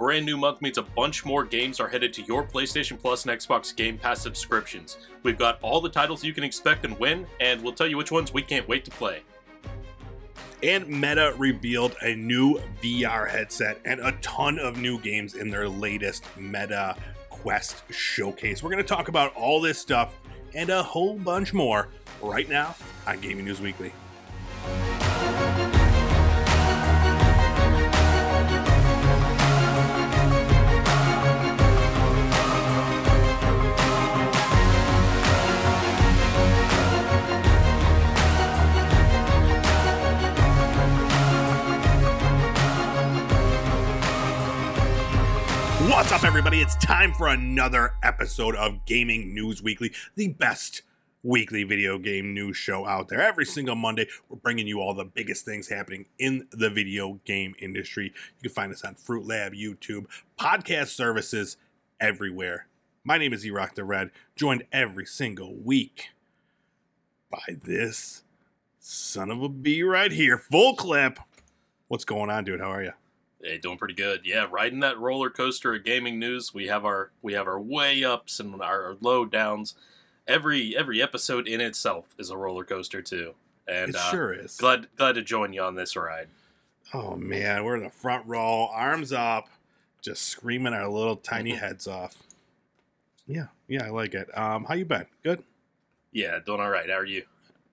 brand 0.00 0.24
new 0.24 0.38
month 0.38 0.62
means 0.62 0.78
a 0.78 0.82
bunch 0.82 1.26
more 1.26 1.44
games 1.44 1.78
are 1.78 1.86
headed 1.86 2.10
to 2.14 2.22
your 2.22 2.42
PlayStation 2.42 2.98
Plus 2.98 3.26
and 3.26 3.38
Xbox 3.38 3.76
Game 3.76 3.98
Pass 3.98 4.22
subscriptions. 4.22 4.96
We've 5.22 5.36
got 5.36 5.58
all 5.60 5.82
the 5.82 5.90
titles 5.90 6.24
you 6.24 6.32
can 6.32 6.42
expect 6.42 6.86
and 6.86 6.98
win, 6.98 7.26
and 7.38 7.60
we'll 7.60 7.74
tell 7.74 7.86
you 7.86 7.98
which 7.98 8.10
ones 8.10 8.32
we 8.32 8.40
can't 8.40 8.66
wait 8.66 8.86
to 8.86 8.90
play. 8.90 9.20
And 10.62 10.88
Meta 10.88 11.34
revealed 11.36 11.96
a 12.00 12.14
new 12.14 12.58
VR 12.82 13.28
headset 13.28 13.78
and 13.84 14.00
a 14.00 14.12
ton 14.22 14.58
of 14.58 14.78
new 14.78 14.98
games 14.98 15.34
in 15.34 15.50
their 15.50 15.68
latest 15.68 16.24
Meta 16.38 16.96
Quest 17.28 17.82
showcase. 17.90 18.62
We're 18.62 18.70
going 18.70 18.82
to 18.82 18.88
talk 18.88 19.08
about 19.08 19.34
all 19.36 19.60
this 19.60 19.78
stuff 19.78 20.16
and 20.54 20.70
a 20.70 20.82
whole 20.82 21.18
bunch 21.18 21.52
more 21.52 21.88
right 22.22 22.48
now 22.48 22.74
on 23.06 23.20
Gaming 23.20 23.44
News 23.44 23.60
Weekly. 23.60 23.92
What's 46.00 46.12
up, 46.12 46.24
everybody? 46.24 46.62
It's 46.62 46.76
time 46.76 47.12
for 47.12 47.28
another 47.28 47.92
episode 48.02 48.56
of 48.56 48.86
Gaming 48.86 49.34
News 49.34 49.62
Weekly, 49.62 49.92
the 50.14 50.28
best 50.28 50.80
weekly 51.22 51.62
video 51.62 51.98
game 51.98 52.32
news 52.32 52.56
show 52.56 52.86
out 52.86 53.08
there. 53.08 53.20
Every 53.20 53.44
single 53.44 53.74
Monday, 53.74 54.08
we're 54.30 54.38
bringing 54.38 54.66
you 54.66 54.80
all 54.80 54.94
the 54.94 55.04
biggest 55.04 55.44
things 55.44 55.68
happening 55.68 56.06
in 56.18 56.48
the 56.52 56.70
video 56.70 57.20
game 57.26 57.54
industry. 57.58 58.14
You 58.38 58.48
can 58.48 58.50
find 58.50 58.72
us 58.72 58.82
on 58.82 58.94
Fruit 58.94 59.26
Lab, 59.26 59.52
YouTube, 59.52 60.06
podcast 60.38 60.88
services 60.88 61.58
everywhere. 62.00 62.66
My 63.04 63.18
name 63.18 63.34
is 63.34 63.44
E-Rock 63.44 63.74
the 63.74 63.84
Red, 63.84 64.10
joined 64.34 64.64
every 64.72 65.04
single 65.04 65.54
week 65.54 66.08
by 67.30 67.58
this 67.62 68.22
son 68.78 69.30
of 69.30 69.42
a 69.42 69.50
bee 69.50 69.82
right 69.82 70.12
here. 70.12 70.38
Full 70.38 70.76
clip. 70.76 71.18
What's 71.88 72.06
going 72.06 72.30
on, 72.30 72.44
dude? 72.44 72.60
How 72.60 72.72
are 72.72 72.84
you? 72.84 72.92
Hey, 73.42 73.58
doing 73.58 73.78
pretty 73.78 73.94
good. 73.94 74.22
Yeah, 74.24 74.46
riding 74.50 74.80
that 74.80 74.98
roller 74.98 75.30
coaster 75.30 75.74
of 75.74 75.84
gaming 75.84 76.18
news. 76.18 76.52
We 76.52 76.66
have 76.66 76.84
our 76.84 77.10
we 77.22 77.32
have 77.32 77.46
our 77.46 77.60
way 77.60 78.04
ups 78.04 78.38
and 78.40 78.60
our 78.62 78.96
low 79.00 79.24
downs. 79.24 79.74
Every 80.28 80.76
every 80.76 81.00
episode 81.02 81.48
in 81.48 81.60
itself 81.60 82.14
is 82.18 82.30
a 82.30 82.36
roller 82.36 82.64
coaster 82.64 83.00
too. 83.02 83.34
And 83.66 83.90
it 83.90 83.96
uh, 83.96 84.10
sure 84.10 84.32
is. 84.34 84.56
glad 84.56 84.88
glad 84.96 85.14
to 85.14 85.22
join 85.22 85.52
you 85.52 85.62
on 85.62 85.74
this 85.74 85.96
ride. 85.96 86.28
Oh 86.92 87.16
man, 87.16 87.64
we're 87.64 87.76
in 87.76 87.84
the 87.84 87.90
front 87.90 88.26
row, 88.26 88.68
arms 88.72 89.12
up, 89.12 89.48
just 90.02 90.22
screaming 90.22 90.74
our 90.74 90.88
little 90.88 91.16
tiny 91.16 91.52
Mhm. 91.52 91.58
heads 91.60 91.86
off. 91.88 92.16
Yeah, 93.26 93.46
yeah, 93.68 93.84
I 93.86 93.90
like 93.90 94.12
it. 94.14 94.36
Um, 94.36 94.64
how 94.64 94.74
you 94.74 94.84
been? 94.84 95.06
Good. 95.22 95.44
Yeah, 96.12 96.40
doing 96.44 96.60
all 96.60 96.68
right. 96.70 96.88
How 96.90 96.96
are 96.96 97.04
you? 97.04 97.24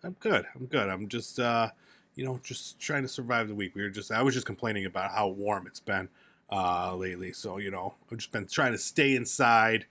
I'm 0.03 0.15
good. 0.19 0.45
I'm 0.55 0.67
good. 0.67 0.87
I'm 0.87 1.07
just, 1.07 1.39
uh, 1.39 1.71
you 2.17 2.25
know, 2.25 2.39
just 2.43 2.79
trying 2.79 3.03
to 3.03 3.07
survive 3.07 3.47
the 3.47 3.55
week. 3.55 3.75
We 3.75 3.83
were 3.83 3.89
just, 3.89 4.11
I 4.11 4.23
was 4.23 4.33
just 4.33 4.47
complaining 4.47 4.85
about 4.85 5.11
how 5.11 5.27
warm 5.27 5.67
it's 5.67 5.79
been 5.79 6.09
uh, 6.51 6.95
lately. 6.95 7.31
So 7.31 7.57
you 7.57 7.71
know, 7.71 7.93
I've 8.11 8.17
just 8.17 8.31
been 8.31 8.47
trying 8.47 8.71
to 8.73 8.77
stay 8.77 9.15
inside, 9.15 9.85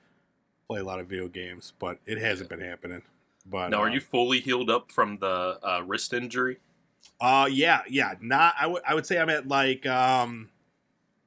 play 0.67 0.81
a 0.81 0.85
lot 0.85 0.99
of 0.99 1.07
video 1.07 1.29
games, 1.29 1.73
but 1.79 1.99
it 2.05 2.19
hasn't 2.19 2.51
been 2.51 2.61
happening. 2.61 3.03
But 3.49 3.71
Now, 3.71 3.81
are 3.83 3.89
uh, 3.89 3.93
you 3.95 4.01
fully 4.01 4.41
healed 4.41 4.69
up 4.69 4.91
from 4.91 5.19
the 5.19 5.59
uh, 5.63 5.83
wrist 5.87 6.13
injury? 6.13 6.59
Uh, 7.21 7.49
yeah, 7.51 7.83
yeah. 7.89 8.15
Not. 8.21 8.55
I 8.59 8.67
would. 8.67 8.83
I 8.87 8.95
would 8.95 9.07
say 9.07 9.19
I'm 9.19 9.31
at 9.31 9.47
like 9.47 9.87
um, 9.87 10.51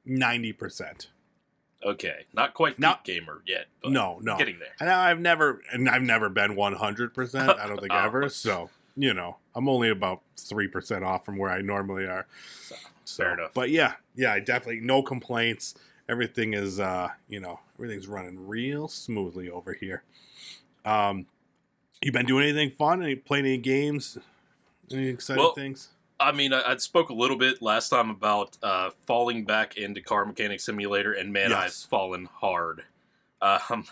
ninety 0.04 0.52
percent. 0.52 1.08
Okay, 1.82 2.26
not 2.34 2.52
quite 2.52 2.78
No. 2.78 2.92
peak 2.92 3.04
gamer 3.04 3.40
yet. 3.46 3.68
But 3.82 3.92
No, 3.92 4.18
no. 4.22 4.36
getting 4.36 4.58
there. 4.58 4.74
And 4.80 4.90
I've 4.90 5.18
never, 5.18 5.62
and 5.72 5.88
I've 5.88 6.02
never 6.02 6.28
been 6.28 6.54
100%. 6.54 7.58
I 7.58 7.66
don't 7.66 7.80
think 7.80 7.90
Oh. 7.94 7.96
ever. 8.04 8.28
So, 8.28 8.68
you 9.00 9.14
know, 9.14 9.38
I'm 9.54 9.68
only 9.68 9.88
about 9.88 10.20
3% 10.36 11.02
off 11.04 11.24
from 11.24 11.38
where 11.38 11.50
I 11.50 11.62
normally 11.62 12.04
are. 12.04 12.26
So, 12.62 12.76
So, 13.04 13.24
fair 13.24 13.34
enough. 13.34 13.52
But 13.54 13.70
yeah, 13.70 13.94
yeah, 14.14 14.34
I 14.34 14.40
definitely, 14.40 14.80
no 14.80 15.02
complaints. 15.02 15.74
Everything 16.08 16.54
is, 16.54 16.78
uh, 16.78 17.08
you 17.28 17.40
know, 17.40 17.60
everything's 17.76 18.06
running 18.06 18.46
real 18.46 18.88
smoothly 18.88 19.48
over 19.50 19.72
here. 19.72 20.02
Um, 20.84 21.26
you 22.02 22.12
been 22.12 22.26
doing 22.26 22.44
anything 22.44 22.70
fun? 22.70 23.02
Any 23.02 23.14
playing 23.14 23.46
any 23.46 23.58
games? 23.58 24.18
Any 24.90 25.08
exciting 25.08 25.42
Well, 25.42 25.54
things? 25.54 25.88
I 26.18 26.32
mean, 26.32 26.52
I, 26.52 26.62
I 26.72 26.76
spoke 26.76 27.08
a 27.08 27.14
little 27.14 27.38
bit 27.38 27.62
last 27.62 27.88
time 27.88 28.10
about 28.10 28.58
uh, 28.62 28.90
falling 29.06 29.44
back 29.44 29.78
into 29.78 30.02
Car 30.02 30.26
Mechanic 30.26 30.60
Simulator, 30.60 31.14
and 31.14 31.32
man, 31.32 31.52
I've 31.52 31.72
fallen 31.72 32.26
hard. 32.26 32.84
Um, 33.40 33.86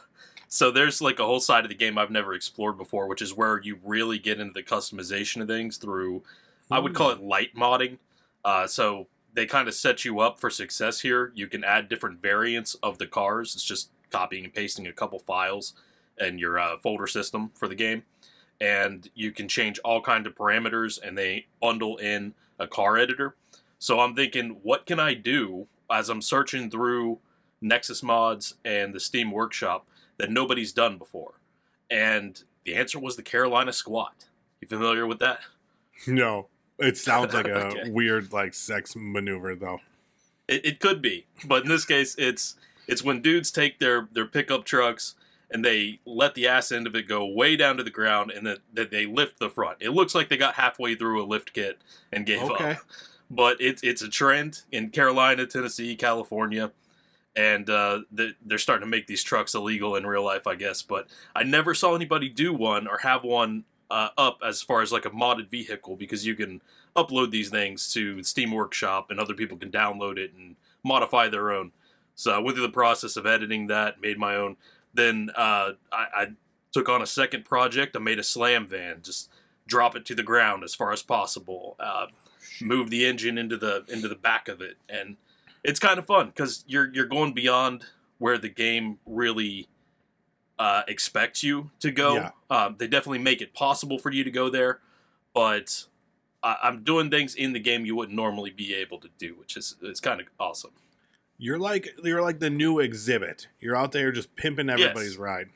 so 0.49 0.71
there's 0.71 1.01
like 1.01 1.19
a 1.19 1.25
whole 1.25 1.41
side 1.41 1.65
of 1.65 1.69
the 1.69 1.75
game 1.75 1.99
I've 1.99 2.11
never 2.11 2.35
explored 2.35 2.77
before, 2.77 3.07
which 3.07 3.23
is 3.23 3.35
where 3.35 3.61
you 3.63 3.79
really 3.85 4.19
get 4.19 4.41
into 4.41 4.53
the 4.53 4.63
customization 4.63 5.43
of 5.43 5.49
things 5.49 5.77
through, 5.77 6.23
I 6.71 6.79
would 6.79 6.95
call 6.95 7.11
it 7.11 7.23
light 7.23 7.55
modding. 7.55 7.99
Uh, 8.45 8.67
so 8.67 9.07
they 9.35 9.47
kind 9.47 9.69
of 9.69 9.75
set 9.75 10.05
you 10.05 10.21
up 10.21 10.41
for 10.41 10.51
success 10.51 11.01
here. 11.01 11.33
You 11.35 11.47
can 11.47 11.65
add 11.65 11.89
different 11.89 12.21
variants 12.21 12.75
of 12.83 12.99
the 12.99 13.07
cars. 13.07 13.55
It's 13.55 13.65
just 13.65 13.91
copying 14.11 14.45
and 14.45 14.55
pasting 14.55 14.87
a 14.87 14.93
couple 14.93 15.19
files 15.19 15.75
and 16.19 16.41
your 16.41 16.59
uh, 16.59 16.77
folder 16.79 17.07
system 17.07 17.51
for 17.55 17.69
the 17.69 17.75
game 17.75 18.03
and 18.61 19.09
you 19.15 19.31
can 19.31 19.49
change 19.49 19.79
all 19.81 20.01
kinds 20.01 20.27
of 20.27 20.35
parameters 20.35 20.99
and 21.01 21.17
they 21.17 21.47
bundle 21.61 21.97
in 21.99 22.35
a 22.59 22.67
car 22.67 22.97
editor 22.97 23.37
so 23.79 24.01
i'm 24.01 24.15
thinking 24.15 24.59
what 24.63 24.87
can 24.87 24.99
i 24.99 25.15
do 25.15 25.67
as 25.91 26.09
i'm 26.09 26.23
searching 26.23 26.71
through 26.71 27.19
nexus 27.61 28.03
mods 28.03 28.55
and 28.65 28.95
the 28.95 29.01
steam 29.01 29.31
workshop 29.31 29.87
that 30.19 30.31
nobody's 30.31 30.73
done 30.73 30.99
before 30.99 31.35
and 31.91 32.43
the 32.65 32.75
answer 32.75 32.99
was 32.99 33.17
the 33.17 33.23
carolina 33.23 33.73
squat 33.73 34.27
you 34.61 34.69
familiar 34.69 35.07
with 35.07 35.19
that 35.19 35.41
No. 36.07 36.49
It 36.79 36.97
sounds 36.97 37.35
like 37.35 37.47
a 37.49 37.67
Okay. 37.69 37.91
weird, 37.91 38.33
like, 38.33 38.55
sex 38.55 38.95
maneuver, 38.95 39.57
though. 39.57 39.81
It, 40.47 40.65
it 40.65 40.81
could 40.81 41.03
be, 41.03 41.27
but 41.45 41.65
in 41.65 41.69
this 41.69 41.85
case, 41.85 42.15
it's 42.17 42.55
it's 42.87 43.03
when 43.03 43.21
dudes 43.21 43.51
take 43.51 43.81
their 43.81 44.09
their 44.13 44.27
pickup 44.27 44.65
trucks 44.65 45.17
and 45.51 45.65
they 45.65 45.99
let 46.07 46.37
the 46.37 46.47
ass 46.47 46.71
end 46.71 46.87
of 46.87 46.95
it 46.95 47.09
go 47.09 47.27
way 47.27 47.57
down 47.57 47.77
to 47.79 47.83
the 47.83 47.91
ground, 47.91 48.31
and 48.31 48.47
that 48.47 48.59
that 48.73 48.93
they 48.93 49.07
lift 49.07 49.41
the 49.41 49.51
front. 49.51 49.79
It 49.81 49.91
looks 49.91 50.15
like 50.15 50.29
they 50.29 50.37
got 50.37 50.55
halfway 50.55 50.95
through 50.95 51.21
a 51.21 51.27
lift 51.27 51.53
kit 51.53 51.79
and 52.13 52.25
gave 52.25 52.43
Okay. 52.43 52.73
up. 52.75 52.79
But 53.29 53.61
it's 53.61 53.83
it's 53.83 54.01
a 54.03 54.09
trend 54.09 54.63
in 54.71 54.91
Carolina, 54.91 55.47
Tennessee, 55.47 55.97
California, 55.97 56.71
and 57.39 57.71
uh, 57.71 58.01
they- 58.11 58.35
they're 58.45 58.59
starting 58.59 58.85
to 58.85 58.91
make 58.91 59.07
these 59.07 59.23
trucks 59.23 59.55
illegal 59.55 59.95
in 59.95 60.05
real 60.05 60.25
life, 60.25 60.47
I 60.49 60.57
guess. 60.57 60.83
But 60.83 61.07
I 61.37 61.45
never 61.45 61.73
saw 61.73 61.95
anybody 61.95 62.29
do 62.29 62.53
one 62.53 62.89
or 62.89 62.99
have 62.99 63.23
one 63.23 63.65
uh, 63.91 64.09
up 64.19 64.41
as 64.45 64.61
far 64.61 64.83
as 64.83 64.91
like 64.91 65.05
a 65.07 65.11
modded 65.11 65.49
vehicle 65.49 65.95
because 65.97 66.27
you 66.27 66.35
can 66.35 66.61
upload 66.97 67.31
these 67.31 67.49
things 67.49 67.93
to 67.93 68.23
Steam 68.25 68.51
Workshop 68.51 69.11
and 69.11 69.21
other 69.21 69.35
people 69.35 69.57
can 69.57 69.71
download 69.71 70.19
it 70.19 70.33
and 70.37 70.57
modify 70.83 71.29
their 71.29 71.53
own. 71.53 71.71
So 72.17 72.33
I 72.33 72.39
went 72.39 72.57
through 72.57 72.67
the 72.67 72.73
process 72.73 73.17
of 73.17 73.25
editing 73.25 73.69
that, 73.69 74.01
made 74.01 74.19
my 74.19 74.35
own. 74.35 74.57
Then 74.93 75.31
uh, 75.37 75.73
I, 75.93 76.07
I 76.17 76.27
took 76.73 76.89
on 76.89 77.03
a 77.03 77.07
second 77.07 77.45
project. 77.45 77.95
I 77.97 78.01
made 78.01 78.19
a 78.19 78.25
slam 78.25 78.67
van, 78.67 79.01
just 79.03 79.31
drop 79.67 79.95
it 79.95 80.05
to 80.07 80.15
the 80.17 80.25
ground 80.25 80.65
as 80.65 80.75
far 80.75 80.93
as 80.93 81.03
possible. 81.03 81.77
Uh, 81.79 82.07
move 82.61 82.91
the 82.91 83.07
engine 83.07 83.39
into 83.39 83.57
the 83.57 83.85
into 83.89 84.09
the 84.09 84.17
back 84.17 84.49
of 84.49 84.61
it, 84.61 84.77
and 84.89 85.17
it's 85.65 85.81
kind 85.81 85.99
of 85.99 86.07
fun 86.07 86.27
because 86.29 86.65
you're 86.67 86.93
you're 86.95 87.07
going 87.07 87.33
beyond 87.35 87.85
where 88.19 88.39
the 88.39 88.49
game 88.49 88.99
really 89.07 89.69
uh, 90.59 90.83
expects 90.89 91.43
you 91.43 91.71
to 91.81 91.91
go. 91.91 92.15
Yeah. 92.17 92.31
Um, 92.51 92.77
they 92.79 92.87
definitely 92.89 93.19
make 93.21 93.41
it 93.41 93.55
possible 93.55 93.99
for 93.99 94.11
you 94.11 94.25
to 94.25 94.31
go 94.31 94.49
there, 94.51 94.81
but 95.35 95.85
I, 96.43 96.57
I'm 96.65 96.83
doing 96.83 97.11
things 97.11 97.35
in 97.35 97.53
the 97.53 97.61
game 97.61 97.87
you 97.87 97.95
wouldn't 97.95 98.17
normally 98.17 98.51
be 98.51 98.75
able 98.75 98.99
to 98.99 99.09
do, 99.19 99.35
which 99.39 99.57
is 99.57 99.77
it's 99.83 100.01
kind 100.01 100.21
of 100.21 100.27
awesome. 100.41 100.73
You're 101.41 101.59
like 101.59 101.95
you're 102.03 102.23
like 102.23 102.41
the 102.41 102.51
new 102.51 102.77
Xzibit. 102.77 103.47
You're 103.61 103.77
out 103.77 103.93
there 103.93 104.11
just 104.11 104.35
pimping 104.35 104.69
everybody's 104.69 105.11
Yes. 105.13 105.19
ride. 105.19 105.49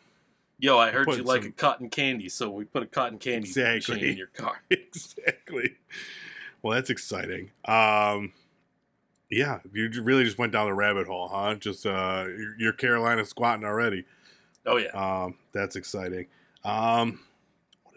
Yo, 0.61 0.79
I 0.79 0.93
heard 0.93 1.09
you 1.09 1.25
like 1.25 1.43
some- 1.43 1.51
a 1.51 1.55
cotton 1.55 1.91
candy, 1.91 2.29
so 2.29 2.49
we 2.49 2.65
put 2.65 2.85
a 2.85 2.87
cotton 2.87 3.19
candy 3.19 3.49
Exactly. 3.49 3.95
machine 3.97 4.11
in 4.11 4.17
your 4.17 4.29
car. 4.29 4.63
exactly. 4.71 5.75
Well, 6.63 6.75
that's 6.77 6.91
exciting. 6.91 7.51
Um, 7.65 8.33
yeah, 9.33 9.61
you 9.73 9.91
really 10.03 10.25
just 10.25 10.39
went 10.39 10.53
down 10.53 10.67
the 10.67 10.75
rabbit 10.75 11.07
hole, 11.07 11.29
huh? 11.29 11.55
Just 11.57 11.87
uh, 11.87 12.27
you're- 12.29 12.55
you're 12.59 12.73
Carolina 12.73 13.25
squatting 13.25 13.65
already. 13.65 14.05
Oh 14.67 14.77
yeah, 14.77 14.91
Um, 14.91 15.37
that's 15.53 15.75
exciting. 15.77 16.27
Um, 16.65 17.21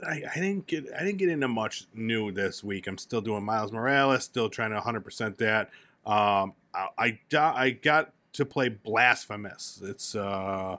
I, 0.06 0.24
I 0.30 0.36
didn't 0.40 0.66
get 0.68 0.86
I 0.94 1.04
didn't 1.06 1.18
get 1.18 1.30
into 1.30 1.48
much 1.48 1.86
new 1.94 2.32
this 2.32 2.64
week. 2.64 2.88
I'm 2.88 2.98
still 2.98 3.22
doing 3.22 3.44
Miles 3.44 3.72
Morales, 3.72 4.24
still 4.24 4.50
trying 4.50 4.72
to 4.72 4.78
100 4.78 5.02
percent 5.02 5.38
that. 5.38 5.70
Um, 6.06 6.54
I, 6.74 6.88
I 6.98 7.20
I 7.34 7.70
got 7.72 8.12
to 8.34 8.46
play 8.46 8.70
Blasphemous. 8.70 9.82
It's 9.84 10.16
uh, 10.16 10.78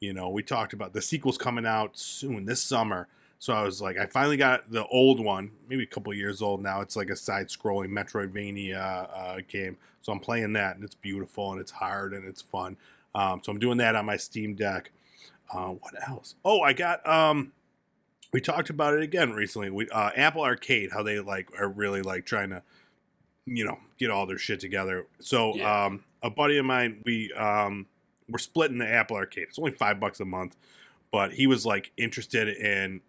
you 0.00 0.12
know, 0.12 0.28
we 0.30 0.42
talked 0.42 0.72
about 0.72 0.92
the 0.92 1.00
sequel's 1.02 1.38
coming 1.38 1.64
out 1.66 1.96
soon 1.96 2.44
this 2.46 2.62
summer. 2.62 3.08
So 3.38 3.52
I 3.52 3.62
was 3.62 3.82
like, 3.82 3.98
I 3.98 4.06
finally 4.06 4.36
got 4.38 4.70
the 4.70 4.86
old 4.86 5.20
one, 5.20 5.50
maybe 5.68 5.82
a 5.82 5.86
couple 5.86 6.14
years 6.14 6.40
old 6.40 6.62
now. 6.62 6.80
It's 6.80 6.96
like 6.96 7.10
a 7.10 7.16
side-scrolling 7.16 7.88
Metroidvania 7.90 9.08
uh, 9.12 9.40
game. 9.48 9.76
So 10.00 10.12
I'm 10.12 10.20
playing 10.20 10.54
that, 10.54 10.76
and 10.76 10.84
it's 10.84 10.94
beautiful, 10.94 11.52
and 11.52 11.60
it's 11.60 11.72
hard, 11.72 12.12
and 12.14 12.26
it's 12.26 12.40
fun. 12.42 12.76
Um, 13.14 13.40
so 13.44 13.52
I'm 13.52 13.58
doing 13.58 13.78
that 13.78 13.96
on 13.96 14.06
my 14.06 14.16
Steam 14.16 14.54
Deck. 14.54 14.90
Uh, 15.52 15.68
what 15.68 15.92
else? 16.08 16.36
Oh, 16.44 16.62
I 16.62 16.72
got. 16.72 17.06
Um, 17.06 17.52
we 18.32 18.40
talked 18.40 18.70
about 18.70 18.94
it 18.94 19.02
again 19.02 19.32
recently. 19.32 19.70
We 19.70 19.88
uh, 19.90 20.10
Apple 20.16 20.42
Arcade, 20.42 20.90
how 20.92 21.02
they 21.02 21.20
like 21.20 21.48
are 21.58 21.68
really 21.68 22.02
like 22.02 22.24
trying 22.26 22.50
to, 22.50 22.62
you 23.46 23.64
know, 23.64 23.78
get 23.98 24.10
all 24.10 24.26
their 24.26 24.38
shit 24.38 24.58
together. 24.58 25.06
So 25.20 25.54
Yeah. 25.56 25.84
um, 25.86 26.04
a 26.22 26.30
buddy 26.30 26.56
of 26.58 26.64
mine, 26.64 27.02
we 27.04 27.30
um, 27.34 27.86
we're 28.28 28.38
splitting 28.38 28.78
the 28.78 28.88
Apple 28.88 29.16
Arcade. 29.16 29.48
It's 29.50 29.58
only 29.58 29.72
five 29.72 30.00
bucks 30.00 30.18
a 30.18 30.24
month, 30.24 30.56
but 31.12 31.32
he 31.34 31.46
was 31.46 31.64
like 31.66 31.92
interested 31.96 32.48
in 32.48 33.02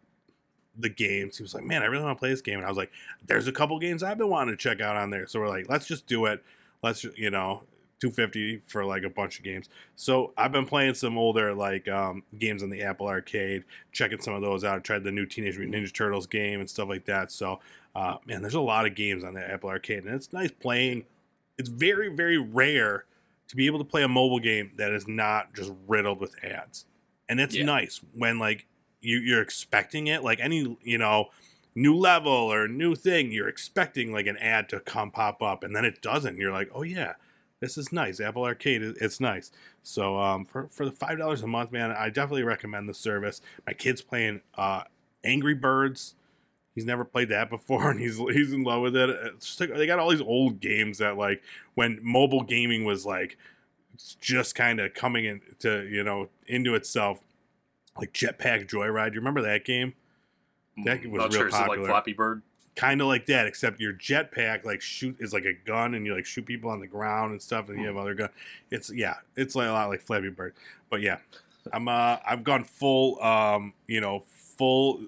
the 0.78 0.90
games. 0.90 1.38
He 1.38 1.44
was 1.44 1.54
like, 1.54 1.64
"Man, 1.64 1.82
I 1.84 1.86
really 1.86 2.04
want 2.04 2.18
to 2.18 2.20
play 2.20 2.30
this 2.30 2.42
game," 2.42 2.58
and 2.58 2.66
I 2.66 2.70
was 2.70 2.78
like, 2.78 2.92
"There's 3.26 3.48
a 3.48 3.52
couple 3.52 3.78
games 3.80 4.04
I've 4.04 4.18
been 4.18 4.30
wanting 4.30 4.54
to 4.56 4.58
check 4.62 4.82
out 4.82 4.96
on 4.96 5.10
there." 5.10 5.28
So 5.28 5.40
we're 5.40 5.50
like, 5.50 5.70
"Let's 5.70 5.86
just 5.88 6.08
do 6.08 6.26
it. 6.26 6.44
Let's 6.84 7.04
you 7.04 7.30
know." 7.30 7.64
250 8.02 8.62
for 8.68 8.84
like 8.84 9.04
a 9.04 9.10
bunch 9.10 9.38
of 9.40 9.46
games. 9.46 9.70
So 9.96 10.34
I've 10.38 10.52
been 10.52 10.66
playing 10.66 10.96
some 10.96 11.18
older 11.18 11.54
like 11.54 11.88
um, 11.88 12.24
games 12.38 12.62
on 12.62 12.70
the 12.70 12.84
Apple 12.84 13.08
Arcade, 13.08 13.64
checking 13.94 14.20
some 14.20 14.34
of 14.34 14.42
those 14.42 14.66
out. 14.66 14.76
I 14.76 14.80
Tried 14.80 15.06
the 15.06 15.14
new 15.14 15.26
Teenage 15.26 15.58
Mutant 15.58 15.82
Ninja 15.82 15.94
Turtles 15.94 16.28
game 16.28 16.60
and 16.60 16.70
stuff 16.70 16.90
like 16.90 17.06
that. 17.06 17.32
So 17.32 17.62
uh, 17.96 18.18
man, 18.28 18.42
there's 18.42 18.54
a 18.54 18.60
lot 18.60 18.86
of 18.86 18.96
games 18.96 19.24
on 19.24 19.34
the 19.34 19.40
Apple 19.50 19.70
Arcade, 19.70 20.04
and 20.04 20.14
it's 20.14 20.34
nice 20.34 20.52
playing. 20.52 21.06
It's 21.58 21.70
very 21.70 22.10
very 22.14 22.38
rare 22.38 23.06
to 23.48 23.56
be 23.56 23.66
able 23.66 23.80
to 23.80 23.86
play 23.86 24.04
a 24.04 24.10
mobile 24.10 24.40
game 24.42 24.74
that 24.76 24.92
is 24.92 25.08
not 25.08 25.56
just 25.56 25.72
riddled 25.88 26.20
with 26.20 26.36
ads, 26.44 26.86
and 27.30 27.40
it's 27.40 27.56
Yeah. 27.56 27.64
nice 27.64 28.02
when 28.14 28.40
like 28.40 28.68
you, 29.06 29.20
you're 29.20 29.42
expecting 29.42 30.08
it. 30.08 30.24
Like 30.24 30.40
any 30.42 30.78
you 30.84 30.98
know 30.98 31.30
new 31.76 31.96
level 31.96 32.32
or 32.32 32.68
new 32.68 32.96
thing, 32.96 33.32
you're 33.32 33.50
expecting 33.50 34.12
like 34.12 34.28
an 34.28 34.38
ad 34.38 34.70
to 34.70 34.80
come 34.80 35.12
pop 35.12 35.42
up, 35.42 35.64
and 35.64 35.76
then 35.76 35.86
it 35.86 36.02
doesn't. 36.02 36.38
You're 36.38 36.52
like, 36.52 36.70
oh 36.74 36.84
yeah, 36.84 37.14
this 37.60 37.78
is 37.78 37.92
nice. 37.92 38.20
Apple 38.20 38.44
Arcade, 38.44 38.82
it's 38.82 39.20
nice. 39.20 39.52
So 39.84 40.20
um, 40.20 40.46
for 40.46 40.68
for 40.70 40.86
the 40.86 40.92
five 40.92 41.18
dollars 41.18 41.42
a 41.42 41.48
month, 41.48 41.72
man, 41.72 41.92
I 41.92 42.10
definitely 42.10 42.44
recommend 42.44 42.90
the 42.90 42.94
service. 42.94 43.42
My 43.66 43.74
kid's 43.74 44.02
playing 44.02 44.42
uh, 44.56 44.84
Angry 45.24 45.54
Birds. 45.54 46.16
He's 46.74 46.86
never 46.86 47.06
played 47.06 47.30
that 47.30 47.50
before, 47.50 47.90
and 47.92 48.00
he's 48.00 48.18
he's 48.18 48.54
in 48.54 48.64
love 48.64 48.82
with 48.82 48.96
it. 48.96 49.10
Like, 49.60 49.74
they 49.76 49.88
got 49.88 50.00
all 50.00 50.10
these 50.10 50.22
old 50.22 50.60
games 50.60 50.98
that 50.98 51.18
like 51.18 51.42
when 51.76 52.00
mobile 52.02 52.44
gaming 52.44 52.84
was 52.86 53.06
like 53.06 53.38
just 54.20 54.56
kind 54.56 54.80
of 54.80 54.94
coming 54.94 55.26
into 55.26 55.88
you 55.88 56.04
know 56.04 56.30
into 56.48 56.76
itself, 56.76 57.24
like 57.98 58.14
Jetpack 58.14 58.68
Joyride. 58.70 59.14
You 59.14 59.20
remember 59.20 59.42
that 59.44 59.66
game? 59.66 59.94
That 60.84 61.06
was 61.06 61.20
Not 61.20 61.32
real 61.32 61.32
sure. 61.32 61.48
Is 61.48 61.54
it 61.54 61.58
like 61.58 61.68
popular. 61.68 61.88
Flappy 61.90 62.14
Bird? 62.14 62.42
kind 62.76 63.00
of 63.00 63.08
like 63.08 63.26
that, 63.28 63.48
except 63.48 63.80
your 63.80 63.94
jetpack 63.94 64.66
like 64.66 64.82
shoot 64.82 65.16
is 65.20 65.32
like 65.32 65.46
a 65.46 65.54
gun, 65.54 65.94
and 65.94 66.06
you 66.06 66.14
like 66.14 66.26
shoot 66.26 66.46
people 66.46 66.70
on 66.70 66.82
the 66.82 66.88
ground 66.88 67.32
and 67.32 67.42
stuff, 67.42 67.70
and 67.70 67.80
you 67.80 67.88
have 67.88 67.96
other 67.96 68.14
gun. 68.14 68.28
It's 68.70 68.92
yeah, 68.92 69.16
it's 69.38 69.56
like 69.56 69.70
a 69.70 69.72
lot 69.72 69.88
like 69.88 70.02
Flappy 70.02 70.30
Bird, 70.30 70.54
but 70.90 71.00
yeah, 71.00 71.20
I'm 71.72 71.88
uh 71.88 72.18
I've 72.26 72.44
gone 72.44 72.66
full 72.66 73.22
um 73.24 73.74
you 73.88 74.02
know 74.02 74.24
full 74.28 75.06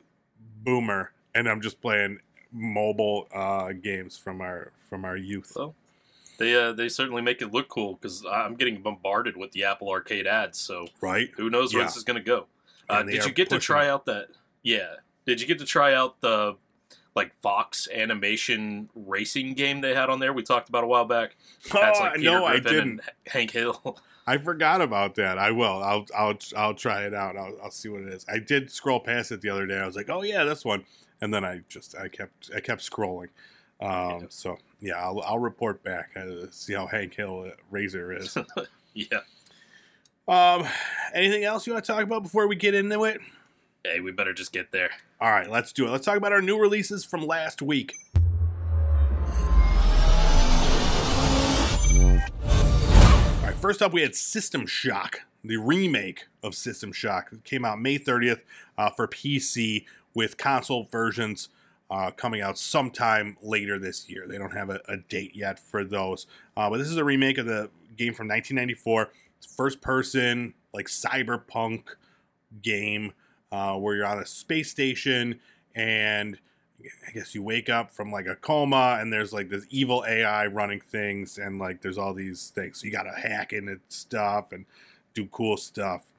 boomer, 0.63 1.11
and 1.35 1.49
I'm 1.49 1.59
just 1.59 1.81
playing 1.81 2.19
mobile 2.53 3.27
uh 3.33 3.73
games 3.73 4.17
from 4.17 4.39
our 4.39 4.71
from 4.89 5.03
our 5.03 5.17
youth. 5.17 5.47
So 5.47 5.75
they 6.39 6.55
uh, 6.55 6.71
they 6.71 6.87
certainly 6.87 7.21
make 7.21 7.41
it 7.41 7.51
look 7.51 7.67
cool 7.67 7.95
because 7.95 8.23
I'm 8.31 8.55
getting 8.55 8.81
bombarded 8.81 9.35
with 9.35 9.51
the 9.51 9.65
Apple 9.65 9.89
Arcade 9.89 10.25
ads. 10.25 10.57
So 10.57 10.87
Right? 11.01 11.31
who 11.35 11.49
knows 11.49 11.73
where 11.73 11.81
Yeah. 11.83 11.87
this 11.87 11.97
is 11.97 12.05
going 12.05 12.15
to 12.15 12.23
go? 12.23 12.45
Uh, 12.89 13.03
did 13.03 13.25
you 13.25 13.31
get 13.31 13.49
to 13.49 13.59
try 13.59 13.87
out 13.87 14.05
that? 14.05 14.29
Yeah. 14.63 14.95
Did 15.25 15.41
you 15.41 15.47
get 15.47 15.59
to 15.59 15.65
try 15.65 15.93
out 15.93 16.21
the 16.21 16.55
like 17.15 17.33
Fox 17.41 17.87
animation 17.93 18.89
racing 18.95 19.53
game 19.53 19.81
they 19.81 19.93
had 19.93 20.09
on 20.09 20.19
there? 20.19 20.31
We 20.33 20.43
talked 20.43 20.69
about 20.69 20.83
a 20.83 20.87
while 20.87 21.05
back. 21.05 21.35
That's 21.71 21.99
oh, 21.99 22.03
like 22.03 22.15
Peter 22.15 22.31
no, 22.31 22.45
I 22.45 22.59
didn't. 22.59 23.01
Hank 23.27 23.51
Hill. 23.51 23.97
I 24.25 24.37
forgot 24.37 24.81
about 24.81 25.15
that. 25.15 25.37
I 25.37 25.51
will. 25.51 25.83
I'll. 25.83 26.05
I'll. 26.15 26.37
I'll 26.55 26.73
try 26.73 27.03
it 27.03 27.13
out. 27.13 27.37
I'll, 27.37 27.57
I'll 27.63 27.71
see 27.71 27.89
what 27.89 28.01
it 28.01 28.09
is. 28.09 28.25
I 28.29 28.39
did 28.39 28.71
scroll 28.71 28.99
past 28.99 29.31
it 29.31 29.41
the 29.41 29.49
other 29.49 29.65
day. 29.65 29.77
I 29.77 29.85
was 29.85 29.95
like, 29.95 30.09
oh 30.09 30.21
yeah, 30.21 30.43
this 30.43 30.63
one, 30.63 30.85
and 31.21 31.33
then 31.33 31.43
I 31.43 31.61
just 31.67 31.97
I 31.97 32.07
kept 32.07 32.51
I 32.55 32.59
kept 32.59 32.89
scrolling. 32.89 33.29
Um, 33.79 33.89
Yeah. 33.89 34.19
So 34.29 34.57
yeah, 34.79 34.95
I'll, 34.95 35.21
I'll 35.21 35.39
report 35.39 35.83
back. 35.83 36.11
Uh, 36.15 36.47
see 36.51 36.73
how 36.73 36.87
Hank 36.87 37.15
Hill 37.15 37.45
uh, 37.47 37.55
Razor 37.71 38.13
is. 38.13 38.37
yeah. 38.93 39.19
Um, 40.27 40.67
anything 41.13 41.43
else 41.43 41.65
you 41.65 41.73
want 41.73 41.85
to 41.85 41.91
talk 41.91 42.03
about 42.03 42.23
before 42.23 42.47
we 42.47 42.55
get 42.55 42.73
into 42.73 43.03
it? 43.05 43.21
Hey, 43.83 44.01
we 44.01 44.11
better 44.11 44.33
just 44.33 44.51
get 44.51 44.71
there. 44.71 44.89
All 45.21 45.31
right, 45.31 45.49
let's 45.49 45.71
do 45.71 45.87
it. 45.87 45.91
Let's 45.91 46.05
talk 46.05 46.17
about 46.17 46.33
our 46.33 46.41
new 46.41 46.59
releases 46.59 47.05
from 47.05 47.25
last 47.25 47.61
week. 47.61 47.93
All 48.15 48.21
right, 53.43 53.55
first 53.55 53.81
up, 53.81 53.93
we 53.93 54.01
had 54.01 54.15
System 54.15 54.67
Shock, 54.67 55.21
the 55.43 55.57
remake 55.57 56.25
of 56.43 56.55
System 56.55 56.91
Shock. 56.91 57.29
It 57.31 57.43
came 57.45 57.63
out 57.63 57.79
May 57.79 57.97
30th 57.97 58.41
uh, 58.77 58.89
for 58.89 59.07
PC 59.07 59.85
with 60.13 60.37
console 60.37 60.83
versions 60.83 61.49
uh, 61.89 62.11
coming 62.11 62.41
out 62.41 62.57
sometime 62.57 63.37
later 63.41 63.79
this 63.79 64.09
year. 64.09 64.25
They 64.27 64.37
don't 64.37 64.53
have 64.53 64.69
a, 64.69 64.81
a 64.89 64.97
date 64.97 65.35
yet 65.35 65.59
for 65.59 65.85
those. 65.85 66.27
Uh, 66.57 66.69
but 66.69 66.79
this 66.79 66.89
is 66.89 66.97
a 66.97 67.03
remake 67.03 67.37
of 67.37 67.45
the 67.45 67.69
game 67.95 68.13
from 68.13 68.27
1994. 68.27 69.09
First 69.55 69.81
person, 69.81 70.53
like 70.73 70.87
cyberpunk 70.87 71.83
game 72.61 73.13
uh, 73.51 73.75
where 73.75 73.95
you're 73.95 74.05
on 74.05 74.19
a 74.19 74.25
space 74.25 74.69
station 74.71 75.39
and 75.75 76.37
I 77.07 77.11
guess 77.11 77.33
you 77.33 77.41
wake 77.41 77.69
up 77.69 77.91
from 77.91 78.11
like 78.11 78.27
a 78.27 78.35
coma 78.35 78.97
and 78.99 79.11
there's 79.11 79.33
like 79.33 79.49
this 79.49 79.65
evil 79.69 80.05
AI 80.07 80.45
running 80.47 80.79
things 80.79 81.37
and 81.37 81.59
like 81.59 81.81
there's 81.81 81.97
all 81.97 82.13
these 82.13 82.49
things. 82.53 82.79
So 82.79 82.85
you 82.85 82.91
gotta 82.91 83.11
hack 83.11 83.51
into 83.53 83.79
stuff 83.89 84.51
and 84.51 84.65
do 85.13 85.25
cool 85.27 85.57
stuff. 85.57 86.05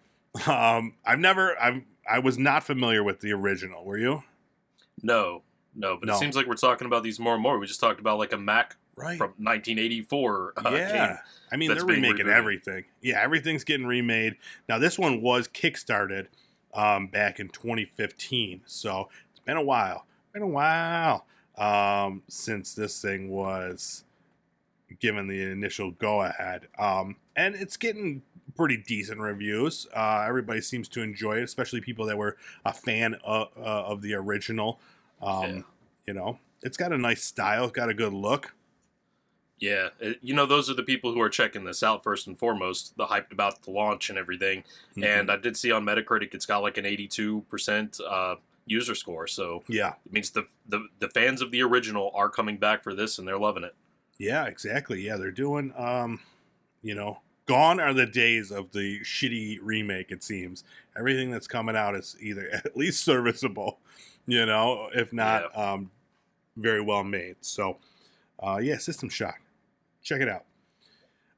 Um, 0.46 0.94
I've 1.04 1.18
never, 1.18 1.58
I'm, 1.58 1.86
I 2.08 2.18
was 2.20 2.38
not 2.38 2.62
familiar 2.62 3.02
with 3.02 3.20
the 3.20 3.32
original. 3.32 3.84
Were 3.84 3.98
you? 3.98 4.22
No, 5.02 5.42
no, 5.74 5.96
but 5.96 6.06
No. 6.06 6.14
it 6.14 6.18
seems 6.18 6.36
like 6.36 6.46
we're 6.46 6.54
talking 6.54 6.86
about 6.86 7.02
these 7.02 7.18
more 7.18 7.34
and 7.34 7.42
more. 7.42 7.58
We 7.58 7.66
just 7.66 7.80
talked 7.80 7.98
about 7.98 8.18
like 8.18 8.32
a 8.32 8.36
Mac 8.36 8.76
Right. 8.98 9.18
from 9.18 9.30
1984 9.38 10.52
uh, 10.56 10.70
yeah. 10.72 10.92
game. 10.92 11.18
I 11.52 11.56
mean, 11.56 11.74
they're 11.74 11.84
remaking 11.84 12.26
rebooted. 12.26 12.36
everything. 12.36 12.84
Yeah, 13.00 13.20
everything's 13.22 13.64
getting 13.64 13.86
remade. 13.86 14.36
Now, 14.68 14.78
this 14.78 14.98
one 14.98 15.22
was 15.22 15.48
kickstarted 15.48 16.26
um, 16.74 17.06
back 17.06 17.40
in 17.40 17.48
2015. 17.48 18.62
So 18.66 19.08
it's 19.30 19.40
been 19.40 19.56
a 19.56 19.62
while. 19.62 20.06
Been 20.32 20.42
a 20.42 20.46
while 20.46 21.26
um, 21.56 22.22
since 22.28 22.74
this 22.74 23.00
thing 23.00 23.30
was 23.30 24.04
given 25.00 25.28
the 25.28 25.42
initial 25.42 25.90
go 25.92 26.22
ahead. 26.22 26.68
Um, 26.78 27.16
and 27.36 27.54
it's 27.54 27.76
getting 27.76 28.22
pretty 28.56 28.76
decent 28.76 29.20
reviews. 29.20 29.86
Uh, 29.94 30.24
everybody 30.26 30.60
seems 30.60 30.88
to 30.88 31.02
enjoy 31.02 31.38
it, 31.38 31.44
especially 31.44 31.80
people 31.80 32.06
that 32.06 32.18
were 32.18 32.36
a 32.64 32.72
fan 32.72 33.16
of, 33.24 33.48
uh, 33.56 33.60
of 33.84 34.02
the 34.02 34.14
original. 34.14 34.80
Um, 35.22 35.42
Yeah. 35.42 35.62
You 36.06 36.14
know, 36.14 36.38
it's 36.62 36.78
got 36.78 36.90
a 36.90 36.96
nice 36.96 37.22
style, 37.22 37.64
it's 37.64 37.72
got 37.72 37.90
a 37.90 37.94
good 37.94 38.14
look. 38.14 38.54
Yeah, 39.60 39.88
you 40.22 40.34
know, 40.34 40.46
those 40.46 40.70
are 40.70 40.74
the 40.74 40.84
people 40.84 41.12
who 41.12 41.20
are 41.20 41.28
checking 41.28 41.64
this 41.64 41.82
out 41.82 42.04
first 42.04 42.28
and 42.28 42.38
foremost. 42.38 42.96
The 42.96 43.06
hyped 43.06 43.32
about 43.32 43.62
the 43.62 43.72
launch 43.72 44.08
and 44.08 44.18
everything. 44.18 44.60
Mm-hmm. 44.92 45.04
And 45.04 45.30
I 45.30 45.36
did 45.36 45.56
see 45.56 45.72
on 45.72 45.84
Metacritic 45.84 46.32
it's 46.32 46.46
got 46.46 46.62
like 46.62 46.78
an 46.78 46.84
82% 46.84 48.00
uh, 48.08 48.36
user 48.66 48.94
score. 48.94 49.26
So 49.26 49.64
yeah. 49.68 49.94
it 50.06 50.12
means 50.12 50.30
the, 50.30 50.46
the 50.68 50.86
the 51.00 51.08
fans 51.08 51.42
of 51.42 51.50
the 51.50 51.62
original 51.62 52.12
are 52.14 52.28
coming 52.28 52.56
back 52.56 52.82
for 52.82 52.94
this 52.94 53.18
and 53.18 53.26
they're 53.26 53.38
loving 53.38 53.64
it. 53.64 53.74
Yeah, 54.18 54.46
exactly. 54.46 55.00
Yeah, 55.04 55.16
they're 55.16 55.30
doing 55.30 55.72
um, 55.76 56.20
you 56.82 56.94
know, 56.94 57.18
gone 57.46 57.80
are 57.80 57.94
the 57.94 58.06
days 58.06 58.50
of 58.50 58.72
the 58.72 59.00
shitty 59.00 59.58
remake, 59.62 60.10
it 60.10 60.22
seems. 60.22 60.64
Everything 60.96 61.30
that's 61.30 61.46
coming 61.46 61.76
out 61.76 61.94
is 61.94 62.16
either 62.20 62.48
at 62.52 62.76
least 62.76 63.04
serviceable, 63.04 63.78
you 64.26 64.46
know, 64.46 64.88
if 64.94 65.12
not 65.12 65.56
um 65.56 65.90
very 66.56 66.80
well 66.80 67.04
made. 67.04 67.36
So 67.40 67.78
uh 68.40 68.58
yeah, 68.58 68.78
System 68.78 69.08
Shock. 69.08 69.40
Check 70.08 70.22
it 70.22 70.28
out. 70.28 70.44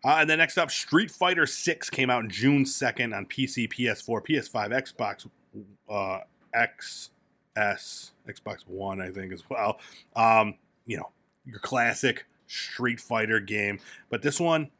Uh, 0.04 0.18
and 0.20 0.30
then 0.30 0.38
next 0.38 0.56
up, 0.56 0.70
Street 0.70 1.10
Fighter 1.10 1.44
6 1.44 1.90
came 1.90 2.08
out 2.08 2.28
June 2.28 2.64
2nd 2.64 3.14
on 3.14 3.26
PC, 3.26 3.68
PS4, 3.68 4.24
PS5, 4.24 4.94
Xbox 4.94 5.28
uh, 5.90 6.20
XS, 6.54 8.12
Xbox 8.28 8.60
One, 8.68 9.00
I 9.00 9.10
think, 9.10 9.32
as 9.32 9.42
well. 9.50 9.80
Um, 10.14 10.54
you 10.86 10.96
know, 10.96 11.10
your 11.44 11.58
classic 11.58 12.26
Street 12.46 13.00
Fighter 13.00 13.40
game. 13.40 13.80
But 14.08 14.22
this 14.22 14.38
one, 14.38 14.70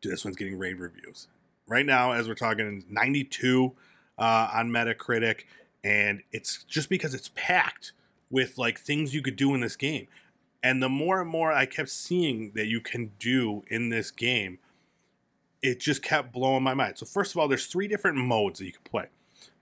dude, 0.00 0.12
this 0.12 0.24
one's 0.24 0.36
getting 0.36 0.56
rave 0.56 0.78
reviews. 0.78 1.26
Right 1.66 1.84
now, 1.84 2.12
as 2.12 2.28
we're 2.28 2.36
talking, 2.36 2.84
92 2.88 3.72
uh, 4.16 4.50
on 4.54 4.70
Metacritic. 4.70 5.46
And 5.82 6.22
it's 6.30 6.62
just 6.62 6.88
because 6.88 7.12
it's 7.12 7.30
packed 7.34 7.92
with 8.30 8.56
like 8.56 8.78
things 8.78 9.14
you 9.14 9.20
could 9.20 9.36
do 9.36 9.52
in 9.52 9.60
this 9.62 9.74
game. 9.74 10.06
And 10.64 10.82
the 10.82 10.88
more 10.88 11.20
and 11.20 11.30
more 11.30 11.52
I 11.52 11.66
kept 11.66 11.90
seeing 11.90 12.52
that 12.54 12.66
you 12.66 12.80
can 12.80 13.12
do 13.20 13.62
in 13.68 13.90
this 13.90 14.10
game, 14.10 14.58
it 15.62 15.78
just 15.78 16.02
kept 16.02 16.32
blowing 16.32 16.62
my 16.62 16.74
mind. 16.74 16.98
So, 16.98 17.06
first 17.06 17.32
of 17.32 17.38
all, 17.38 17.48
there's 17.48 17.66
three 17.66 17.86
different 17.86 18.16
modes 18.16 18.58
that 18.58 18.64
you 18.64 18.72
can 18.72 18.82
play 18.82 19.08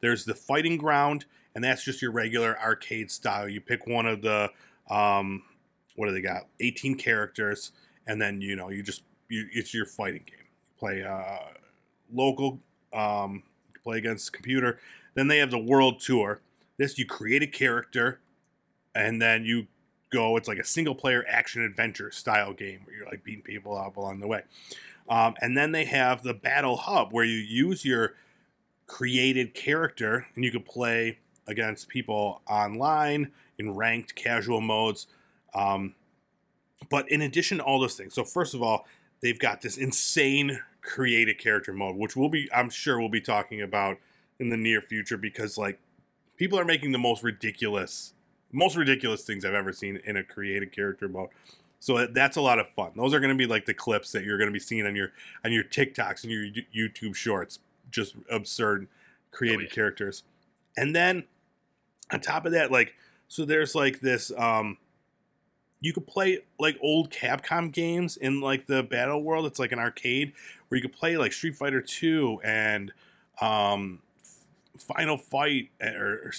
there's 0.01 0.25
the 0.25 0.35
fighting 0.35 0.77
ground, 0.77 1.25
and 1.55 1.65
that's 1.65 1.83
just 1.83 2.03
your 2.03 2.11
regular 2.11 2.59
arcade 2.61 3.11
style. 3.11 3.49
You 3.49 3.61
pick 3.61 3.87
one 3.87 4.07
of 4.07 4.21
the 4.21 4.51
um, 4.91 5.43
what 5.97 6.07
do 6.07 6.13
they 6.13 6.21
got? 6.21 6.47
18 6.61 6.97
characters, 6.97 7.73
and 8.07 8.21
then 8.21 8.41
you 8.41 8.55
know 8.57 8.69
you 8.69 8.83
just 8.83 9.03
you, 9.29 9.47
it's 9.53 9.73
your 9.73 9.87
fighting 9.87 10.25
game. 10.27 10.39
You 10.39 10.79
play 10.79 11.03
uh, 11.03 11.55
local, 12.13 12.61
um, 12.93 13.45
play 13.83 13.99
against 13.99 14.33
computer. 14.33 14.79
Then 15.15 15.29
they 15.29 15.39
have 15.39 15.51
the 15.51 15.59
world 15.59 16.01
tour. 16.01 16.41
This 16.79 16.99
you 16.99 17.07
create 17.07 17.43
a 17.43 17.47
character, 17.47 18.21
and 18.95 19.21
then 19.23 19.45
you 19.45 19.69
go. 20.13 20.37
It's 20.37 20.49
like 20.49 20.59
a 20.59 20.65
single 20.65 20.95
player 20.95 21.25
action 21.29 21.63
adventure 21.63 22.11
style 22.11 22.53
game 22.53 22.81
where 22.85 22.97
you're 22.97 23.07
like 23.07 23.25
beating 23.25 23.43
people 23.43 23.77
up 23.77 23.97
along 23.97 24.21
the 24.21 24.29
way. 24.29 24.43
Um, 25.09 25.35
and 25.41 25.57
then 25.57 25.73
they 25.73 25.85
have 25.85 26.23
the 26.23 26.35
battle 26.35 26.77
hub 26.77 27.13
where 27.13 27.25
you 27.25 27.37
use 27.37 27.85
your 27.85 28.15
created 28.87 29.55
character 29.55 30.27
and 30.35 30.45
you 30.45 30.51
can 30.51 30.63
play 30.63 31.19
against 31.47 31.89
people 31.89 32.43
online 32.49 33.33
in 33.59 33.75
ranked 33.75 34.15
casual 34.15 34.61
modes. 34.61 35.07
Um, 35.55 35.95
but 36.89 37.11
in 37.11 37.23
addition 37.23 37.59
to 37.59 37.65
all 37.65 37.81
those 37.81 37.95
things, 37.95 38.15
so 38.15 38.25
first 38.25 38.55
of 38.55 38.63
all, 38.63 38.87
they've 39.21 39.39
got 39.39 39.63
this 39.63 39.77
insane 39.77 40.61
created 40.83 41.39
character 41.39 41.73
mode, 41.73 41.97
which 41.97 42.17
we'll 42.17 42.29
be, 42.29 42.49
I'm 42.55 42.71
sure, 42.71 42.99
we'll 42.99 43.09
be 43.09 43.21
talking 43.21 43.63
about 43.63 43.99
in 44.39 44.51
the 44.51 44.57
near 44.57 44.81
future 44.81 45.17
because 45.17 45.57
like 45.57 45.79
people 46.37 46.59
are 46.59 46.65
making 46.65 46.93
the 46.93 46.99
most 46.99 47.23
ridiculous, 47.23 48.15
most 48.53 48.77
ridiculous 48.77 49.23
things 49.25 49.45
I've 49.45 49.55
ever 49.55 49.73
seen 49.73 50.01
in 50.05 50.17
a 50.17 50.23
created 50.23 50.73
character 50.73 51.09
mode. 51.09 51.31
So 51.81 52.07
that's 52.07 52.37
a 52.37 52.41
lot 52.41 52.61
of 52.61 52.69
fun. 52.69 52.93
Those 52.95 53.13
are 53.13 53.19
going 53.19 53.33
to 53.33 53.37
be 53.37 53.47
like 53.47 53.67
the 53.67 53.75
clips 53.75 54.13
that 54.13 54.23
you're 54.23 54.39
going 54.39 54.49
to 54.49 54.53
be 54.53 54.61
seeing 54.61 54.87
on 54.87 54.95
your 54.95 55.11
on 55.45 55.53
your 55.53 55.65
TikToks 55.65 56.23
and 56.23 56.31
your 56.31 56.45
YouTube 56.73 57.17
shorts. 57.17 57.59
Just 57.91 58.15
absurd 58.31 58.87
created 59.33 59.59
oh, 59.59 59.63
yeah. 59.65 59.69
characters. 59.71 60.23
And 60.77 60.95
then 60.95 61.25
on 62.13 62.21
top 62.21 62.47
of 62.47 62.53
that, 62.53 62.71
like 62.71 62.95
so 63.27 63.45
there's 63.45 63.75
like 63.75 64.01
this 64.01 64.31
um 64.39 64.79
you 65.81 65.93
could 65.93 66.07
play 66.07 66.39
like 66.61 66.79
old 66.81 67.11
Capcom 67.11 67.73
games 67.73 68.17
in 68.17 68.41
like 68.41 68.69
the 68.69 68.85
battle 68.85 69.21
world. 69.21 69.47
It's 69.47 69.59
like 69.59 69.73
an 69.73 69.81
arcade 69.81 70.35
where 70.69 70.77
you 70.77 70.83
could 70.83 70.97
play 70.97 71.17
like 71.17 71.33
Street 71.33 71.57
Fighter 71.57 71.81
2 71.81 72.43
and 72.45 72.93
um 73.41 74.03
Final 74.79 75.17
Fight 75.17 75.71
eh, 75.81 75.93
or, 75.95 76.13
or 76.27 76.33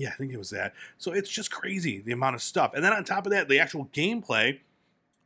yeah, 0.00 0.08
I 0.08 0.12
think 0.12 0.32
it 0.32 0.38
was 0.38 0.48
that. 0.48 0.72
So 0.96 1.12
it's 1.12 1.28
just 1.28 1.50
crazy 1.50 2.00
the 2.00 2.12
amount 2.12 2.34
of 2.34 2.40
stuff. 2.40 2.72
And 2.74 2.82
then 2.82 2.94
on 2.94 3.04
top 3.04 3.26
of 3.26 3.32
that, 3.32 3.50
the 3.50 3.58
actual 3.58 3.90
gameplay 3.92 4.60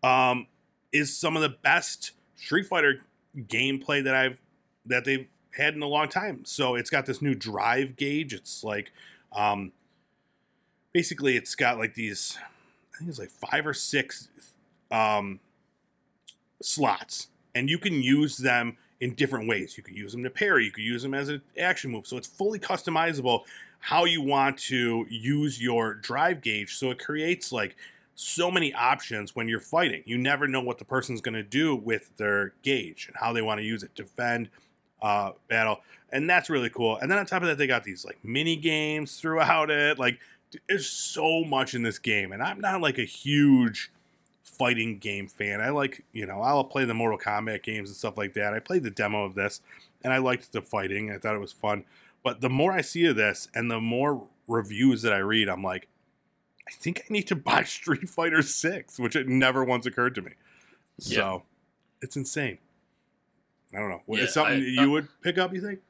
um, 0.03 0.49
is 0.93 1.17
some 1.17 1.37
of 1.37 1.43
the 1.43 1.49
best 1.49 2.11
Street 2.35 2.67
Fighter 2.67 3.01
gameplay 3.39 4.03
that 4.03 4.17
I've 4.17 4.41
that 4.87 5.05
they've 5.05 5.29
had 5.57 5.75
in 5.75 5.83
a 5.83 5.87
long 5.87 6.09
time. 6.09 6.45
So 6.45 6.75
it's 6.75 6.91
got 6.91 7.07
this 7.07 7.23
new 7.23 7.37
drive 7.37 7.95
gauge. 7.95 8.35
It's 8.35 8.65
like 8.65 8.91
um, 9.31 9.71
basically 10.93 11.37
it's 11.37 11.55
got 11.55 11.79
like 11.79 11.95
these 11.95 12.37
I 12.93 12.99
think 12.99 13.11
it's 13.11 13.21
like 13.21 13.31
five 13.31 13.69
or 13.69 13.75
six 13.75 14.29
um, 14.91 15.39
slots, 16.61 17.29
and 17.55 17.71
you 17.71 17.79
can 17.79 18.03
use 18.03 18.39
them 18.39 18.77
in 19.01 19.15
different 19.15 19.47
ways. 19.47 19.77
You 19.77 19.85
could 19.85 19.95
use 19.95 20.11
them 20.11 20.25
to 20.25 20.31
parry. 20.31 20.65
You 20.65 20.73
could 20.73 20.83
use 20.83 21.05
them 21.05 21.15
as 21.15 21.29
an 21.29 21.43
action 21.57 21.93
move. 21.93 22.09
So 22.09 22.17
it's 22.17 22.27
fully 22.27 22.59
customizable 22.59 23.43
how 23.85 24.07
you 24.07 24.23
want 24.23 24.57
to 24.57 25.07
use 25.11 25.61
your 25.61 25.93
drive 25.93 26.41
gauge. 26.41 26.75
So 26.75 26.91
it 26.91 26.99
creates 26.99 27.53
like 27.53 27.77
so 28.15 28.51
many 28.51 28.73
options 28.73 29.37
when 29.37 29.47
you're 29.47 29.61
fighting. 29.61 30.03
You 30.07 30.17
never 30.17 30.49
know 30.49 30.63
what 30.63 30.79
the 30.79 30.87
person's 30.87 31.21
going 31.21 31.35
to 31.35 31.43
do 31.43 31.77
with 31.77 32.17
their 32.17 32.55
gauge 32.63 33.09
and 33.09 33.17
how 33.21 33.35
they 33.35 33.43
want 33.43 33.59
to 33.59 33.65
use 33.65 33.83
it, 33.83 33.95
defend, 33.95 34.49
uh, 35.03 35.33
battle, 35.49 35.81
and 36.11 36.31
that's 36.31 36.49
really 36.49 36.71
cool. 36.71 36.97
And 36.97 37.11
then 37.11 37.19
on 37.19 37.27
top 37.27 37.43
of 37.43 37.49
that, 37.49 37.59
they 37.59 37.67
got 37.67 37.85
these 37.85 38.07
like 38.07 38.17
mini 38.25 38.57
games 38.57 39.21
throughout 39.21 39.69
it. 39.69 39.99
Like 39.99 40.19
there's 40.67 40.89
so 40.89 41.45
much 41.45 41.75
in 41.75 41.83
this 41.83 41.99
game, 41.99 42.33
and 42.33 42.43
I'm 42.43 42.61
not 42.61 42.81
like 42.81 42.97
a 42.97 43.05
huge 43.05 43.93
fighting 44.45 44.97
game 44.97 45.29
fan. 45.29 45.61
I 45.61 45.69
like, 45.69 46.05
you 46.15 46.25
know, 46.25 46.41
I'll 46.41 46.65
play 46.65 46.87
the 46.87 46.95
Mortal 46.95 47.19
Kombat 47.19 47.63
games 47.63 47.91
and 47.91 47.97
stuff 47.97 48.17
like 48.17 48.33
that. 48.33 48.55
I 48.55 48.61
played 48.61 48.83
the 48.83 48.91
demo 48.91 49.25
of 49.25 49.35
this, 49.35 49.61
and 50.03 50.11
I 50.11 50.19
liked 50.19 50.53
the 50.53 50.63
fighting. 50.63 51.11
I 51.11 51.19
thought 51.19 51.35
it 51.35 51.41
was 51.41 51.53
fun. 51.53 51.85
But 52.25 52.41
the 52.41 52.49
more 52.49 52.73
I 52.73 52.81
see 52.81 53.05
of 53.05 53.15
this 53.15 53.49
and 53.55 53.71
the 53.71 53.81
more 53.81 54.27
reviews 54.49 55.03
that 55.03 55.13
I 55.13 55.19
read, 55.19 55.49
I'm 55.49 55.63
like, 55.63 55.87
I 56.67 56.73
think 56.73 57.03
I 57.03 57.13
need 57.13 57.29
to 57.29 57.37
buy 57.37 57.63
Street 57.63 58.09
Fighter 58.09 58.43
6, 58.43 58.99
which 58.99 59.15
it 59.15 59.29
never 59.29 59.63
once 59.63 59.87
occurred 59.87 60.17
to 60.17 60.23
me. 60.23 60.33
So 60.99 61.43
it's 62.01 62.17
insane. 62.17 62.59
I 63.75 63.79
don't 63.79 63.91
know. 63.91 64.03
Yeah, 64.07 64.23
is 64.23 64.33
something 64.33 64.55
I, 64.55 64.59
you 64.59 64.83
uh, 64.83 64.89
would 64.89 65.09
pick 65.23 65.37
up, 65.37 65.53
you 65.53 65.61
think? 65.61 65.81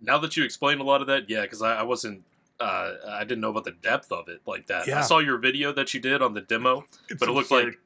Now 0.00 0.18
that 0.18 0.36
you 0.36 0.44
explained 0.44 0.80
a 0.80 0.84
lot 0.84 1.00
of 1.00 1.08
that, 1.08 1.28
yeah, 1.28 1.42
because 1.42 1.60
I, 1.60 1.80
I, 1.80 1.82
wasn't, 1.82 2.24
uh, 2.58 2.94
I 3.08 3.24
didn't 3.24 3.40
know 3.40 3.50
about 3.50 3.64
the 3.64 3.72
depth 3.72 4.12
of 4.12 4.28
it 4.28 4.40
like 4.46 4.66
that. 4.68 4.86
Yeah. 4.86 5.00
I 5.00 5.02
saw 5.02 5.18
your 5.18 5.36
video 5.36 5.72
that 5.72 5.92
you 5.92 6.00
did 6.00 6.22
on 6.22 6.34
the 6.34 6.40
demo, 6.40 6.86
it's 7.10 7.18
but 7.18 7.28
it 7.28 7.32
looked 7.32 7.50
like 7.50 7.78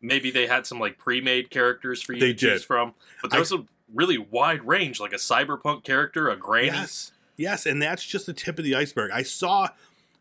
maybe 0.00 0.30
they 0.30 0.46
had 0.46 0.66
some 0.66 0.78
like 0.78 0.96
pre-made 0.96 1.50
characters 1.50 2.00
for 2.00 2.12
you 2.12 2.20
they 2.20 2.28
to 2.28 2.34
did. 2.34 2.52
choose 2.52 2.64
from. 2.64 2.94
But 3.20 3.32
there 3.32 3.40
was 3.40 3.52
a 3.52 3.64
really 3.92 4.16
wide 4.16 4.64
range, 4.64 5.00
like 5.00 5.12
a 5.12 5.16
cyberpunk 5.16 5.82
character, 5.84 6.30
a 6.30 6.36
granny. 6.36 6.68
Yes. 6.68 7.12
Yes, 7.38 7.64
and 7.64 7.80
that's 7.80 8.04
just 8.04 8.26
the 8.26 8.34
tip 8.34 8.58
of 8.58 8.64
the 8.64 8.74
iceberg. 8.74 9.12
I 9.12 9.22
saw 9.22 9.68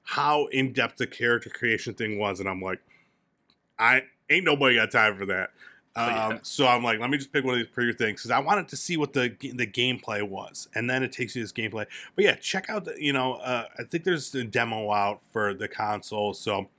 how 0.03 0.45
in 0.45 0.71
depth 0.71 0.97
the 0.97 1.07
character 1.07 1.49
creation 1.49 1.93
thing 1.95 2.17
was, 2.17 2.39
and 2.39 2.47
I'm 2.47 2.61
like, 2.61 2.79
I 3.77 4.03
ain't 4.29 4.45
nobody 4.45 4.75
got 4.75 4.91
time 4.91 5.17
for 5.17 5.25
that. 5.25 5.49
Oh, 5.95 6.03
um, 6.05 6.11
yeah. 6.11 6.39
So 6.43 6.67
I'm 6.67 6.83
like, 6.83 6.99
let 6.99 7.09
me 7.09 7.17
just 7.17 7.33
pick 7.33 7.43
one 7.43 7.55
of 7.55 7.59
these 7.59 7.73
prettier 7.73 7.91
things 7.91 8.21
because 8.21 8.29
I 8.29 8.39
wanted 8.39 8.67
to 8.69 8.77
see 8.77 8.97
what 8.97 9.13
the 9.13 9.29
the 9.39 9.65
gameplay 9.65 10.21
was, 10.21 10.69
and 10.75 10.87
then 10.87 11.01
it 11.01 11.11
takes 11.11 11.35
you 11.35 11.41
to 11.41 11.43
this 11.45 11.51
gameplay. 11.51 11.87
But 12.15 12.23
yeah, 12.23 12.35
check 12.35 12.69
out 12.69 12.85
the 12.85 12.95
you 12.97 13.11
know 13.11 13.33
uh, 13.35 13.65
I 13.77 13.83
think 13.83 14.03
there's 14.03 14.33
a 14.35 14.43
demo 14.43 14.91
out 14.91 15.21
for 15.33 15.55
the 15.55 15.67
console, 15.67 16.35
so 16.35 16.69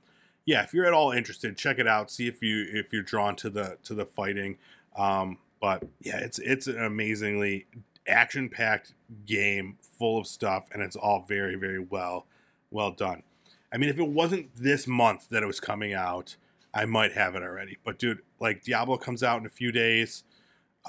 yeah, 0.45 0.63
if 0.63 0.73
you're 0.73 0.85
at 0.85 0.93
all 0.93 1.11
interested, 1.11 1.57
check 1.57 1.79
it 1.79 1.87
out. 1.87 2.09
See 2.09 2.27
if 2.27 2.41
you 2.41 2.65
if 2.71 2.93
you're 2.93 3.03
drawn 3.03 3.35
to 3.37 3.49
the 3.49 3.77
to 3.83 3.93
the 3.93 4.05
fighting. 4.05 4.57
Um, 4.95 5.37
but 5.59 5.83
yeah, 5.99 6.17
it's 6.17 6.39
it's 6.39 6.67
an 6.67 6.81
amazingly 6.81 7.67
action 8.07 8.47
packed 8.47 8.93
game 9.25 9.77
full 9.81 10.19
of 10.19 10.27
stuff, 10.27 10.67
and 10.71 10.81
it's 10.81 10.95
all 10.95 11.25
very, 11.27 11.55
very 11.55 11.79
well, 11.79 12.25
well 12.71 12.91
done. 12.91 13.23
I 13.71 13.77
mean, 13.77 13.89
if 13.89 13.99
it 13.99 14.07
wasn't 14.07 14.55
this 14.55 14.87
month 14.87 15.27
that 15.29 15.43
it 15.43 15.45
was 15.45 15.59
coming 15.59 15.93
out, 15.93 16.35
I 16.73 16.85
might 16.85 17.13
have 17.13 17.35
it 17.35 17.43
already. 17.43 17.77
But 17.83 17.99
dude, 17.99 18.19
like 18.39 18.63
Diablo 18.63 18.97
comes 18.97 19.23
out 19.23 19.39
in 19.39 19.45
a 19.45 19.51
few 19.51 19.71
days, 19.71 20.23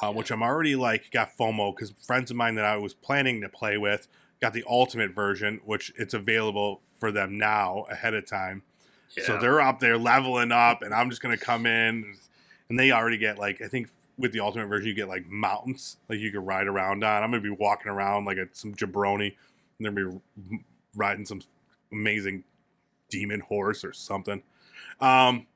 uh, 0.00 0.12
which 0.12 0.30
I'm 0.30 0.42
already 0.42 0.76
like 0.76 1.10
got 1.10 1.36
FOMO 1.36 1.74
because 1.74 1.92
friends 2.02 2.30
of 2.30 2.36
mine 2.36 2.54
that 2.54 2.64
I 2.64 2.76
was 2.76 2.94
planning 2.94 3.40
to 3.42 3.48
play 3.48 3.76
with 3.76 4.08
got 4.40 4.52
the 4.52 4.64
ultimate 4.68 5.14
version, 5.14 5.60
which 5.64 5.92
it's 5.96 6.14
available 6.14 6.80
for 6.98 7.12
them 7.12 7.36
now 7.36 7.86
ahead 7.90 8.14
of 8.14 8.26
time. 8.26 8.62
Yeah. 9.16 9.24
So 9.24 9.38
they're 9.38 9.60
up 9.60 9.80
there 9.80 9.98
leveling 9.98 10.52
up, 10.52 10.82
and 10.82 10.94
I'm 10.94 11.10
just 11.10 11.20
gonna 11.20 11.36
come 11.36 11.66
in, 11.66 12.14
and 12.68 12.78
they 12.78 12.92
already 12.92 13.18
get 13.18 13.38
like 13.38 13.60
I 13.60 13.68
think 13.68 13.88
with 14.20 14.32
the 14.32 14.40
ultimate 14.40 14.66
version, 14.66 14.88
you 14.88 14.94
get 14.94 15.08
like 15.08 15.26
mountains, 15.26 15.96
like 16.08 16.18
you 16.18 16.30
can 16.30 16.44
ride 16.44 16.66
around 16.66 17.02
on. 17.02 17.22
I'm 17.22 17.30
gonna 17.30 17.42
be 17.42 17.50
walking 17.50 17.90
around 17.90 18.26
like 18.26 18.36
a, 18.36 18.46
some 18.52 18.74
jabroni, 18.74 19.34
and 19.78 19.86
then 19.86 19.94
be 19.94 20.20
riding 20.94 21.24
some 21.24 21.42
amazing 21.90 22.44
demon 23.08 23.40
horse 23.40 23.84
or 23.84 23.92
something. 23.92 24.42
Um, 25.00 25.46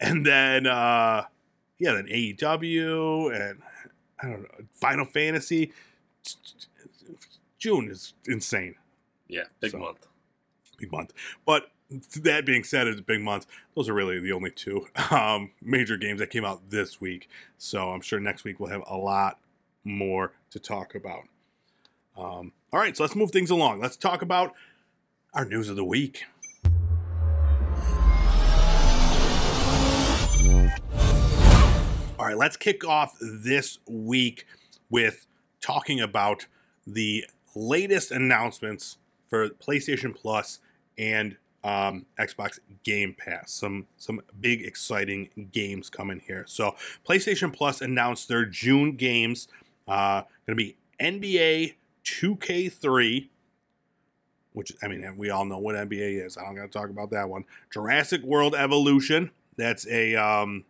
and 0.00 0.24
then 0.24 0.66
uh, 0.66 1.24
yeah, 1.78 1.92
then 1.92 2.06
AEW 2.06 3.34
and 3.34 3.62
I 4.20 4.26
don't 4.28 4.42
know 4.42 4.48
Final 4.72 5.04
Fantasy. 5.04 5.72
June 7.58 7.90
is 7.90 8.14
insane. 8.26 8.76
Yeah, 9.28 9.44
big 9.60 9.72
so, 9.72 9.78
month. 9.78 10.06
Big 10.78 10.90
month, 10.92 11.12
but 11.44 11.70
that 11.90 12.44
being 12.44 12.64
said, 12.64 12.86
it's 12.86 13.00
a 13.00 13.04
big 13.04 13.20
month. 13.20 13.46
Those 13.74 13.88
are 13.88 13.94
really 13.94 14.20
the 14.20 14.32
only 14.32 14.50
two 14.50 14.86
um, 15.10 15.50
major 15.62 15.96
games 15.96 16.20
that 16.20 16.30
came 16.30 16.44
out 16.44 16.70
this 16.70 17.00
week. 17.00 17.28
So 17.56 17.90
I'm 17.90 18.00
sure 18.00 18.20
next 18.20 18.44
week 18.44 18.60
we'll 18.60 18.70
have 18.70 18.84
a 18.86 18.96
lot 18.96 19.38
more 19.84 20.32
to 20.50 20.58
talk 20.58 20.94
about. 20.94 21.22
Um, 22.16 22.52
all 22.72 22.80
right, 22.80 22.96
so 22.96 23.04
let's 23.04 23.16
move 23.16 23.30
things 23.30 23.50
along. 23.50 23.80
Let's 23.80 23.96
talk 23.96 24.22
about 24.22 24.52
our 25.32 25.44
news 25.44 25.68
of 25.68 25.76
the 25.76 25.84
week. 25.84 26.24
All 32.18 32.26
right, 32.26 32.36
let's 32.36 32.56
kick 32.56 32.84
off 32.84 33.16
this 33.20 33.78
week 33.86 34.44
with 34.90 35.26
talking 35.60 36.00
about 36.00 36.46
the 36.86 37.24
latest 37.54 38.10
announcements 38.10 38.98
for 39.28 39.48
PlayStation 39.48 40.14
Plus 40.14 40.58
and 40.98 41.36
um, 41.68 42.06
Xbox 42.18 42.58
Game 42.82 43.14
Pass. 43.14 43.52
Some 43.52 43.86
some 43.96 44.20
big 44.40 44.62
exciting 44.62 45.28
games 45.52 45.90
coming 45.90 46.20
here. 46.26 46.44
So 46.46 46.74
PlayStation 47.06 47.52
Plus 47.52 47.80
announced 47.80 48.28
their 48.28 48.44
June 48.44 48.96
games. 48.96 49.48
Uh, 49.86 50.22
going 50.46 50.56
to 50.58 50.64
be 50.64 50.76
NBA 51.00 51.74
2K3, 52.04 53.28
which 54.52 54.72
I 54.82 54.88
mean 54.88 55.16
we 55.16 55.30
all 55.30 55.44
know 55.44 55.58
what 55.58 55.74
NBA 55.74 56.24
is. 56.24 56.36
I 56.38 56.42
don't 56.42 56.54
got 56.54 56.62
to 56.62 56.68
talk 56.68 56.90
about 56.90 57.10
that 57.10 57.28
one. 57.28 57.44
Jurassic 57.70 58.22
World 58.22 58.54
Evolution. 58.54 59.30
That's 59.56 59.86
a 59.88 60.14
um, 60.14 60.64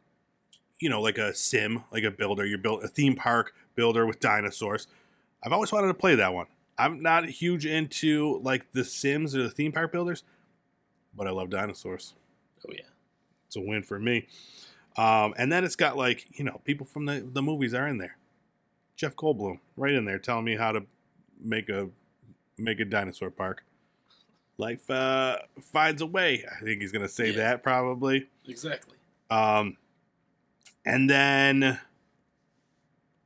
you 0.81 0.88
know 0.88 1.00
like 1.00 1.19
a 1.19 1.35
sim, 1.35 1.85
like 1.93 2.05
a 2.05 2.11
builder. 2.11 2.45
You 2.45 2.59
build 2.59 2.83
a 2.83 2.88
theme 2.88 3.14
park 3.14 3.55
builder 3.76 4.05
with 4.07 4.19
dinosaurs. 4.19 4.88
I've 5.45 5.52
always 5.52 5.71
wanted 5.71 5.88
to 5.88 5.95
play 5.95 6.17
that 6.17 6.35
one. 6.35 6.47
I'm 6.76 7.02
not 7.02 7.28
huge 7.28 7.67
into 7.67 8.40
like 8.43 8.73
the 8.73 8.85
Sims 8.85 9.37
or 9.37 9.43
the 9.43 9.50
theme 9.50 9.73
park 9.73 9.93
builders, 9.93 10.23
but 11.18 11.26
I 11.26 11.30
love 11.30 11.50
dinosaurs. 11.50 12.14
Oh 12.66 12.72
yeah. 12.72 12.84
It's 13.46 13.56
a 13.56 13.60
win 13.60 13.82
for 13.82 13.98
me. 13.98 14.26
Um, 14.96 15.34
and 15.37 15.52
then 15.52 15.64
it's 15.64 15.76
got 15.76 15.96
like 15.98 16.26
you 16.38 16.44
know 16.44 16.60
people 16.64 16.87
from 16.87 17.04
the 17.04 17.20
the 17.32 17.42
movies 17.42 17.75
are 17.75 17.87
in 17.87 17.98
there. 17.98 18.16
Jeff 18.96 19.14
Goldblum 19.16 19.58
right 19.76 19.92
in 19.92 20.04
there 20.06 20.18
telling 20.18 20.44
me 20.44 20.56
how 20.56 20.72
to 20.72 20.82
make 21.42 21.68
a 21.68 21.88
make 22.56 22.80
a 22.80 22.84
dinosaur 22.84 23.30
park. 23.30 23.64
Life 24.56 24.90
uh, 24.90 25.38
finds 25.60 26.02
a 26.02 26.06
way. 26.06 26.44
I 26.50 26.64
think 26.64 26.80
he's 26.80 26.90
gonna 26.92 27.08
say 27.08 27.28
Yeah. 27.30 27.37
that 27.37 27.62
probably. 27.62 28.28
Exactly. 28.48 28.96
Um, 29.30 29.76
and 30.84 31.08
then 31.08 31.78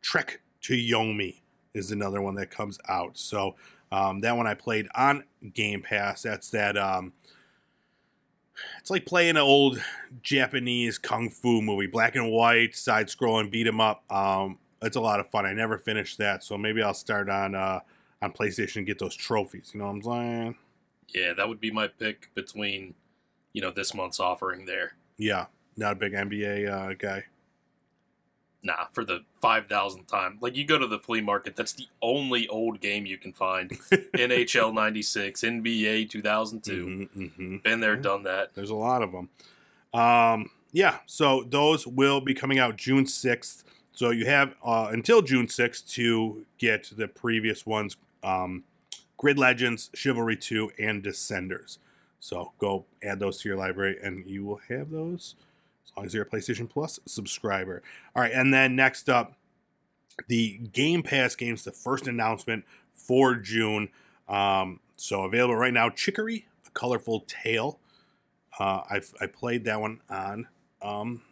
Trek 0.03 0.41
to 0.63 0.75
Yomi 0.75 1.41
is 1.75 1.91
another 1.91 2.21
one 2.21 2.35
that 2.35 2.51
comes 2.51 2.79
out. 2.89 3.17
So 3.17 3.55
um, 3.91 4.21
that 4.21 4.37
one 4.37 4.47
I 4.47 4.55
played 4.55 4.89
on 4.95 5.25
Game 5.55 5.81
Pass. 5.83 6.23
That's 6.23 6.51
that. 6.51 6.77
Um, 6.77 7.13
it's 8.81 8.91
like 8.91 9.07
playing 9.07 9.31
an 9.31 9.39
old 9.39 9.83
Japanese 10.23 10.99
kung 10.99 11.31
fu 11.31 11.63
movie, 11.63 11.87
black 11.87 12.17
and 12.17 12.31
white, 12.31 12.75
side 12.75 13.09
scrolling, 13.09 13.51
beat 13.51 13.67
'em 13.67 13.81
up. 13.81 14.11
Um, 14.13 14.59
it's 14.83 14.97
a 14.97 15.01
lot 15.01 15.21
of 15.21 15.31
fun. 15.31 15.47
I 15.47 15.53
never 15.53 15.79
finished 15.79 16.19
that, 16.19 16.43
so 16.43 16.59
maybe 16.59 16.83
I'll 16.83 16.95
start 16.95 17.29
on 17.29 17.55
uh, 17.55 17.81
on 18.21 18.33
PlayStation 18.33 18.77
and 18.77 18.87
get 18.87 18.99
those 18.99 19.17
trophies. 19.17 19.71
You 19.73 19.81
know 19.81 19.87
what 19.87 19.93
I'm 19.93 20.03
saying? 20.03 20.57
Yeah, 21.09 21.35
that 21.35 21.49
would 21.49 21.61
be 21.61 21.71
my 21.71 21.89
pick 21.89 22.31
between, 22.35 22.95
you 23.53 23.61
know, 23.61 23.71
this 23.71 23.95
month's 23.95 24.19
offering 24.19 24.65
there. 24.67 24.95
Yeah, 25.19 25.47
not 25.77 25.93
a 25.93 25.97
big 25.97 26.13
NBA 26.13 26.69
uh, 26.69 26.95
guy. 26.95 27.25
Nah, 28.65 28.87
for 28.93 29.05
the 29.05 29.25
five 29.41 29.67
thousandth 29.67 30.07
time. 30.07 30.39
Like 30.41 30.57
you 30.57 30.65
go 30.65 30.79
to 30.79 30.87
the 30.87 30.99
flea 30.99 31.21
market, 31.21 31.57
that's 31.57 31.73
the 31.73 31.89
only 32.01 32.47
old 32.47 32.81
game 32.81 33.07
you 33.07 33.19
can 33.19 33.33
find. 33.33 33.71
NHL 33.91 34.73
'96, 34.73 35.41
NBA 35.43 36.09
2002. 36.09 37.09
Mhm, 37.17 37.31
mhm. 37.37 37.63
Been 37.65 37.81
there, 37.81 37.97
Yeah. 37.97 38.03
done 38.03 38.23
that. 38.23 38.55
There's 38.55 38.71
a 38.71 38.77
lot 38.77 39.03
of 39.03 39.11
them. 39.13 39.29
Um, 39.93 40.51
yeah, 40.71 40.99
so 41.07 41.43
those 41.49 41.87
will 41.87 42.21
be 42.21 42.35
coming 42.35 42.59
out 42.61 42.77
June 42.77 43.05
6th. 43.05 43.65
So 43.93 44.11
you 44.11 44.27
have 44.27 44.55
uh, 44.65 44.89
until 44.93 45.23
June 45.23 45.47
6th 45.49 45.91
to 45.95 46.47
get 46.59 46.91
the 46.97 47.09
previous 47.09 47.67
ones 47.67 47.97
um, 48.23 48.63
Grid 49.19 49.39
Legends, 49.39 49.91
Chivalry 49.93 50.37
2, 50.37 50.71
and 50.79 51.03
Descenders. 51.03 51.79
So 52.21 52.53
go 52.59 52.85
add 53.03 53.19
those 53.19 53.41
to 53.43 53.49
your 53.49 53.59
library 53.59 53.99
and 54.03 54.25
you 54.27 54.45
will 54.45 54.61
have 54.69 54.91
those 54.91 55.35
as 55.85 55.93
long 55.97 56.07
as 56.07 56.15
you're 56.15 56.25
a 56.25 56.29
PlayStation 56.29 56.69
Plus 56.69 57.01
subscriber. 57.07 57.83
All 58.15 58.23
right, 58.23 58.33
and 58.33 58.53
then 58.53 58.77
next 58.77 59.09
up, 59.09 59.35
the 60.29 60.59
Game 60.73 61.03
Pass 61.03 61.35
games, 61.35 61.65
the 61.65 61.73
first 61.73 62.07
announcement 62.07 62.65
for 62.93 63.35
June. 63.35 63.89
Um, 64.29 64.81
so 64.97 65.23
available 65.23 65.57
right 65.57 65.73
now 65.73 65.91
Chicory, 65.91 66.47
A 66.67 66.71
Colorful 66.71 67.25
Tale. 67.27 67.79
Uh, 68.59 68.83
I've 68.91 69.13
I 69.21 69.27
played 69.27 69.65
that 69.65 69.81
one 69.81 70.01
on 70.11 70.47
um, 70.83 71.23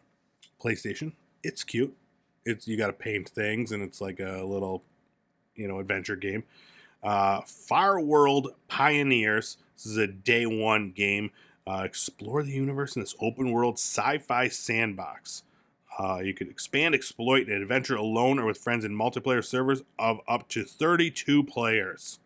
PlayStation. 0.63 1.13
It's 1.43 1.65
cute. 1.65 1.97
It's 2.45 2.67
you 2.67 2.77
got 2.77 2.89
to 2.89 2.93
paint 2.93 3.29
things, 3.29 3.73
and 3.73 3.83
it's 3.83 4.01
like 4.01 4.19
a 4.21 4.43
little, 4.45 4.83
you 5.55 5.69
know, 5.69 5.79
adventure 5.79 6.17
game. 6.17 6.45
Uh, 7.03 7.43
Farworld 7.43 8.49
Pioneers. 8.69 9.59
This 9.77 9.87
is 9.87 9.97
a 9.97 10.07
day 10.07 10.47
one 10.47 10.91
game. 10.91 11.31
Uh, 11.71 11.85
explore 11.85 12.43
the 12.43 12.51
universe 12.51 12.97
in 12.97 13.01
this 13.03 13.15
open 13.21 13.53
world 13.53 13.75
sci-fi 13.75 14.49
sandbox. 14.49 15.45
Uh, 15.97 16.19
you 16.19 16.35
can 16.35 16.49
expand, 16.49 16.97
exploit, 16.97 17.47
and 17.47 17.63
adventure 17.63 17.95
alone 17.95 18.41
or 18.41 18.47
with 18.47 18.59
friends 18.59 18.85
in 18.85 18.93
multiplayer 18.93 19.45
servers 19.45 19.85
of 19.97 20.19
up 20.27 20.49
to 20.49 20.65
32 20.65 21.45
players. 21.45 22.19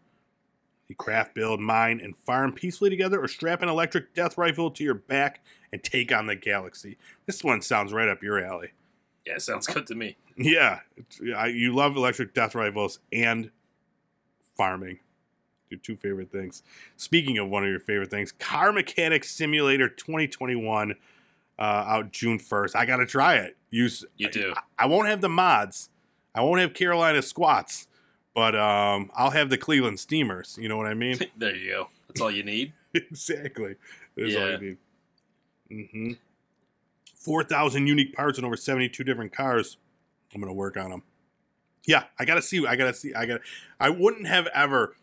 You 0.89 0.97
craft, 0.97 1.35
build, 1.35 1.61
mine, 1.61 2.01
and 2.03 2.17
farm 2.17 2.53
peacefully 2.53 2.89
together, 2.89 3.23
or 3.23 3.29
strap 3.29 3.61
an 3.61 3.69
electric 3.69 4.15
death 4.15 4.39
rifle 4.39 4.71
to 4.71 4.83
your 4.83 4.95
back 4.95 5.45
and 5.71 5.83
take 5.83 6.11
on 6.11 6.27
the 6.27 6.37
galaxy. 6.37 6.97
This 7.27 7.45
one 7.45 7.61
sounds 7.61 7.93
right 7.93 8.09
up 8.09 8.23
your 8.23 8.43
alley. 8.43 8.73
Yeah, 9.27 9.37
sounds 9.37 9.67
good 9.67 9.87
to 9.89 9.95
me. 9.95 10.17
Yeah, 10.37 10.81
I, 11.37 11.47
you 11.47 11.73
love 11.73 11.97
electric 11.97 12.35
death 12.35 12.57
rifles 12.57 12.99
and 13.13 13.53
farming. 14.57 14.99
Your 15.75 15.81
two 15.81 15.97
favorite 15.97 16.31
things. 16.31 16.63
Speaking 16.97 17.37
of 17.39 17.49
one 17.49 17.65
of 17.65 17.69
your 17.71 17.81
favorite 17.81 18.11
things, 18.11 18.31
Car 18.33 18.73
Mechanic 18.73 19.25
Simulator 19.25 19.89
2021 19.89 20.95
uh, 21.59 21.63
out 21.63 22.13
June 22.13 22.39
1st. 22.39 22.77
I 22.77 22.87
got 22.87 22.99
to 22.99 23.07
try 23.07 23.35
it. 23.37 23.57
Use 23.71 24.05
You 24.17 24.31
do. 24.31 24.55
I, 24.57 24.85
I 24.85 24.87
won't 24.87 25.09
have 25.09 25.21
the 25.21 25.29
mods. 25.29 25.91
I 26.35 26.43
won't 26.43 26.61
have 26.61 26.75
Carolina 26.75 27.23
squats, 27.23 27.89
but 28.35 28.55
um, 28.55 29.11
I'll 29.17 29.31
have 29.31 29.51
the 29.51 29.59
Cleveland 29.59 29.99
Steamers. 29.99 30.57
You 30.61 30.69
know 30.69 30.77
what 30.77 30.87
I 30.87 30.95
mean? 30.95 31.19
there 31.37 31.55
you 31.57 31.71
go. 31.73 31.89
That's 32.09 32.21
all 32.21 32.31
you 32.31 32.45
need. 32.45 32.73
exactly. 32.95 33.75
That's 34.17 34.35
all 34.37 34.41
Yeah. 34.41 34.59
you 34.59 34.59
need. 34.61 34.77
Mm-hmm. 35.71 36.13
4,000 37.17 37.87
unique 37.87 38.15
parts 38.15 38.39
and 38.39 38.47
over 38.47 38.57
72 38.57 39.03
different 39.03 39.33
cars. 39.33 39.77
I'm 40.35 40.41
going 40.41 40.51
to 40.51 40.55
work 40.57 40.77
on 40.77 40.91
them. 40.91 41.03
Yeah, 41.87 42.05
I 42.19 42.25
got 42.25 42.37
to 42.37 42.43
see. 42.43 42.67
I 42.67 42.77
got 42.77 42.87
to 42.87 42.95
see. 42.95 43.15
I 43.15 43.27
got 43.27 43.41
I 43.79 43.91
wouldn't 43.91 44.27
have 44.27 44.47
ever 44.55 44.97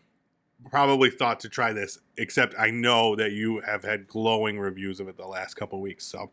probably 0.70 1.10
thought 1.10 1.40
to 1.40 1.48
try 1.48 1.72
this, 1.72 1.98
except 2.16 2.54
I 2.58 2.70
know 2.70 3.16
that 3.16 3.32
you 3.32 3.60
have 3.60 3.82
had 3.84 4.06
glowing 4.06 4.58
reviews 4.58 5.00
of 5.00 5.08
it 5.08 5.16
the 5.16 5.26
last 5.26 5.54
couple 5.54 5.80
weeks. 5.80 6.04
So 6.04 6.30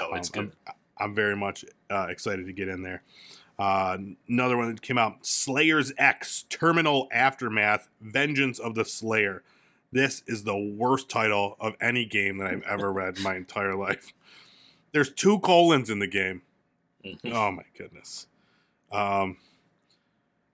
Oh, 0.00 0.14
it's 0.14 0.30
um, 0.36 0.46
good. 0.46 0.56
I'm, 0.66 0.74
I'm 0.98 1.14
very 1.14 1.36
much 1.36 1.64
uh, 1.90 2.06
excited 2.08 2.46
to 2.46 2.52
get 2.52 2.68
in 2.68 2.82
there. 2.82 3.02
Uh, 3.58 3.98
another 4.28 4.56
one 4.56 4.70
that 4.74 4.80
came 4.82 4.98
out 4.98 5.26
Slayers 5.26 5.92
X 5.98 6.44
Terminal 6.48 7.08
Aftermath 7.12 7.88
Vengeance 8.00 8.58
of 8.58 8.74
the 8.74 8.84
Slayer. 8.84 9.42
This 9.92 10.22
is 10.26 10.44
the 10.44 10.56
worst 10.56 11.10
title 11.10 11.56
of 11.60 11.74
any 11.80 12.06
game 12.06 12.38
that 12.38 12.46
I've 12.46 12.62
ever 12.62 12.90
read 12.90 13.18
in 13.18 13.22
my 13.22 13.36
entire 13.36 13.74
life. 13.76 14.14
There's 14.92 15.12
two 15.12 15.38
colons 15.40 15.90
in 15.90 15.98
the 15.98 16.06
game. 16.06 16.42
Mhm. 17.04 17.32
Oh 17.32 17.50
my 17.52 17.64
goodness. 17.76 18.26
Um, 18.90 19.36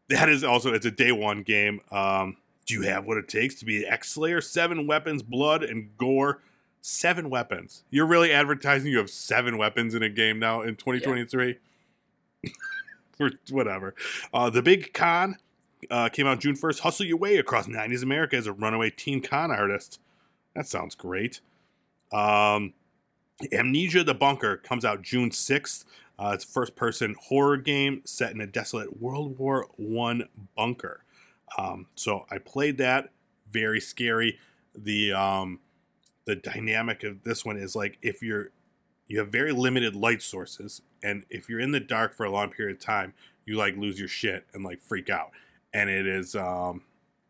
that 0.09 0.29
is 0.29 0.43
also 0.43 0.75
it's 0.75 0.87
a 0.87 0.91
day 0.91 1.13
one 1.13 1.43
game. 1.43 1.81
Um, 1.93 2.37
do 2.69 2.75
you 2.75 2.83
have 2.83 3.07
what 3.07 3.17
it 3.17 3.29
takes 3.29 3.55
to 3.57 3.65
be 3.65 3.83
an 3.85 3.91
X 3.91 4.11
Slayer? 4.11 4.43
Seven 4.43 4.87
weapons, 4.87 5.23
blood 5.23 5.65
and 5.65 5.97
gore. 5.97 6.43
Seven 6.83 7.31
weapons. 7.31 7.83
You're 7.91 8.07
really 8.07 8.31
advertising 8.31 8.93
you 8.93 8.99
have 8.99 9.11
seven 9.11 9.57
weapons 9.57 9.95
in 9.95 10.03
a 10.03 10.11
game 10.11 10.39
now 10.39 10.61
in 10.61 10.77
2023. 10.77 11.57
or 13.19 13.31
whatever. 13.51 13.95
Uh, 14.35 14.51
the 14.51 14.61
Big 14.63 14.93
Con 14.93 15.39
uh, 15.91 16.11
came 16.11 16.27
out 16.27 16.41
June 16.41 16.55
1st. 16.55 16.81
Hustle 16.81 17.07
your 17.07 17.17
way 17.17 17.39
across 17.39 17.67
90s 17.67 18.03
America 18.03 18.37
as 18.37 18.47
a 18.47 18.53
runaway 18.53 18.91
teen 18.91 19.23
con 19.23 19.51
artist. 19.51 19.99
That 20.55 20.67
sounds 20.67 20.95
great. 20.95 21.41
Um, 22.13 22.75
Amnesia 23.51 24.05
the 24.05 24.15
Bunker 24.15 24.59
comes 24.59 24.85
out 24.85 25.01
June 25.03 25.31
6th. 25.31 25.87
Uh, 26.19 26.33
it's 26.35 26.45
a 26.45 26.49
first 26.49 26.77
person 26.77 27.17
horror 27.29 27.57
game 27.57 28.03
set 28.05 28.33
in 28.33 28.43
a 28.43 28.47
desolate 28.47 29.01
World 29.01 29.39
War 29.39 29.69
One 29.77 30.29
bunker. 30.55 31.05
Um, 31.57 31.87
so 31.95 32.27
I 32.31 32.39
played 32.39 32.79
that. 32.79 33.11
Very 33.51 33.81
scary. 33.81 34.39
The 34.75 35.13
um, 35.13 35.61
the 36.27 36.37
dynamic 36.37 37.05
of 37.05 37.25
this 37.25 37.45
one 37.45 37.57
is 37.57 37.75
like 37.75 37.99
if 38.03 38.23
you're 38.23 38.51
you 39.07 39.19
have 39.19 39.29
very 39.29 39.53
limited 39.53 39.97
light 39.97 40.23
sources, 40.23 40.83
and 41.03 41.25
if 41.31 41.49
you're 41.49 41.61
in 41.61 41.73
the 41.73 41.81
dark 41.81 42.15
for 42.15 42.25
a 42.25 42.31
long 42.31 42.51
period 42.51 42.77
of 42.77 42.83
time, 42.83 43.15
you 43.47 43.57
like 43.57 43.77
lose 43.77 43.99
your 43.99 44.09
shit 44.09 44.45
and 44.53 44.63
like 44.63 44.81
freak 44.83 45.09
out. 45.09 45.31
And 45.73 45.89
it 45.89 46.07
is 46.07 46.37
um, 46.37 46.83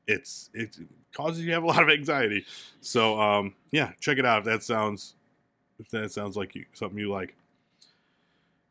it's 0.06 0.50
it 0.52 0.76
causes 1.12 1.40
you 1.40 1.46
to 1.46 1.52
have 1.52 1.62
a 1.62 1.66
lot 1.66 1.82
of 1.82 1.88
anxiety. 1.88 2.44
So 2.80 3.20
um, 3.20 3.54
yeah, 3.70 3.92
check 4.00 4.18
it 4.18 4.26
out. 4.26 4.40
If 4.40 4.44
that 4.46 4.62
sounds 4.62 5.14
if 5.78 5.88
that 5.90 6.10
sounds 6.10 6.36
like 6.36 6.54
you, 6.54 6.64
something 6.74 6.98
you 6.98 7.10
like. 7.10 7.34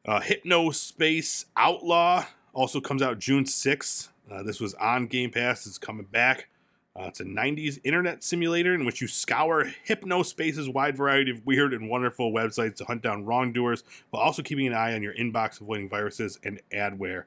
Uh, 0.06 0.20
Hypnospace 0.22 1.46
Outlaw 1.56 2.26
also 2.54 2.80
comes 2.80 3.02
out 3.02 3.20
June 3.20 3.44
6th. 3.44 4.10
Uh, 4.30 4.44
this 4.44 4.60
was 4.60 4.74
on 4.76 5.08
Game 5.08 5.32
Pass. 5.32 5.66
It's 5.66 5.78
coming 5.78 6.06
back. 6.06 6.50
Uh, 6.98 7.04
it's 7.04 7.20
a 7.20 7.26
90s 7.26 7.80
internet 7.84 8.24
simulator 8.24 8.74
in 8.74 8.84
which 8.84 9.02
you 9.02 9.08
scour 9.08 9.72
Hypnospace's 9.88 10.68
wide 10.68 10.98
variety 10.98 11.30
of 11.30 11.46
weird 11.46 11.74
and 11.74 11.90
wonderful 11.90 12.32
websites 12.32 12.76
to 12.76 12.86
hunt 12.86 13.04
down 13.04 13.24
wrongdoers 13.24 13.84
while 14.10 14.24
also 14.24 14.42
keeping 14.42 14.66
an 14.66 14.74
eye 14.74 14.96
on 14.96 15.04
your 15.04 15.14
inbox, 15.14 15.62
avoiding 15.62 15.90
viruses 15.90 16.40
and 16.44 16.60
adware. 16.74 17.26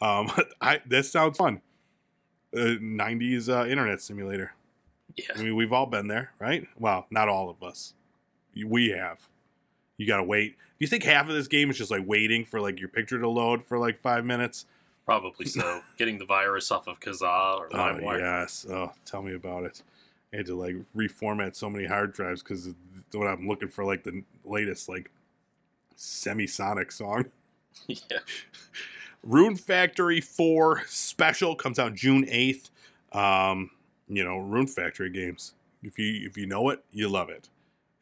Um, 0.00 0.30
I, 0.60 0.80
this 0.86 1.10
sounds 1.10 1.36
fun. 1.36 1.60
Uh, 2.56 2.78
90s 2.80 3.48
uh, 3.48 3.66
internet 3.66 4.00
simulator. 4.00 4.54
Yeah. 5.16 5.26
I 5.36 5.42
mean, 5.42 5.54
we've 5.54 5.72
all 5.72 5.86
been 5.86 6.08
there, 6.08 6.32
right? 6.38 6.66
Well, 6.78 7.06
not 7.10 7.28
all 7.28 7.50
of 7.50 7.62
us. 7.62 7.94
We 8.54 8.90
have. 8.90 9.28
You 9.96 10.06
gotta 10.06 10.24
wait. 10.24 10.52
Do 10.52 10.56
you 10.78 10.86
think 10.86 11.04
half 11.04 11.28
of 11.28 11.34
this 11.34 11.46
game 11.46 11.70
is 11.70 11.78
just 11.78 11.90
like 11.90 12.06
waiting 12.06 12.44
for 12.44 12.60
like 12.60 12.80
your 12.80 12.88
picture 12.88 13.18
to 13.18 13.28
load 13.28 13.64
for 13.64 13.78
like 13.78 13.98
five 13.98 14.24
minutes? 14.24 14.66
Probably 15.04 15.46
so. 15.46 15.80
Getting 15.98 16.18
the 16.18 16.24
virus 16.24 16.70
off 16.70 16.86
of 16.86 17.00
Kazaa 17.00 17.58
or 17.58 17.68
Oh 17.72 17.76
LimeWire. 17.76 18.18
yes. 18.18 18.66
Oh, 18.68 18.92
tell 19.04 19.22
me 19.22 19.34
about 19.34 19.64
it. 19.64 19.82
I 20.32 20.38
had 20.38 20.46
to 20.46 20.54
like 20.54 20.76
reformat 20.96 21.54
so 21.54 21.68
many 21.70 21.86
hard 21.86 22.12
drives 22.12 22.42
because 22.42 22.70
when 23.12 23.28
I'm 23.28 23.46
looking 23.46 23.68
for 23.68 23.84
like 23.84 24.02
the 24.02 24.22
latest 24.44 24.88
like 24.88 25.10
Semisonic 25.96 26.92
song. 26.92 27.26
yeah. 27.86 28.18
Rune 29.22 29.56
Factory 29.56 30.20
4 30.20 30.82
Special 30.86 31.54
comes 31.56 31.78
out 31.78 31.94
June 31.94 32.24
8th. 32.26 32.70
Um, 33.12 33.70
you 34.08 34.22
know, 34.24 34.38
Rune 34.38 34.66
Factory 34.66 35.10
games. 35.10 35.54
If 35.82 35.98
you 35.98 36.26
if 36.26 36.36
you 36.36 36.46
know 36.46 36.70
it, 36.70 36.82
you 36.92 37.08
love 37.08 37.28
it. 37.28 37.48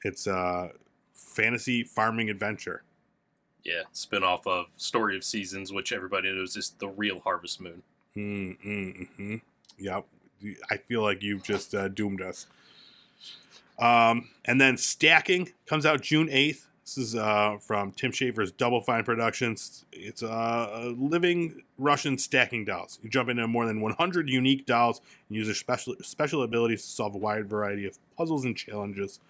It's 0.04 0.26
a 0.26 0.70
fantasy 1.14 1.84
farming 1.84 2.30
adventure. 2.30 2.82
Yeah, 3.64 3.82
spin 3.92 4.24
off 4.24 4.46
of 4.46 4.66
Story 4.76 5.16
of 5.16 5.24
Seasons, 5.24 5.72
which 5.72 5.92
everybody 5.92 6.32
knows 6.32 6.56
is 6.56 6.74
the 6.78 6.88
real 6.88 7.20
Harvest 7.20 7.60
Moon. 7.60 7.82
Mm, 8.16 8.58
mm, 8.64 9.08
hmm 9.16 9.36
Yep. 9.78 10.04
I 10.70 10.76
feel 10.76 11.02
like 11.02 11.22
you've 11.22 11.44
just 11.44 11.74
uh, 11.74 11.88
doomed 11.88 12.20
us. 12.20 12.46
Um, 13.78 14.28
and 14.44 14.60
then 14.60 14.76
Stacking 14.76 15.52
comes 15.66 15.86
out 15.86 16.00
June 16.00 16.28
8th. 16.28 16.66
This 16.84 16.98
is 16.98 17.14
uh, 17.14 17.58
from 17.60 17.92
Tim 17.92 18.10
Schafer's 18.10 18.50
Double 18.50 18.80
Fine 18.80 19.04
Productions. 19.04 19.84
It's 19.92 20.22
uh, 20.22 20.92
living 20.96 21.62
Russian 21.78 22.18
stacking 22.18 22.64
dolls. 22.64 22.98
You 23.02 23.08
jump 23.08 23.28
into 23.28 23.46
more 23.46 23.66
than 23.66 23.80
100 23.80 24.28
unique 24.28 24.66
dolls 24.66 25.00
and 25.28 25.36
use 25.36 25.46
their 25.46 25.54
special, 25.54 25.94
special 26.02 26.42
abilities 26.42 26.82
to 26.82 26.88
solve 26.88 27.14
a 27.14 27.18
wide 27.18 27.48
variety 27.48 27.86
of 27.86 27.98
puzzles 28.16 28.44
and 28.44 28.56
challenges. 28.56 29.20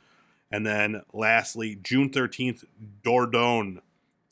And 0.51 0.67
then 0.67 1.03
lastly, 1.13 1.79
June 1.83 2.09
13th, 2.09 2.65
Dordogne. 3.05 3.81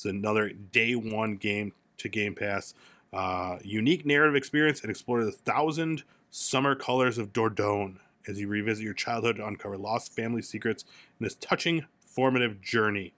It's 0.00 0.06
another 0.06 0.48
day 0.48 0.94
one 0.94 1.36
game 1.36 1.74
to 1.98 2.08
Game 2.08 2.34
Pass. 2.34 2.72
Uh, 3.12 3.58
unique 3.62 4.06
narrative 4.06 4.34
experience 4.34 4.80
and 4.80 4.88
explore 4.88 5.22
the 5.22 5.30
thousand 5.30 6.04
summer 6.30 6.74
colors 6.74 7.18
of 7.18 7.34
Dordogne 7.34 7.96
as 8.26 8.40
you 8.40 8.48
revisit 8.48 8.82
your 8.82 8.94
childhood 8.94 9.36
to 9.36 9.46
uncover 9.46 9.76
lost 9.76 10.16
family 10.16 10.40
secrets 10.40 10.84
in 11.18 11.24
this 11.24 11.34
touching, 11.34 11.84
formative 12.02 12.62
journey. 12.62 13.12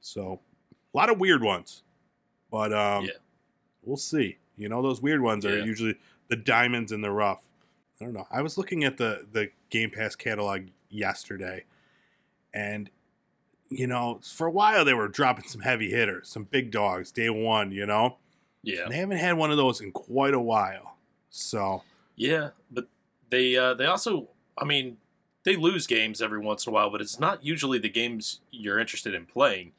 So, 0.00 0.40
a 0.94 0.96
lot 0.96 1.10
of 1.10 1.20
weird 1.20 1.42
ones, 1.42 1.82
but 2.50 2.72
um, 2.72 3.04
Yeah. 3.04 3.10
we'll 3.82 3.98
see. 3.98 4.38
You 4.56 4.70
know, 4.70 4.80
those 4.80 5.02
weird 5.02 5.20
ones 5.20 5.44
are 5.44 5.58
usually 5.62 5.96
the 6.28 6.36
diamonds 6.36 6.92
in 6.92 7.02
the 7.02 7.10
rough. 7.10 7.44
I 8.00 8.06
don't 8.06 8.14
know. 8.14 8.26
I 8.30 8.40
was 8.40 8.56
looking 8.56 8.84
at 8.84 8.96
the 8.96 9.26
the 9.30 9.50
Game 9.68 9.90
Pass 9.90 10.16
catalog 10.16 10.68
yesterday, 10.88 11.64
and 12.54 12.88
you 13.70 13.86
know, 13.86 14.20
for 14.22 14.48
a 14.48 14.50
while 14.50 14.84
they 14.84 14.94
were 14.94 15.08
dropping 15.08 15.46
some 15.46 15.62
heavy 15.62 15.90
hitters, 15.90 16.28
some 16.28 16.44
big 16.44 16.70
dogs, 16.70 17.10
day 17.10 17.30
one. 17.30 17.70
You 17.72 17.86
know, 17.86 18.18
Yeah, 18.62 18.82
and 18.82 18.92
they 18.92 18.96
haven't 18.96 19.18
had 19.18 19.36
one 19.36 19.50
of 19.50 19.56
those 19.56 19.80
in 19.80 19.92
quite 19.92 20.34
a 20.34 20.40
while. 20.40 20.98
So 21.30 21.82
yeah, 22.16 22.50
but 22.70 22.88
they 23.30 23.56
uh, 23.56 23.74
they 23.74 23.86
also, 23.86 24.28
I 24.58 24.64
mean, 24.64 24.98
they 25.44 25.56
lose 25.56 25.86
games 25.86 26.20
every 26.20 26.40
once 26.40 26.66
in 26.66 26.72
a 26.72 26.74
while, 26.74 26.90
but 26.90 27.00
it's 27.00 27.20
not 27.20 27.44
usually 27.44 27.78
the 27.78 27.88
games 27.88 28.40
you're 28.50 28.78
interested 28.78 29.14
in 29.14 29.26
playing. 29.26 29.72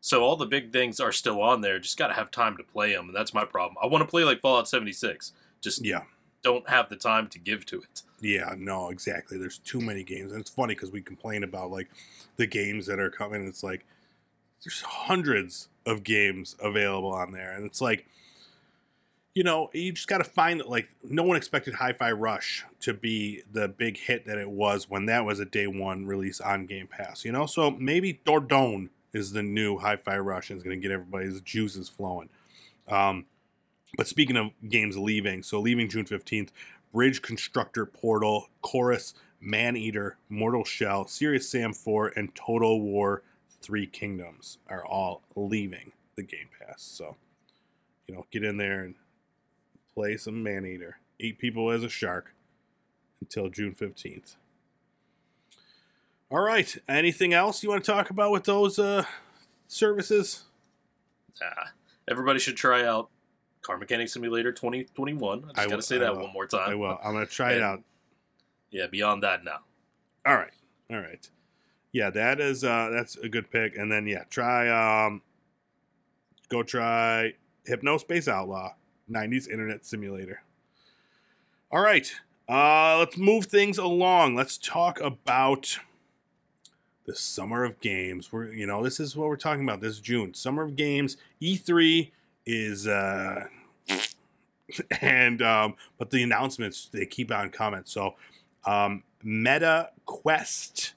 So 0.00 0.22
all 0.22 0.36
the 0.36 0.46
big 0.46 0.72
things 0.72 1.00
are 1.00 1.12
still 1.12 1.40
on 1.40 1.62
there. 1.62 1.78
Just 1.78 1.96
got 1.96 2.08
to 2.08 2.14
have 2.14 2.30
time 2.30 2.56
to 2.58 2.62
play 2.62 2.92
them, 2.92 3.06
and 3.06 3.16
that's 3.16 3.32
my 3.32 3.44
problem. 3.44 3.76
I 3.82 3.86
want 3.86 4.02
to 4.02 4.10
play 4.10 4.24
like 4.24 4.40
Fallout 4.40 4.68
76, 4.68 5.32
just 5.60 5.84
yeah, 5.84 6.02
don't 6.42 6.68
have 6.68 6.88
the 6.88 6.96
time 6.96 7.28
to 7.28 7.38
give 7.38 7.64
to 7.66 7.80
it. 7.80 8.02
Yeah, 8.20 8.54
no, 8.56 8.90
exactly. 8.90 9.38
There's 9.38 9.58
too 9.58 9.80
many 9.80 10.02
games, 10.02 10.32
and 10.32 10.40
it's 10.40 10.50
funny 10.50 10.74
because 10.74 10.90
we 10.90 11.02
complain 11.02 11.44
about 11.44 11.70
like 11.70 11.88
the 12.36 12.46
games 12.46 12.86
that 12.86 12.98
are 12.98 13.10
coming. 13.10 13.46
It's 13.46 13.62
like 13.62 13.84
there's 14.64 14.82
hundreds 14.82 15.68
of 15.84 16.02
games 16.02 16.56
available 16.60 17.12
on 17.12 17.32
there, 17.32 17.52
and 17.52 17.64
it's 17.64 17.80
like 17.80 18.06
you 19.34 19.44
know 19.44 19.68
you 19.74 19.92
just 19.92 20.08
got 20.08 20.18
to 20.18 20.24
find 20.24 20.60
that 20.60 20.68
like 20.68 20.88
no 21.04 21.22
one 21.22 21.36
expected 21.36 21.74
Hi-Fi 21.74 22.12
Rush 22.12 22.64
to 22.80 22.94
be 22.94 23.42
the 23.52 23.68
big 23.68 23.98
hit 23.98 24.26
that 24.26 24.38
it 24.38 24.50
was 24.50 24.88
when 24.88 25.06
that 25.06 25.24
was 25.24 25.40
a 25.40 25.44
day 25.44 25.66
one 25.66 26.06
release 26.06 26.40
on 26.40 26.66
Game 26.66 26.86
Pass. 26.86 27.24
You 27.24 27.32
know, 27.32 27.46
so 27.46 27.70
maybe 27.70 28.20
Dordogne 28.24 28.88
is 29.12 29.32
the 29.32 29.42
new 29.42 29.78
Hi-Fi 29.78 30.18
Rush 30.18 30.50
and 30.50 30.56
is 30.56 30.62
going 30.62 30.80
to 30.80 30.82
get 30.82 30.92
everybody's 30.92 31.40
juices 31.42 31.88
flowing. 31.88 32.28
Um, 32.88 33.26
but 33.96 34.06
speaking 34.06 34.36
of 34.36 34.50
games 34.68 34.98
leaving, 34.98 35.42
so 35.42 35.58
leaving 35.60 35.88
June 35.88 36.04
15th, 36.04 36.50
Bridge 36.92 37.22
Constructor 37.22 37.86
Portal, 37.86 38.48
Chorus, 38.62 39.14
Maneater, 39.40 40.16
Mortal 40.28 40.64
Shell, 40.64 41.08
Serious 41.08 41.48
Sam 41.48 41.72
4, 41.72 42.12
and 42.16 42.34
Total 42.34 42.80
War 42.80 43.22
Three 43.62 43.86
Kingdoms 43.86 44.58
are 44.68 44.84
all 44.84 45.22
leaving 45.34 45.92
the 46.14 46.22
Game 46.22 46.48
Pass. 46.58 46.82
So, 46.82 47.16
you 48.06 48.14
know, 48.14 48.26
get 48.30 48.44
in 48.44 48.56
there 48.56 48.82
and 48.82 48.94
play 49.94 50.16
some 50.16 50.42
Maneater. 50.42 50.98
Eat 51.18 51.38
people 51.38 51.70
as 51.70 51.82
a 51.82 51.88
shark 51.88 52.34
until 53.20 53.48
June 53.48 53.74
15th. 53.74 54.36
All 56.30 56.40
right. 56.40 56.76
Anything 56.88 57.32
else 57.32 57.62
you 57.62 57.68
want 57.68 57.84
to 57.84 57.90
talk 57.90 58.10
about 58.10 58.32
with 58.32 58.44
those 58.44 58.78
uh, 58.78 59.04
services? 59.66 60.44
Ah, 61.42 61.70
everybody 62.08 62.38
should 62.38 62.56
try 62.56 62.84
out 62.84 63.10
Car 63.66 63.78
Mechanic 63.78 64.08
Simulator 64.08 64.52
2021. 64.52 65.38
I 65.38 65.46
just 65.48 65.58
I 65.58 65.62
got 65.64 65.70
will- 65.70 65.76
to 65.78 65.82
say 65.82 65.98
that 65.98 66.14
one 66.16 66.32
more 66.32 66.46
time. 66.46 66.70
I 66.70 66.74
will. 66.76 66.98
I'm 67.02 67.12
going 67.14 67.26
to 67.26 67.32
try 67.32 67.52
it 67.54 67.62
out. 67.62 67.82
Yeah, 68.70 68.86
beyond 68.86 69.24
that 69.24 69.42
now. 69.44 69.58
All 70.24 70.36
right. 70.36 70.52
All 70.90 70.98
right. 71.00 71.28
Yeah, 71.92 72.10
that 72.10 72.40
is 72.40 72.62
uh 72.62 72.90
that's 72.92 73.16
a 73.16 73.28
good 73.28 73.50
pick. 73.50 73.76
And 73.76 73.90
then 73.90 74.06
yeah, 74.06 74.24
try 74.28 74.68
um 75.06 75.22
go 76.48 76.62
try 76.62 77.34
Hypnospace 77.68 78.28
Outlaw, 78.28 78.74
90s 79.10 79.48
internet 79.48 79.84
simulator. 79.86 80.42
All 81.72 81.80
right. 81.80 82.12
Uh 82.48 82.98
let's 82.98 83.16
move 83.16 83.46
things 83.46 83.78
along. 83.78 84.34
Let's 84.34 84.58
talk 84.58 85.00
about 85.00 85.78
the 87.06 87.14
summer 87.16 87.64
of 87.64 87.80
games. 87.80 88.30
We're 88.30 88.52
you 88.52 88.66
know, 88.66 88.84
this 88.84 89.00
is 89.00 89.16
what 89.16 89.28
we're 89.28 89.36
talking 89.36 89.64
about 89.64 89.80
this 89.80 89.98
June. 89.98 90.34
Summer 90.34 90.64
of 90.64 90.76
games. 90.76 91.16
E3 91.40 92.10
is 92.44 92.86
uh 92.86 93.46
and 95.00 95.42
um 95.42 95.74
but 95.98 96.10
the 96.10 96.22
announcements 96.22 96.88
they 96.92 97.06
keep 97.06 97.30
on 97.32 97.50
coming. 97.50 97.82
So 97.84 98.16
um, 98.66 99.04
Meta 99.22 99.90
Quest. 100.04 100.94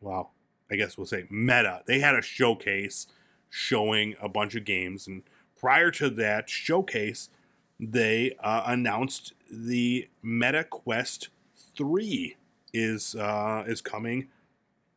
Well, 0.00 0.32
I 0.70 0.76
guess 0.76 0.96
we'll 0.96 1.06
say 1.06 1.26
Meta. 1.30 1.82
They 1.86 1.98
had 1.98 2.14
a 2.14 2.22
showcase 2.22 3.06
showing 3.48 4.14
a 4.20 4.28
bunch 4.28 4.54
of 4.54 4.64
games, 4.64 5.06
and 5.06 5.22
prior 5.58 5.90
to 5.92 6.10
that 6.10 6.48
showcase, 6.48 7.30
they 7.78 8.36
uh, 8.40 8.64
announced 8.66 9.32
the 9.50 10.08
Meta 10.22 10.64
Quest 10.64 11.30
Three 11.76 12.36
is 12.72 13.14
uh, 13.14 13.64
is 13.66 13.80
coming. 13.80 14.28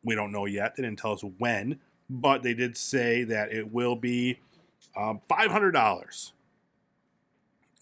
We 0.03 0.15
don't 0.15 0.31
know 0.31 0.45
yet. 0.45 0.75
They 0.75 0.83
didn't 0.83 0.99
tell 0.99 1.13
us 1.13 1.23
when, 1.37 1.79
but 2.09 2.43
they 2.43 2.53
did 2.53 2.75
say 2.75 3.23
that 3.23 3.51
it 3.53 3.71
will 3.71 3.95
be 3.95 4.39
um, 4.97 5.21
five 5.29 5.49
hundred 5.51 5.71
dollars, 5.71 6.33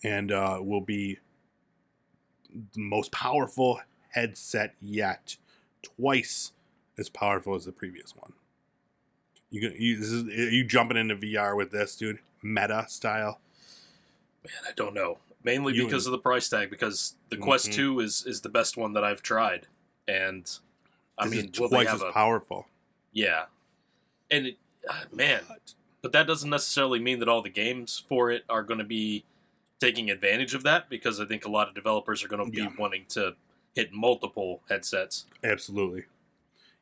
and 0.03 0.31
uh, 0.31 0.59
will 0.61 0.81
be 0.81 1.19
the 2.73 2.79
most 2.81 3.11
powerful 3.11 3.81
headset 4.09 4.75
yet, 4.81 5.37
twice 5.83 6.51
as 6.97 7.09
powerful 7.09 7.55
as 7.55 7.65
the 7.65 7.71
previous 7.71 8.15
one. 8.15 8.33
You, 9.49 9.69
you, 9.77 9.97
this 9.97 10.09
is, 10.11 10.23
are 10.25 10.49
you 10.49 10.63
jumping 10.63 10.97
into 10.97 11.15
VR 11.15 11.55
with 11.55 11.71
this, 11.71 11.95
dude? 11.95 12.19
Meta 12.41 12.85
style. 12.87 13.39
Man, 14.43 14.53
I 14.67 14.71
don't 14.75 14.93
know. 14.93 15.19
Mainly 15.43 15.73
You 15.75 15.85
because 15.85 16.05
and- 16.05 16.13
of 16.13 16.19
the 16.19 16.21
price 16.23 16.49
tag. 16.49 16.69
Because 16.69 17.15
the 17.29 17.37
Quest 17.37 17.69
Mhm. 17.69 17.73
Two 17.73 17.99
is 17.99 18.25
is 18.25 18.41
the 18.41 18.49
best 18.49 18.77
one 18.77 18.93
that 18.93 19.03
I've 19.03 19.21
tried, 19.21 19.67
and 20.07 20.49
I 21.17 21.27
This 21.27 21.43
mean, 21.43 21.51
twice 21.51 21.87
as 21.89 22.01
a 22.01 22.11
powerful. 22.11 22.67
yeah? 23.11 23.45
And 24.29 24.47
it, 24.47 24.57
uh, 24.89 25.03
man, 25.11 25.41
but 26.01 26.11
that 26.13 26.25
doesn't 26.27 26.49
necessarily 26.49 26.99
mean 26.99 27.19
that 27.19 27.27
all 27.27 27.41
the 27.41 27.49
games 27.49 28.03
for 28.07 28.31
it 28.31 28.43
are 28.49 28.63
going 28.63 28.77
to 28.79 28.83
be 28.85 29.25
taking 29.81 30.09
advantage 30.09 30.53
of 30.53 30.63
that. 30.63 30.89
Because 30.89 31.19
I 31.19 31.25
think 31.25 31.43
a 31.45 31.49
lot 31.49 31.67
of 31.67 31.75
developers 31.75 32.23
are 32.23 32.29
going 32.29 32.45
to 32.45 32.49
be 32.49 32.59
Yeah. 32.61 32.69
wanting 32.79 33.05
to 33.09 33.35
hit 33.75 33.91
multiple 33.91 34.61
headsets. 34.69 35.25
Absolutely. 35.43 36.05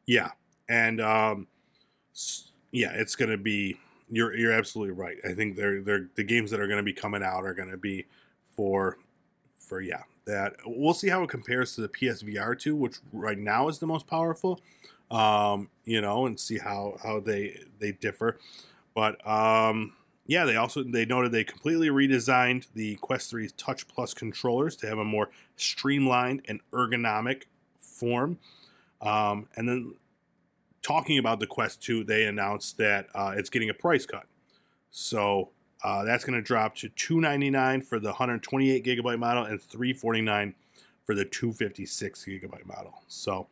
Yeah, 0.06 0.32
and 0.68 1.00
um, 1.02 1.48
yeah, 2.72 2.92
it's 2.94 3.16
gonna 3.16 3.38
be. 3.38 3.80
You're 4.12 4.36
you're 4.36 4.52
absolutely 4.52 4.94
right. 4.96 5.18
I 5.24 5.34
think 5.34 5.56
they're 5.56 5.82
they're 5.82 6.10
the 6.16 6.24
games 6.24 6.50
that 6.52 6.60
are 6.60 6.68
gonna 6.68 6.82
be 6.84 6.94
coming 6.94 7.22
out 7.22 7.46
are 7.46 7.54
gonna 7.54 7.78
be 7.78 8.06
for 8.56 8.98
for 9.56 9.82
yeah 9.82 10.02
that 10.26 10.56
we'll 10.66 10.96
see 10.96 11.10
how 11.10 11.22
it 11.22 11.30
compares 11.30 11.76
to 11.76 11.82
the 11.82 11.90
PSVR 11.90 12.58
two, 12.60 12.76
which 12.76 12.98
right 13.14 13.38
now 13.38 13.68
is 13.68 13.78
the 13.78 13.86
most 13.86 14.08
powerful. 14.08 14.60
Um, 15.12 15.70
you 15.86 16.02
know, 16.02 16.26
and 16.26 16.40
see 16.40 16.58
how 16.58 16.98
how 17.04 17.20
they 17.20 17.60
they 17.78 17.92
differ. 17.92 18.40
But 18.96 19.26
um, 19.28 19.94
yeah, 20.30 20.46
they 20.46 20.58
also 20.58 20.84
they 20.84 21.06
noted 21.06 21.32
they 21.32 21.44
completely 21.44 21.88
redesigned 21.88 22.68
the 22.76 22.98
Quest 22.98 23.34
3's 23.34 23.52
Touch 23.54 23.88
Plus 23.88 24.14
controllers 24.14 24.76
to 24.76 24.88
have 24.88 25.00
a 25.00 25.04
more 25.04 25.32
streamlined 25.56 26.44
and 26.48 26.62
ergonomic 26.72 27.46
form. 27.80 28.38
Um, 29.02 29.48
and 29.56 29.68
then 29.68 29.96
talking 30.84 31.18
about 31.18 31.40
the 31.40 31.48
Quest 31.48 31.82
2, 31.82 32.04
they 32.04 32.26
announced 32.26 32.78
that 32.78 33.08
uh, 33.16 33.34
it's 33.36 33.50
getting 33.50 33.72
a 33.72 33.74
price 33.74 34.06
cut. 34.06 34.28
So 34.92 35.50
uh, 35.84 36.04
that's 36.04 36.26
going 36.26 36.38
to 36.38 36.44
drop 36.44 36.76
to 36.76 36.90
299 36.90 37.82
for 37.82 38.00
the 38.00 38.10
128 38.10 38.86
gigabyte 38.86 39.18
model 39.18 39.46
and 39.46 39.60
349 39.60 40.54
for 41.06 41.16
the 41.16 41.26
256 41.26 42.26
gigabyte 42.26 42.68
model. 42.68 43.02
So 43.08 43.48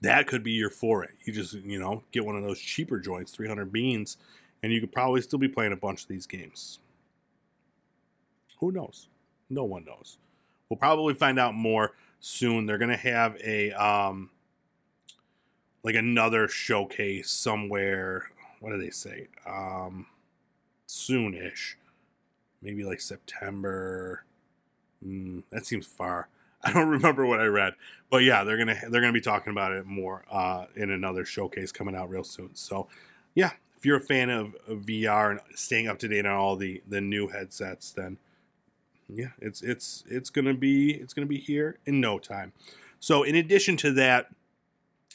that 0.00 0.26
could 0.26 0.42
be 0.42 0.50
your 0.50 0.70
foray. 0.70 1.10
You 1.24 1.32
just, 1.32 1.54
you 1.54 1.78
know, 1.78 2.02
get 2.10 2.26
one 2.26 2.34
of 2.34 2.42
those 2.42 2.58
cheaper 2.58 2.98
joints, 2.98 3.30
300 3.30 3.70
beans, 3.70 4.16
and 4.62 4.72
you 4.72 4.80
could 4.80 4.92
probably 4.92 5.20
still 5.20 5.38
be 5.38 5.48
playing 5.48 5.72
a 5.72 5.76
bunch 5.76 6.02
of 6.02 6.08
these 6.08 6.26
games. 6.26 6.78
Who 8.60 8.70
knows? 8.72 9.08
No 9.50 9.64
one 9.64 9.84
knows. 9.84 10.18
we'll 10.68 10.76
probably 10.78 11.14
find 11.14 11.38
out 11.38 11.54
more 11.54 11.92
soon. 12.20 12.66
They're 12.66 12.78
gonna 12.78 12.96
have 12.96 13.36
a 13.44 13.72
um, 13.72 14.30
like 15.82 15.94
another 15.94 16.48
showcase 16.48 17.30
somewhere. 17.30 18.30
What 18.60 18.70
do 18.70 18.78
they 18.78 18.90
say? 18.90 19.26
Um, 19.46 20.06
soonish, 20.88 21.74
maybe 22.62 22.84
like 22.84 23.00
September. 23.00 24.24
Mm, 25.04 25.42
that 25.50 25.66
seems 25.66 25.86
far. 25.86 26.28
I 26.64 26.72
don't 26.72 26.88
remember 26.88 27.26
what 27.26 27.40
I 27.40 27.46
read, 27.46 27.74
but 28.08 28.18
yeah, 28.18 28.44
they're 28.44 28.56
gonna 28.56 28.78
they're 28.88 29.00
gonna 29.00 29.12
be 29.12 29.20
talking 29.20 29.50
about 29.50 29.72
it 29.72 29.84
more 29.84 30.24
uh, 30.30 30.66
in 30.76 30.90
another 30.90 31.24
showcase 31.24 31.72
coming 31.72 31.96
out 31.96 32.08
real 32.08 32.22
soon. 32.24 32.54
So, 32.54 32.86
yeah, 33.34 33.50
if 33.82 33.86
you're 33.86 33.96
a 33.96 34.00
fan 34.00 34.30
of, 34.30 34.54
of 34.68 34.82
VR 34.82 35.32
and 35.32 35.40
staying 35.56 35.88
up 35.88 35.98
to 35.98 36.06
date 36.06 36.24
on 36.24 36.36
all 36.36 36.54
the 36.54 36.80
the 36.88 37.00
new 37.00 37.26
headsets, 37.26 37.90
then 37.90 38.16
yeah, 39.08 39.30
it's 39.40 39.60
it's 39.60 40.04
it's 40.08 40.30
gonna 40.30 40.54
be 40.54 40.92
it's 40.92 41.12
gonna 41.12 41.26
be 41.26 41.40
here 41.40 41.80
in 41.84 42.00
no 42.00 42.20
time. 42.20 42.52
So, 43.00 43.24
in 43.24 43.34
addition 43.34 43.76
to 43.78 43.90
that, 43.94 44.28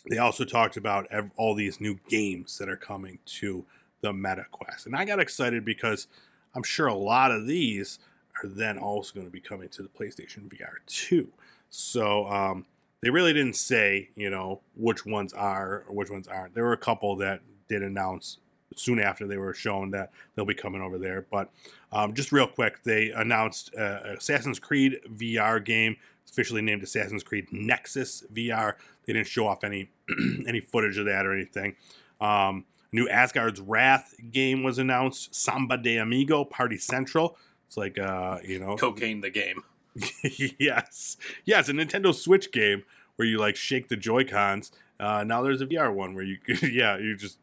they 0.10 0.18
also 0.18 0.44
talked 0.44 0.76
about 0.76 1.08
ev- 1.12 1.32
all 1.38 1.56
these 1.56 1.80
new 1.80 1.98
games 2.10 2.58
that 2.58 2.68
are 2.68 2.76
coming 2.76 3.20
to 3.38 3.64
the 4.02 4.12
Meta 4.12 4.48
Quest, 4.52 4.86
and 4.86 4.98
I 4.98 5.06
got 5.06 5.22
excited 5.22 5.64
because 5.64 6.08
I'm 6.54 6.64
sure 6.64 6.88
a 6.88 6.94
lot 6.94 7.32
of 7.32 7.48
these 7.48 8.00
are 8.44 8.50
then 8.50 8.78
also 8.78 9.14
going 9.14 9.28
to 9.28 9.32
be 9.32 9.40
coming 9.40 9.70
to 9.70 9.82
the 9.82 9.88
PlayStation 9.88 10.50
VR 10.50 10.76
2. 10.88 11.30
So 11.70 12.28
um, 12.28 12.66
they 13.00 13.12
really 13.12 13.32
didn't 13.32 13.56
say, 13.56 14.10
you 14.18 14.30
know, 14.30 14.60
which 14.76 15.06
ones 15.06 15.32
are 15.32 15.86
or 15.88 15.96
which 15.96 16.10
ones 16.10 16.28
aren't. 16.28 16.54
There 16.54 16.66
were 16.66 16.74
a 16.74 16.78
couple 16.78 17.16
that 17.16 17.40
did 17.70 17.82
announce 17.82 18.40
soon 18.78 19.00
after 19.00 19.28
they 19.28 19.38
were 19.38 19.54
shown 19.54 19.92
that 19.92 20.12
they'll 20.36 20.46
be 20.46 20.54
coming 20.54 20.82
over 20.82 20.98
there. 20.98 21.26
But 21.30 21.50
um, 21.92 22.14
just 22.14 22.32
real 22.32 22.48
quick, 22.48 22.84
they 22.84 23.12
announced 23.12 23.74
uh, 23.76 24.00
Assassin's 24.18 24.60
Creed 24.60 25.00
VR 25.10 25.64
game. 25.64 25.98
Officially 26.30 26.62
named 26.62 26.84
Assassin's 26.84 27.24
Creed 27.24 27.48
Nexus 27.52 28.24
VR. 28.34 28.74
They 29.06 29.14
didn't 29.14 29.28
show 29.28 29.48
off 29.48 29.64
any 29.64 29.90
any 30.48 30.60
footage 30.60 30.98
of 30.98 31.06
that 31.06 31.26
or 31.26 31.34
anything. 31.34 31.76
Um, 32.20 32.66
new 32.92 33.08
Asgard's 33.08 33.62
Wrath 33.62 34.14
game 34.32 34.62
was 34.62 34.78
announced. 34.78 35.34
Samba 35.34 35.78
de 35.78 35.98
Amigo 35.98 36.44
Party 36.44 36.78
Central. 36.78 37.38
It's 37.66 37.78
like 37.78 37.98
uh, 37.98 38.40
you 38.44 38.60
know, 38.60 38.76
Cocaine 38.76 39.22
the 39.22 39.30
game. 39.30 39.64
yes, 40.60 41.18
yeah, 41.46 41.60
it's 41.60 41.70
a 41.70 41.74
Nintendo 41.74 42.14
Switch 42.14 42.52
game 42.52 42.84
where 43.16 43.28
you 43.28 43.40
like 43.40 43.56
shake 43.56 43.88
the 43.88 43.98
Joy 43.98 44.24
Cons. 44.24 44.72
Uh, 45.00 45.24
now 45.24 45.42
there's 45.42 45.62
a 45.62 45.66
VR 45.66 45.94
one 45.94 46.16
where 46.16 46.24
you, 46.24 46.38
yeah, 46.64 46.98
you 46.98 47.16
just 47.16 47.40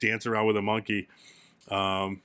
dance 0.00 0.26
around 0.26 0.46
with 0.46 0.56
a 0.56 0.62
monkey. 0.62 1.08
Um, 1.70 2.22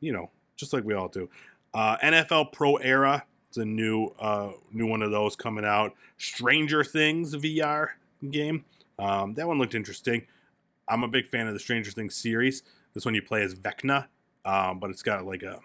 you 0.00 0.12
know, 0.12 0.30
just 0.56 0.72
like 0.72 0.84
we 0.84 0.94
all 0.94 1.08
do. 1.08 1.28
Uh, 1.74 1.96
NFL 1.98 2.52
Pro 2.52 2.76
Era. 2.76 3.24
It's 3.48 3.58
a 3.58 3.64
new, 3.64 4.12
uh, 4.18 4.52
new 4.72 4.86
one 4.86 5.02
of 5.02 5.10
those 5.10 5.36
coming 5.36 5.64
out. 5.64 5.94
Stranger 6.18 6.82
Things 6.82 7.34
VR 7.34 7.90
game. 8.30 8.64
Um, 8.98 9.34
that 9.34 9.46
one 9.46 9.58
looked 9.58 9.74
interesting. 9.74 10.26
I'm 10.88 11.02
a 11.02 11.08
big 11.08 11.26
fan 11.26 11.46
of 11.46 11.54
the 11.54 11.60
Stranger 11.60 11.90
Things 11.90 12.14
series. 12.14 12.62
This 12.94 13.04
one 13.04 13.14
you 13.14 13.22
play 13.22 13.42
as 13.42 13.54
Vecna, 13.54 14.06
um, 14.44 14.78
but 14.78 14.90
it's 14.90 15.02
got 15.02 15.26
like 15.26 15.42
a 15.42 15.60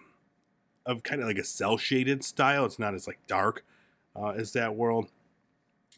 of 0.84 1.02
kind 1.02 1.20
of 1.20 1.28
like 1.28 1.38
a 1.38 1.44
cell 1.44 1.78
shaded 1.78 2.24
style. 2.24 2.64
It's 2.66 2.78
not 2.78 2.94
as 2.94 3.06
like 3.06 3.18
dark 3.26 3.64
uh, 4.16 4.30
as 4.30 4.52
that 4.52 4.74
world. 4.74 5.08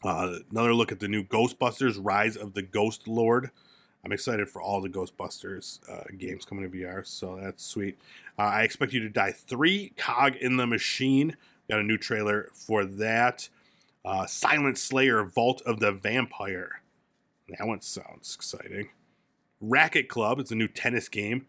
Uh, 0.03 0.37
another 0.51 0.75
look 0.75 0.92
at 0.92 1.01
the 1.01 1.09
new 1.09 1.25
Ghostbusters: 1.25 1.99
Rise 2.01 2.37
of 2.37 2.55
the 2.55 2.62
Ghost 2.62 3.09
Lord. 3.09 3.51
I'm 4.04 4.12
excited 4.12 4.48
for 4.48 4.60
all 4.60 4.80
the 4.80 4.88
Ghostbusters 4.88 5.80
uh, 5.90 6.04
games 6.18 6.44
coming 6.44 6.70
to 6.70 6.76
VR, 6.76 7.06
so 7.06 7.38
that's 7.40 7.64
sweet. 7.64 7.98
Uh, 8.38 8.42
I 8.42 8.62
expect 8.62 8.92
you 8.92 9.00
to 9.00 9.08
die 9.08 9.32
three. 9.32 9.92
Cog 9.96 10.36
in 10.36 10.56
the 10.56 10.66
Machine. 10.66 11.36
Got 11.70 11.80
a 11.80 11.84
new 11.84 11.96
trailer 11.96 12.48
for 12.52 12.84
that. 12.84 13.48
Uh, 14.04 14.26
Silent 14.26 14.76
Slayer: 14.76 15.24
Vault 15.24 15.62
of 15.62 15.80
the 15.80 15.92
Vampire. 15.92 16.82
That 17.48 17.66
one 17.66 17.80
sounds 17.80 18.34
exciting. 18.34 18.90
Racket 19.60 20.08
Club. 20.08 20.38
It's 20.38 20.50
a 20.50 20.56
new 20.56 20.68
tennis 20.68 21.08
game 21.08 21.46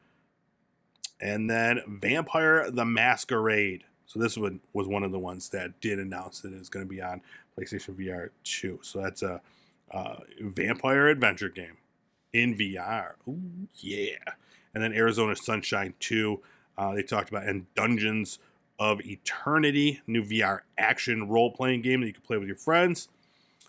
and 1.19 1.49
then 1.49 1.81
Vampire 1.87 2.69
the 2.69 2.85
Masquerade. 2.85 3.83
So 4.05 4.19
this 4.19 4.37
one 4.37 4.59
was 4.73 4.87
one 4.87 5.03
of 5.03 5.11
the 5.11 5.19
ones 5.19 5.49
that 5.49 5.79
did 5.81 5.99
announce 5.99 6.41
that 6.41 6.53
it's 6.53 6.69
going 6.69 6.85
to 6.85 6.89
be 6.89 7.01
on 7.01 7.21
PlayStation 7.57 7.95
VR 7.95 8.29
2. 8.43 8.79
So 8.83 9.01
that's 9.01 9.23
a 9.23 9.41
uh, 9.91 10.17
vampire 10.41 11.07
adventure 11.07 11.49
game 11.49 11.77
in 12.35 12.55
VR. 12.55 13.13
Ooh, 13.27 13.67
yeah. 13.75 14.33
And 14.73 14.83
then 14.83 14.93
Arizona 14.93 15.35
Sunshine 15.35 15.93
2. 15.99 16.41
Uh, 16.77 16.93
they 16.93 17.03
talked 17.03 17.29
about 17.29 17.45
and 17.45 17.73
Dungeons 17.75 18.39
of 18.77 18.99
Eternity, 19.01 20.01
new 20.05 20.23
VR 20.23 20.61
action 20.77 21.29
role 21.29 21.51
playing 21.51 21.81
game 21.81 22.01
that 22.01 22.07
you 22.07 22.13
can 22.13 22.23
play 22.23 22.37
with 22.37 22.47
your 22.47 22.57
friends. 22.57 23.07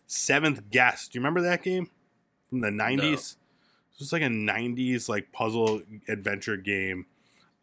Seventh 0.06 0.70
Guest. 0.70 1.12
Do 1.12 1.18
you 1.18 1.20
remember 1.20 1.40
that 1.42 1.62
game 1.62 1.90
from 2.48 2.60
the 2.60 2.70
90s? 2.70 3.36
No. 3.36 3.98
was 4.00 4.12
like 4.12 4.22
a 4.22 4.26
90s 4.26 5.08
like 5.08 5.32
puzzle 5.32 5.82
adventure 6.08 6.56
game 6.56 7.06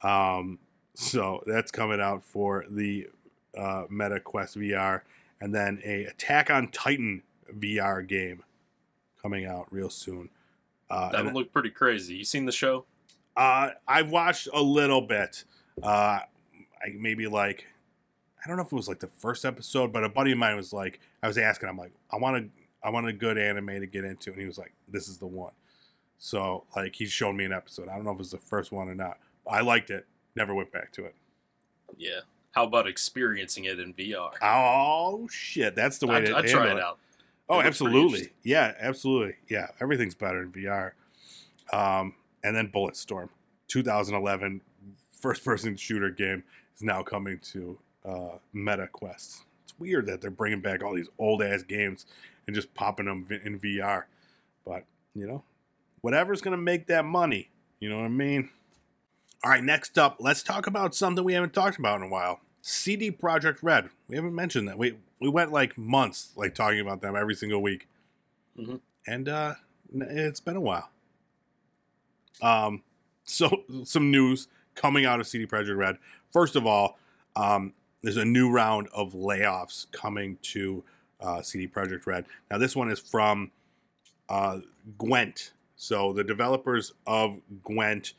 um, 0.03 0.59
so 0.93 1.41
that's 1.47 1.71
coming 1.71 2.01
out 2.01 2.23
for 2.23 2.65
the 2.69 3.07
uh, 3.57 3.85
Meta 3.89 4.19
Quest 4.19 4.57
VR, 4.57 5.01
and 5.41 5.55
then 5.55 5.81
a 5.83 6.05
Attack 6.05 6.51
on 6.51 6.67
Titan 6.69 7.23
VR 7.51 8.05
game 8.07 8.43
coming 9.21 9.45
out 9.45 9.67
real 9.71 9.89
soon. 9.89 10.29
Uh, 10.89 11.11
that 11.11 11.25
would 11.25 11.33
look 11.33 11.51
pretty 11.51 11.69
crazy. 11.69 12.15
You 12.15 12.25
seen 12.25 12.45
the 12.45 12.51
show? 12.51 12.85
Uh, 13.35 13.69
I've 13.87 14.11
watched 14.11 14.47
a 14.53 14.61
little 14.61 15.01
bit. 15.01 15.43
Uh, 15.81 16.19
I 16.83 16.95
maybe 16.95 17.27
like 17.27 17.65
I 18.43 18.47
don't 18.47 18.57
know 18.57 18.63
if 18.63 18.71
it 18.71 18.75
was 18.75 18.87
like 18.87 18.99
the 18.99 19.07
first 19.07 19.45
episode, 19.45 19.93
but 19.93 20.03
a 20.03 20.09
buddy 20.09 20.33
of 20.33 20.37
mine 20.37 20.57
was 20.57 20.73
like, 20.73 20.99
I 21.21 21.27
was 21.27 21.37
asking, 21.37 21.69
I'm 21.69 21.77
like, 21.77 21.93
I 22.11 22.17
want 22.17 22.37
a, 22.37 22.85
I 22.85 22.89
want 22.89 23.07
a 23.07 23.13
good 23.13 23.37
anime 23.37 23.67
to 23.67 23.87
get 23.87 24.03
into, 24.03 24.31
and 24.31 24.39
he 24.39 24.45
was 24.45 24.57
like, 24.57 24.73
this 24.87 25.07
is 25.07 25.17
the 25.17 25.27
one. 25.27 25.53
So 26.17 26.65
like 26.75 26.95
he 26.95 27.05
showed 27.05 27.33
me 27.33 27.45
an 27.45 27.53
episode. 27.53 27.87
I 27.87 27.95
don't 27.95 28.03
know 28.03 28.11
if 28.11 28.15
it 28.15 28.19
was 28.19 28.31
the 28.31 28.37
first 28.37 28.71
one 28.71 28.89
or 28.89 28.95
not, 28.95 29.17
I 29.49 29.61
liked 29.61 29.89
it. 29.89 30.05
Never 30.35 30.53
went 30.53 30.71
back 30.71 30.91
to 30.93 31.05
it. 31.05 31.15
Yeah. 31.97 32.21
How 32.51 32.65
about 32.65 32.87
experiencing 32.87 33.65
it 33.65 33.79
in 33.79 33.93
VR? 33.93 34.31
Oh 34.41 35.27
shit, 35.29 35.75
that's 35.75 35.97
the 35.97 36.07
way 36.07 36.17
I, 36.17 36.21
to 36.21 36.37
I 36.37 36.41
try 36.43 36.71
it 36.71 36.79
out. 36.79 36.99
Oh, 37.49 37.61
absolutely. 37.61 38.31
Yeah, 38.43 38.73
absolutely. 38.79 39.35
Yeah, 39.49 39.67
everything's 39.79 40.15
better 40.15 40.41
in 40.41 40.51
VR. 40.51 40.91
Um, 41.71 42.15
and 42.43 42.55
then 42.55 42.69
Bulletstorm, 42.69 43.29
2011 43.67 44.61
first-person 45.19 45.75
shooter 45.77 46.09
game 46.09 46.43
is 46.75 46.81
now 46.81 47.03
coming 47.03 47.39
to 47.39 47.77
uh, 48.05 48.37
Meta 48.53 48.87
Quest. 48.87 49.43
It's 49.63 49.79
weird 49.79 50.05
that 50.07 50.21
they're 50.21 50.31
bringing 50.31 50.61
back 50.61 50.83
all 50.83 50.93
these 50.93 51.09
old 51.17 51.41
ass 51.41 51.63
games 51.63 52.05
and 52.45 52.55
just 52.55 52.73
popping 52.73 53.05
them 53.05 53.27
in 53.43 53.59
VR. 53.59 54.03
But 54.65 54.85
you 55.15 55.27
know, 55.27 55.43
whatever's 56.01 56.41
gonna 56.41 56.57
make 56.57 56.87
that 56.87 57.05
money. 57.05 57.49
You 57.79 57.89
know 57.89 57.97
what 57.97 58.05
I 58.05 58.09
mean? 58.09 58.49
All 59.43 59.51
right, 59.51 59.63
next 59.63 59.97
up, 59.97 60.17
let's 60.19 60.43
talk 60.43 60.67
about 60.67 60.95
something 60.95 61.23
we 61.23 61.33
haven't 61.33 61.53
talked 61.53 61.77
about 61.77 61.99
in 61.99 62.07
a 62.07 62.09
while. 62.09 62.39
CD 62.65 63.11
Projekt 63.11 63.57
Red. 63.61 63.89
We 64.07 64.15
haven't 64.15 64.33
mentioned 64.33 64.69
that. 64.69 64.77
We 64.77 64.95
we 65.19 65.27
went 65.27 65.51
like 65.51 65.77
months 65.77 66.31
like 66.37 66.55
talking 66.55 66.79
about 66.79 67.01
them 67.01 67.13
every 67.13 67.35
single 67.35 67.61
week, 67.61 67.89
mm-hmm. 68.57 68.77
and 69.05 69.27
uh, 69.27 69.55
it's 69.93 70.39
been 70.39 70.55
a 70.55 70.61
while. 70.61 70.89
Um, 72.41 72.83
so 73.25 73.63
some 73.83 74.11
news 74.11 74.47
coming 74.75 75.05
out 75.05 75.19
of 75.19 75.27
CD 75.27 75.45
Projekt 75.45 75.75
Red. 75.75 75.97
First 76.31 76.55
of 76.55 76.65
all, 76.65 76.97
um, 77.35 77.73
there's 78.01 78.17
a 78.17 78.25
new 78.25 78.49
round 78.49 78.87
of 78.93 79.11
layoffs 79.11 79.91
coming 79.91 80.37
to 80.43 80.85
uh, 81.19 81.41
CD 81.41 81.67
Projekt 81.67 82.05
Red. 82.05 82.25
Now 82.49 82.57
this 82.59 82.77
one 82.77 82.89
is 82.89 82.99
from 82.99 83.51
uh, 84.29 84.59
Gwent. 84.97 85.51
So 85.75 86.13
the 86.13 86.23
developers 86.23 86.93
of 87.05 87.41
Gwent 87.61 88.13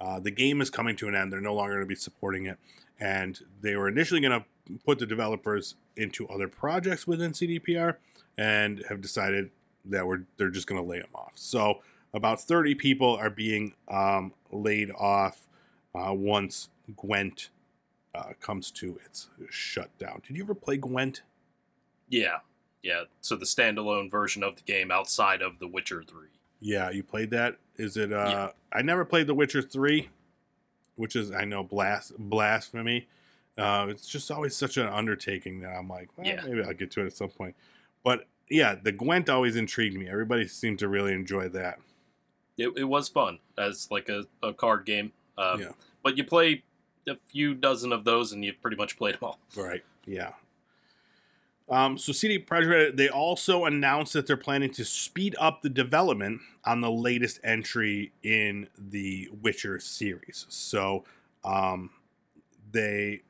uh, 0.00 0.20
the 0.20 0.30
game 0.30 0.60
is 0.60 0.70
coming 0.70 0.96
to 0.96 1.08
an 1.08 1.14
end. 1.14 1.32
They're 1.32 1.40
no 1.40 1.54
longer 1.54 1.74
going 1.74 1.84
to 1.84 1.88
be 1.88 1.94
supporting 1.94 2.46
it. 2.46 2.58
And 2.98 3.38
they 3.60 3.76
were 3.76 3.88
initially 3.88 4.20
going 4.20 4.40
to 4.40 4.46
put 4.84 4.98
the 4.98 5.06
developers 5.06 5.74
into 5.96 6.26
other 6.28 6.48
projects 6.48 7.06
within 7.06 7.32
CDPR 7.32 7.96
and 8.36 8.84
have 8.88 9.00
decided 9.00 9.50
that 9.84 10.06
we're, 10.06 10.22
they're 10.36 10.50
just 10.50 10.66
going 10.66 10.80
to 10.82 10.86
lay 10.86 10.98
them 10.98 11.10
off. 11.14 11.32
So 11.34 11.80
about 12.12 12.40
30 12.40 12.74
people 12.74 13.14
are 13.16 13.30
being 13.30 13.74
um, 13.88 14.32
laid 14.50 14.90
off 14.90 15.46
uh, 15.94 16.12
once 16.12 16.68
Gwent 16.96 17.50
uh, 18.14 18.32
comes 18.40 18.70
to 18.72 18.98
its 19.04 19.28
shutdown. 19.50 20.22
Did 20.26 20.36
you 20.36 20.42
ever 20.42 20.54
play 20.54 20.76
Gwent? 20.78 21.22
Yeah. 22.08 22.38
Yeah. 22.82 23.04
So 23.20 23.36
the 23.36 23.44
standalone 23.44 24.10
version 24.10 24.42
of 24.42 24.56
the 24.56 24.62
game 24.62 24.90
outside 24.90 25.42
of 25.42 25.58
The 25.58 25.68
Witcher 25.68 26.02
3. 26.02 26.28
Yeah, 26.60 26.90
you 26.90 27.02
played 27.02 27.30
that. 27.30 27.58
Is 27.76 27.96
it? 27.96 28.12
uh 28.12 28.26
yeah. 28.28 28.48
I 28.72 28.82
never 28.82 29.04
played 29.04 29.26
The 29.26 29.34
Witcher 29.34 29.62
Three, 29.62 30.08
which 30.96 31.16
is 31.16 31.30
I 31.30 31.44
know 31.44 31.62
blas- 31.62 32.12
blasphemy. 32.18 33.08
Uh, 33.56 33.86
it's 33.88 34.06
just 34.06 34.30
always 34.30 34.54
such 34.54 34.76
an 34.76 34.86
undertaking 34.86 35.60
that 35.60 35.70
I'm 35.70 35.88
like, 35.88 36.10
well, 36.16 36.26
yeah. 36.26 36.42
maybe 36.44 36.62
I'll 36.62 36.74
get 36.74 36.90
to 36.92 37.02
it 37.02 37.06
at 37.06 37.16
some 37.16 37.30
point. 37.30 37.54
But 38.04 38.26
yeah, 38.50 38.74
the 38.80 38.92
Gwent 38.92 39.30
always 39.30 39.56
intrigued 39.56 39.96
me. 39.96 40.08
Everybody 40.08 40.46
seemed 40.46 40.78
to 40.80 40.88
really 40.88 41.12
enjoy 41.12 41.48
that. 41.50 41.78
It, 42.58 42.72
it 42.76 42.84
was 42.84 43.08
fun 43.08 43.38
as 43.58 43.88
like 43.90 44.08
a, 44.08 44.24
a 44.42 44.52
card 44.52 44.84
game. 44.84 45.12
Um, 45.38 45.60
yeah. 45.60 45.72
But 46.02 46.16
you 46.16 46.24
play 46.24 46.62
a 47.08 47.16
few 47.28 47.54
dozen 47.54 47.92
of 47.92 48.04
those 48.04 48.32
and 48.32 48.44
you've 48.44 48.60
pretty 48.60 48.76
much 48.76 48.96
played 48.96 49.14
them 49.14 49.24
all. 49.24 49.38
Right. 49.56 49.82
Yeah. 50.06 50.32
Um, 51.68 51.98
so 51.98 52.12
CD 52.12 52.38
Projekt 52.38 52.96
they 52.96 53.08
also 53.08 53.64
announced 53.64 54.12
that 54.12 54.26
they're 54.26 54.36
planning 54.36 54.70
to 54.72 54.84
speed 54.84 55.34
up 55.40 55.62
the 55.62 55.68
development 55.68 56.40
on 56.64 56.80
the 56.80 56.90
latest 56.90 57.40
entry 57.42 58.12
in 58.22 58.68
the 58.78 59.28
Witcher 59.42 59.80
series. 59.80 60.46
So 60.48 61.04
um, 61.44 61.90
they, 62.70 63.22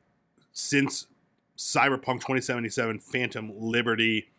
since 0.51 1.07
Cyberpunk 1.57 2.21
2077 2.21 2.99
Phantom 2.99 3.51
Liberty 3.57 4.29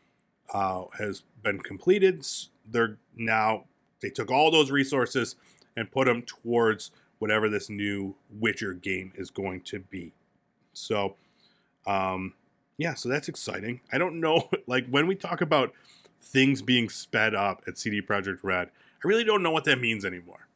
uh, 0.55 0.85
has 0.99 1.25
been 1.43 1.59
completed, 1.61 2.25
they're 2.65 2.99
now 3.17 3.65
they 4.01 4.11
took 4.11 4.31
all 4.31 4.51
those 4.51 4.71
resources 4.71 5.35
and 5.77 5.91
put 5.91 6.07
them 6.07 6.23
towards 6.23 6.93
whatever 7.19 7.49
this 7.49 7.69
new 7.69 8.15
Witcher 8.31 8.75
game 8.75 9.13
is 9.17 9.31
going 9.31 9.61
to 9.63 9.81
be. 9.81 10.13
So, 10.73 11.17
um, 11.87 12.35
yeah, 12.79 12.95
so 12.95 13.09
that's 13.09 13.29
exciting. 13.29 13.81
I 13.93 13.99
don't 13.99 14.21
know, 14.21 14.49
like 14.67 14.89
when 14.89 15.07
we 15.07 15.15
talk 15.15 15.41
about 15.43 15.73
things 16.23 16.63
being 16.63 16.89
sped 16.89 17.35
up 17.35 17.63
at 17.67 17.77
CD 17.79 18.01
Projekt 18.01 18.39
Red, 18.43 18.69
I 19.05 19.07
really 19.07 19.25
don't 19.25 19.43
know 19.43 19.51
what 19.51 19.65
that 19.65 19.81
means 19.81 20.05
anymore. 20.05 20.49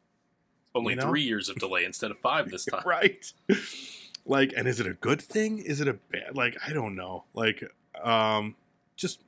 Only 0.74 0.94
You 0.94 1.00
know? 1.00 1.08
three 1.08 1.22
years 1.22 1.48
of 1.50 1.56
delay 1.56 1.85
instead 1.85 2.11
of 2.11 2.18
five 2.18 2.50
this 2.50 2.64
time. 2.72 2.82
right? 2.87 3.30
like, 4.24 4.52
and 4.56 4.66
is 4.66 4.80
it 4.80 4.87
a 4.87 4.94
good 4.94 5.20
thing? 5.20 5.58
Is 5.58 5.80
it 5.80 5.88
a 5.88 5.94
bad? 5.94 6.35
Like, 6.35 6.56
I 6.66 6.72
don't 6.72 6.94
know. 6.94 7.24
Like, 7.35 7.62
um, 8.02 8.56
just 8.96 9.20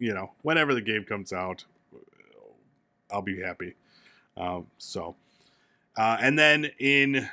you 0.00 0.12
know, 0.14 0.32
whenever 0.42 0.74
the 0.74 0.80
game 0.80 1.04
comes 1.04 1.32
out, 1.32 1.64
I'll 3.10 3.22
be 3.22 3.40
happy. 3.40 3.74
Um, 4.36 4.66
so, 4.78 5.16
uh, 5.96 6.18
and 6.20 6.38
then 6.38 6.70
in 6.78 7.28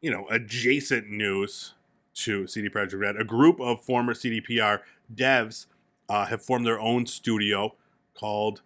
you 0.00 0.10
know 0.10 0.26
adjacent 0.30 1.08
news 1.10 1.74
to 2.24 2.46
CD 2.46 2.68
Projekt 2.68 2.98
Red, 2.98 3.16
a 3.16 3.24
group 3.24 3.60
of 3.60 3.82
former 3.82 4.14
CDPR 4.14 4.80
devs 5.14 5.66
uh, 6.08 6.26
have 6.26 6.42
formed 6.42 6.66
their 6.66 6.80
own 6.80 7.06
studio 7.06 7.74
called 8.14 8.62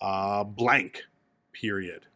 uh, 0.00 0.44
Blank. 0.44 1.04
Period. 1.52 2.06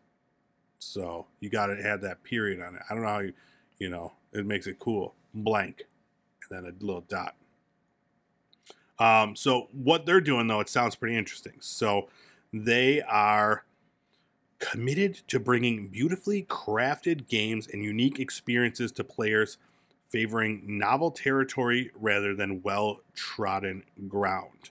So 0.79 1.27
you 1.41 1.49
got 1.49 1.67
to 1.67 1.81
add 1.85 2.03
that 2.03 2.25
period 2.25 2.61
on 2.61 2.75
it. 2.75 2.83
I 2.89 2.95
don't 2.95 3.03
know 3.03 3.09
how 3.09 3.19
you, 3.21 3.33
you 3.79 3.89
know, 3.89 4.15
it 4.33 4.47
makes 4.47 4.67
it 4.67 4.79
cool. 4.79 5.15
Blank, 5.35 5.85
and 6.51 6.65
then 6.65 6.73
a 6.73 6.85
little 6.85 7.03
dot. 7.03 7.35
Um, 8.99 9.37
so 9.37 9.69
what 9.73 10.07
they're 10.07 10.21
doing 10.21 10.49
though, 10.49 10.61
it 10.61 10.69
sounds 10.69 10.97
pretty 10.97 11.17
interesting. 11.17 11.55
So 11.61 12.09
they 12.53 13.03
are 13.03 13.65
committed 14.59 15.21
to 15.29 15.39
bringing 15.39 15.87
beautifully 15.89 16.43
crafted 16.45 17.29
games 17.29 17.69
and 17.73 17.85
unique 17.85 18.19
experiences 18.19 18.91
to 18.93 19.05
players, 19.05 19.59
favoring 20.11 20.63
novel 20.67 21.11
territory 21.11 21.91
rather 21.95 22.35
than 22.35 22.63
well 22.63 23.01
trodden 23.15 23.83
ground. 24.09 24.71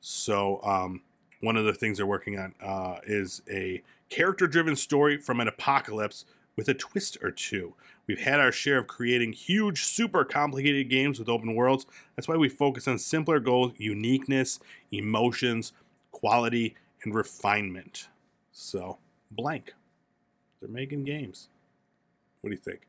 So, 0.00 0.62
um, 0.62 1.02
one 1.40 1.56
of 1.56 1.64
the 1.64 1.74
things 1.74 1.98
they're 1.98 2.06
working 2.06 2.38
on 2.38 2.54
uh, 2.62 2.98
is 3.06 3.42
a 3.50 3.82
character 4.08 4.46
driven 4.46 4.76
story 4.76 5.18
from 5.18 5.40
an 5.40 5.48
apocalypse 5.48 6.24
with 6.56 6.68
a 6.68 6.74
twist 6.74 7.18
or 7.22 7.30
two. 7.30 7.74
We've 8.06 8.20
had 8.20 8.40
our 8.40 8.52
share 8.52 8.78
of 8.78 8.86
creating 8.86 9.32
huge, 9.32 9.84
super 9.84 10.24
complicated 10.24 10.88
games 10.88 11.18
with 11.18 11.28
open 11.28 11.54
worlds. 11.54 11.86
That's 12.14 12.28
why 12.28 12.36
we 12.36 12.48
focus 12.48 12.88
on 12.88 12.98
simpler 12.98 13.40
goals, 13.40 13.72
uniqueness, 13.76 14.60
emotions, 14.90 15.72
quality, 16.12 16.74
and 17.02 17.14
refinement. 17.14 18.08
So, 18.52 18.98
blank. 19.30 19.74
They're 20.60 20.70
making 20.70 21.04
games. 21.04 21.48
What 22.40 22.50
do 22.50 22.56
you 22.56 22.62
think? 22.62 22.86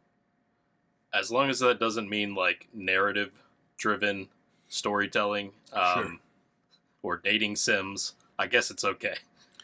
As 1.17 1.32
long 1.32 1.49
as 1.49 1.60
that 1.60 1.80
doesn't 1.80 2.10
mean 2.10 2.36
like 2.36 2.67
narrative 2.73 3.32
driven 3.77 4.27
storytelling 4.67 5.51
um, 5.73 5.93
Sure. 5.93 6.17
or 7.01 7.17
dating 7.17 7.56
sims, 7.56 8.13
I 8.38 8.47
guess 8.47 8.69
it's 8.69 8.84
okay. 8.84 9.15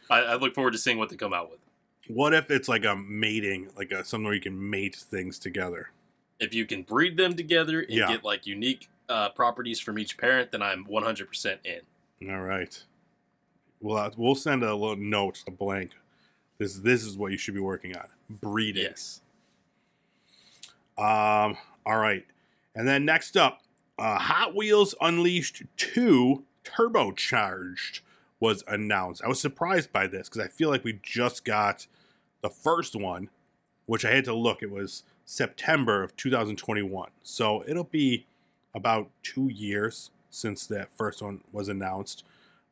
I, 0.09 0.19
I 0.21 0.35
look 0.35 0.55
forward 0.55 0.71
to 0.71 0.77
seeing 0.79 0.97
what 0.97 1.09
they 1.09 1.15
come 1.15 1.33
out 1.33 1.49
with. 1.51 1.59
What 2.07 2.33
if 2.33 2.51
it's 2.51 2.67
like 2.67 2.83
a 2.85 2.95
mating, 2.95 3.69
like 3.77 3.91
a 3.91 4.03
something 4.03 4.25
where 4.25 4.33
you 4.33 4.41
can 4.41 4.69
mate 4.69 4.95
things 4.95 5.39
together? 5.39 5.91
If 6.39 6.53
you 6.53 6.65
can 6.65 6.81
breed 6.83 7.17
them 7.17 7.35
together 7.35 7.79
and 7.81 7.91
Yeah. 7.91 8.07
get 8.07 8.23
like 8.23 8.45
unique 8.45 8.89
uh, 9.09 9.29
properties 9.29 9.79
from 9.79 9.97
each 9.99 10.17
parent, 10.17 10.51
then 10.51 10.61
I'm 10.61 10.85
100% 10.85 11.57
in. 11.63 12.29
All 12.31 12.41
right. 12.41 12.83
We'll 13.81 13.97
uh, 13.97 14.11
we'll 14.15 14.35
send 14.35 14.63
a 14.63 14.73
little 14.75 14.95
note 14.95 15.35
to 15.45 15.51
blank. 15.51 15.91
This 16.57 16.75
this 16.75 17.03
is 17.03 17.17
what 17.17 17.31
you 17.33 17.37
should 17.37 17.53
be 17.53 17.59
working 17.59 17.95
on. 17.97 18.07
Breeding. 18.29 18.83
Yes. 18.83 19.19
Um. 20.97 21.57
All 21.85 21.97
right. 21.97 22.25
And 22.75 22.87
then 22.87 23.05
next 23.05 23.35
up, 23.37 23.61
uh, 23.99 24.17
Hot 24.17 24.55
Wheels 24.55 24.95
Unleashed 25.01 25.63
Two 25.77 26.43
Turbocharged 26.63 27.99
was 28.39 28.63
announced. 28.67 29.21
I 29.23 29.27
was 29.27 29.39
surprised 29.39 29.91
by 29.91 30.07
this 30.07 30.27
because 30.29 30.45
I 30.45 30.49
feel 30.49 30.69
like 30.69 30.83
we 30.83 30.99
just 31.01 31.45
got 31.45 31.87
the 32.41 32.49
first 32.49 32.95
one, 32.95 33.29
which 33.85 34.03
I 34.05 34.11
had 34.11 34.25
to 34.25 34.33
look. 34.33 34.61
It 34.61 34.71
was 34.71 35.03
September 35.25 36.03
of 36.03 36.15
2021. 36.17 37.09
So 37.21 37.63
it'll 37.67 37.85
be 37.85 38.25
about 38.73 39.09
two 39.21 39.47
years 39.47 40.11
since 40.29 40.65
that 40.67 40.91
first 40.97 41.21
one 41.21 41.41
was 41.51 41.69
announced. 41.69 42.23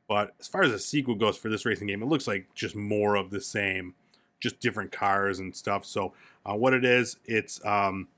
But 0.08 0.34
as 0.40 0.48
far 0.48 0.64
as 0.64 0.74
a 0.74 0.80
sequel 0.80 1.16
goes 1.16 1.38
for 1.38 1.48
this 1.48 1.66
racing 1.66 1.88
game, 1.88 2.02
it 2.02 2.08
looks 2.10 2.28
like 2.28 2.54
just 2.54 2.76
more 2.76 3.16
of 3.16 3.30
the 3.30 3.40
same, 3.40 3.94
just 4.42 4.60
different 4.60 4.92
cars 4.92 5.40
and 5.40 5.56
stuff. 5.56 5.86
So 5.86 6.14
uh, 6.46 6.56
what 6.56 6.74
it 6.74 6.84
is, 6.84 7.18
it's 7.26 7.64
um, 7.66 8.10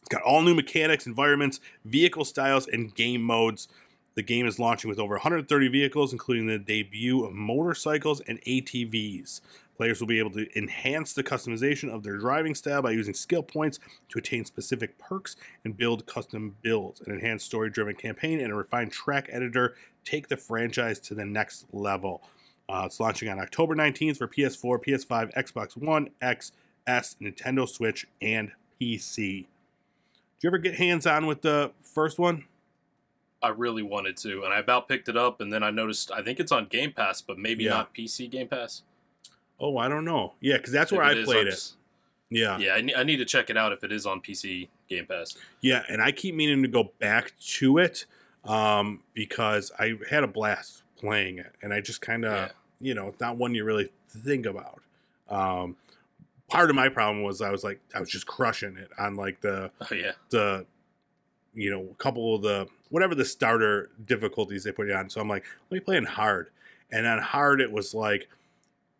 it's 0.00 0.08
got 0.08 0.22
all 0.22 0.42
new 0.42 0.54
mechanics, 0.54 1.06
environments, 1.06 1.58
vehicle 1.84 2.24
styles, 2.24 2.68
and 2.68 2.94
game 2.94 3.22
modes. 3.22 3.66
The 4.14 4.22
game 4.22 4.46
is 4.46 4.58
launching 4.58 4.88
with 4.88 4.98
over 4.98 5.14
130 5.14 5.68
vehicles, 5.68 6.12
including 6.12 6.46
the 6.46 6.58
debut 6.58 7.24
of 7.24 7.32
motorcycles 7.32 8.20
and 8.20 8.40
ATVs. 8.42 9.40
Players 9.76 10.00
will 10.00 10.06
be 10.06 10.18
able 10.18 10.30
to 10.30 10.46
enhance 10.56 11.12
the 11.12 11.22
customization 11.22 11.92
of 11.92 12.02
their 12.02 12.16
driving 12.16 12.54
style 12.54 12.80
by 12.80 12.92
using 12.92 13.12
skill 13.12 13.42
points 13.42 13.78
to 14.08 14.18
attain 14.18 14.44
specific 14.46 14.96
perks 14.96 15.36
and 15.64 15.76
build 15.76 16.06
custom 16.06 16.56
builds. 16.62 17.02
An 17.02 17.12
enhanced 17.12 17.44
story 17.44 17.68
driven 17.68 17.94
campaign 17.94 18.40
and 18.40 18.52
a 18.52 18.56
refined 18.56 18.92
track 18.92 19.28
editor 19.30 19.74
take 20.04 20.28
the 20.28 20.36
franchise 20.36 20.98
to 21.00 21.14
the 21.14 21.26
next 21.26 21.66
level. 21.72 22.22
Uh, 22.68 22.82
it's 22.86 22.98
launching 22.98 23.28
on 23.28 23.38
October 23.38 23.74
19th 23.76 24.18
for 24.18 24.26
PS4, 24.28 24.84
PS5, 24.84 25.34
Xbox 25.34 25.76
One, 25.76 26.10
X, 26.20 26.52
S, 26.86 27.16
Nintendo 27.20 27.68
Switch, 27.68 28.06
and 28.20 28.52
PC. 28.80 29.46
Did 29.46 29.46
you 30.42 30.50
ever 30.50 30.58
get 30.58 30.74
hands 30.74 31.06
on 31.06 31.26
with 31.26 31.42
the 31.42 31.72
first 31.80 32.18
one? 32.18 32.44
I 33.42 33.48
really 33.48 33.82
wanted 33.82 34.16
to, 34.18 34.42
and 34.44 34.52
I 34.52 34.58
about 34.58 34.88
picked 34.88 35.08
it 35.08 35.16
up, 35.16 35.40
and 35.40 35.52
then 35.52 35.62
I 35.62 35.70
noticed 35.70 36.10
I 36.10 36.22
think 36.22 36.40
it's 36.40 36.50
on 36.52 36.66
Game 36.66 36.92
Pass, 36.92 37.20
but 37.22 37.38
maybe 37.38 37.64
Yeah. 37.64 37.70
not 37.70 37.94
PC 37.94 38.28
Game 38.30 38.48
Pass. 38.48 38.82
Oh, 39.60 39.78
I 39.78 39.88
don't 39.88 40.04
know. 40.04 40.34
Yeah, 40.40 40.56
because 40.56 40.72
that's 40.72 40.90
where 40.90 41.02
If 41.02 41.08
I 41.08 41.12
it 41.12 41.18
is, 41.18 41.24
played 41.26 41.46
it. 41.46 41.72
Yeah. 42.28 42.58
Yeah, 42.58 42.72
I, 42.74 42.80
ne- 42.80 42.94
I 42.94 43.04
need 43.04 43.18
to 43.18 43.24
check 43.24 43.48
it 43.50 43.56
out 43.56 43.72
if 43.72 43.84
it 43.84 43.92
is 43.92 44.04
on 44.04 44.20
PC 44.20 44.68
Game 44.88 45.06
Pass. 45.06 45.36
Yeah, 45.60 45.84
and 45.88 46.02
I 46.02 46.12
keep 46.12 46.34
meaning 46.34 46.62
to 46.62 46.68
go 46.68 46.92
back 46.98 47.32
to 47.58 47.78
it 47.78 48.04
um, 48.44 49.02
because 49.14 49.70
I 49.78 49.94
had 50.10 50.24
a 50.24 50.26
blast 50.28 50.82
playing 50.96 51.38
it, 51.38 51.52
and 51.62 51.72
I 51.72 51.80
just 51.80 52.00
kind 52.00 52.24
of, 52.24 52.32
Yeah. 52.32 52.48
you 52.80 52.94
know, 52.94 53.08
it's 53.08 53.20
not 53.20 53.36
one 53.36 53.54
you 53.54 53.64
really 53.64 53.90
think 54.08 54.46
about. 54.46 54.80
Um, 55.28 55.76
part 56.48 56.70
of 56.70 56.76
my 56.76 56.88
problem 56.88 57.22
was 57.22 57.40
I 57.42 57.50
was 57.50 57.64
like, 57.64 57.80
I 57.94 58.00
was 58.00 58.08
just 58.10 58.26
crushing 58.26 58.76
it 58.76 58.88
on 58.98 59.14
like 59.16 59.40
the 59.40 59.70
Oh 59.90 59.94
yeah, 59.94 60.12
the, 60.30 60.66
you 61.54 61.70
know, 61.70 61.88
a 61.90 61.94
couple 61.94 62.34
of 62.34 62.42
the 62.42 62.68
whatever 62.90 63.14
the 63.14 63.24
starter 63.24 63.90
difficulties 64.04 64.64
they 64.64 64.72
put 64.72 64.86
you 64.86 64.94
on. 64.94 65.10
So 65.10 65.20
I'm 65.20 65.28
like, 65.28 65.44
let 65.70 65.74
me 65.76 65.80
play 65.80 65.96
in 65.96 66.04
hard, 66.04 66.50
and 66.92 67.06
on 67.06 67.18
hard 67.20 67.60
it 67.60 67.72
was 67.72 67.94
like, 67.94 68.28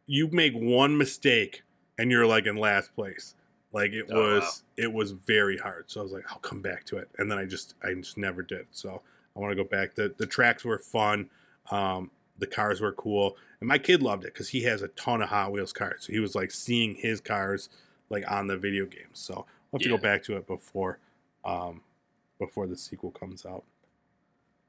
you 0.06 0.28
make 0.30 0.54
one 0.54 0.96
mistake 0.96 1.62
and 1.98 2.11
you're 2.11 2.26
like 2.26 2.46
in 2.46 2.56
last 2.56 2.94
place. 2.94 3.35
Like 3.72 3.92
it 3.92 4.06
Oh, 4.11 4.35
was, 4.35 4.42
wow. 4.42 4.85
it 4.85 4.92
was 4.92 5.11
very 5.12 5.59
hard. 5.59 5.85
So 5.90 6.00
I 6.00 6.02
was 6.02 6.12
like, 6.12 6.24
I'll 6.30 6.38
come 6.38 6.62
back 6.62 6.85
to 6.87 6.96
it, 6.98 7.09
and 7.18 7.30
then 7.30 7.37
I 7.38 7.44
just, 7.44 7.74
I 7.82 7.92
just 7.94 8.16
never 8.16 8.42
did. 8.42 8.66
So 8.70 9.02
I 9.37 9.40
want 9.40 9.50
to 9.50 9.56
go 9.62 9.68
back. 9.68 9.94
the 9.94 10.14
The 10.16 10.26
tracks 10.26 10.64
were 10.64 10.78
fun. 10.78 11.28
Um, 11.70 12.11
the 12.38 12.46
cars 12.46 12.81
were 12.81 12.92
cool, 12.92 13.37
and 13.61 13.68
my 13.68 13.79
kid 13.79 14.02
loved 14.02 14.24
it 14.24 14.33
because 14.35 14.50
he 14.50 14.62
has 14.64 14.83
a 14.83 14.88
ton 14.88 15.22
of 15.22 15.31
Hot 15.31 15.52
Wheels 15.52 15.72
cars. 15.72 16.05
So 16.07 16.12
he 16.12 16.21
was 16.21 16.35
like 16.35 16.50
seeing 16.50 16.94
his 16.96 17.21
cars 17.21 17.69
like 18.10 18.31
on 18.31 18.46
the 18.46 18.56
video 18.56 18.85
games. 18.87 19.19
So 19.19 19.35
I'll 19.35 19.46
have 19.73 19.81
to 19.83 19.88
go 19.88 19.96
back 19.98 20.23
to 20.25 20.37
it 20.37 20.46
before, 20.46 20.98
um, 21.44 21.81
before 22.38 22.67
the 22.67 22.77
sequel 22.77 23.10
comes 23.10 23.46
out. 23.46 23.64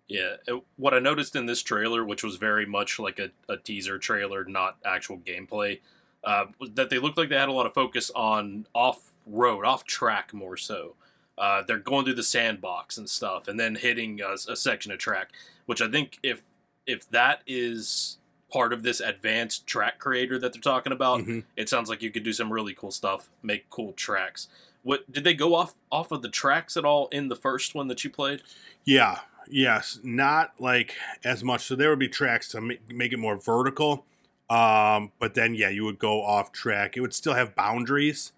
yeah. 0.08 0.36
It- 0.48 0.64
what 0.78 0.94
I 0.94 1.00
noticed 1.00 1.36
in 1.36 1.46
this 1.46 1.62
trailer, 1.62 2.04
which 2.06 2.24
was 2.24 2.38
very 2.38 2.66
much 2.66 2.98
like 3.00 3.20
a, 3.20 3.32
a 3.50 3.58
teaser 3.58 3.98
trailer, 4.00 4.46
not 4.46 4.78
actual 4.86 5.18
gameplay, 5.18 5.82
uh, 6.24 6.46
was 6.60 6.72
that 6.72 6.90
they 6.90 6.98
looked 7.00 7.18
like 7.18 7.28
they 7.30 7.36
had 7.36 7.50
a 7.50 7.54
lot 7.54 7.66
of 7.66 7.74
focus 7.74 8.10
on 8.16 8.66
off 8.74 9.12
road, 9.26 9.66
off 9.66 9.84
track 9.84 10.34
more 10.34 10.56
so. 10.58 10.96
Uh, 11.38 11.62
they're 11.68 11.78
going 11.78 12.06
through 12.06 12.16
the 12.16 12.24
sandbox 12.24 12.98
and 12.98 13.10
stuff, 13.10 13.48
and 13.50 13.60
then 13.60 13.76
hitting 13.76 14.22
a, 14.22 14.36
a 14.50 14.56
section 14.56 14.92
of 14.92 14.98
track, 14.98 15.30
which 15.66 15.82
I 15.82 15.90
think 15.92 16.18
if 16.24 16.42
if 16.88 17.10
that 17.12 17.42
is 17.46 18.18
part 18.52 18.72
of 18.74 18.82
this 18.82 19.00
advanced 19.02 19.68
track 19.68 20.00
creator 20.00 20.40
that 20.40 20.54
they're 20.54 20.62
talking 20.62 20.94
about, 20.94 21.22
Mhm. 21.22 21.44
it 21.56 21.68
sounds 21.70 21.90
like 21.90 22.02
you 22.02 22.10
could 22.12 22.24
do 22.24 22.34
some 22.34 22.52
really 22.52 22.74
cool 22.74 22.92
stuff, 22.92 23.30
make 23.44 23.70
cool 23.70 23.92
tracks. 23.94 24.48
What 24.84 25.12
did 25.12 25.24
they 25.26 25.34
go 25.34 25.54
off 25.54 25.76
off 25.92 26.12
of 26.12 26.22
the 26.22 26.30
tracks 26.30 26.78
at 26.78 26.86
all 26.86 27.08
in 27.10 27.28
the 27.28 27.36
first 27.36 27.76
one 27.76 27.90
that 27.90 28.04
you 28.04 28.10
played? 28.10 28.42
Yeah, 28.86 29.20
Yes, 29.50 30.00
not 30.04 30.60
like 30.60 30.96
as 31.24 31.42
much. 31.42 31.62
So 31.64 31.76
there 31.76 31.90
would 31.90 32.00
be 32.00 32.10
tracks 32.10 32.50
to 32.50 32.60
make, 32.60 32.94
make 32.94 33.14
it 33.14 33.18
more 33.18 33.38
vertical. 33.38 34.06
Um, 34.50 35.14
but 35.20 35.36
then 35.36 35.56
yeah, 35.56 35.70
you 35.70 35.86
would 35.86 36.00
go 36.00 36.22
off 36.22 36.52
track. 36.52 36.98
It 36.98 37.00
would 37.02 37.14
still 37.14 37.34
have 37.34 37.56
boundaries. 37.56 38.34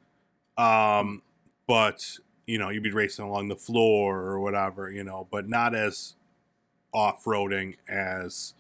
Um, 0.58 1.24
but 1.68 2.18
you 2.46 2.58
know, 2.60 2.70
you'd 2.70 2.84
be 2.84 2.92
racing 2.92 3.26
along 3.26 3.48
the 3.48 3.56
floor 3.56 4.20
or 4.22 4.40
whatever, 4.40 4.92
you 4.92 5.04
know, 5.04 5.28
but 5.32 5.48
not 5.50 5.74
as 5.76 6.16
off-roading 6.94 7.76
as 7.88 8.54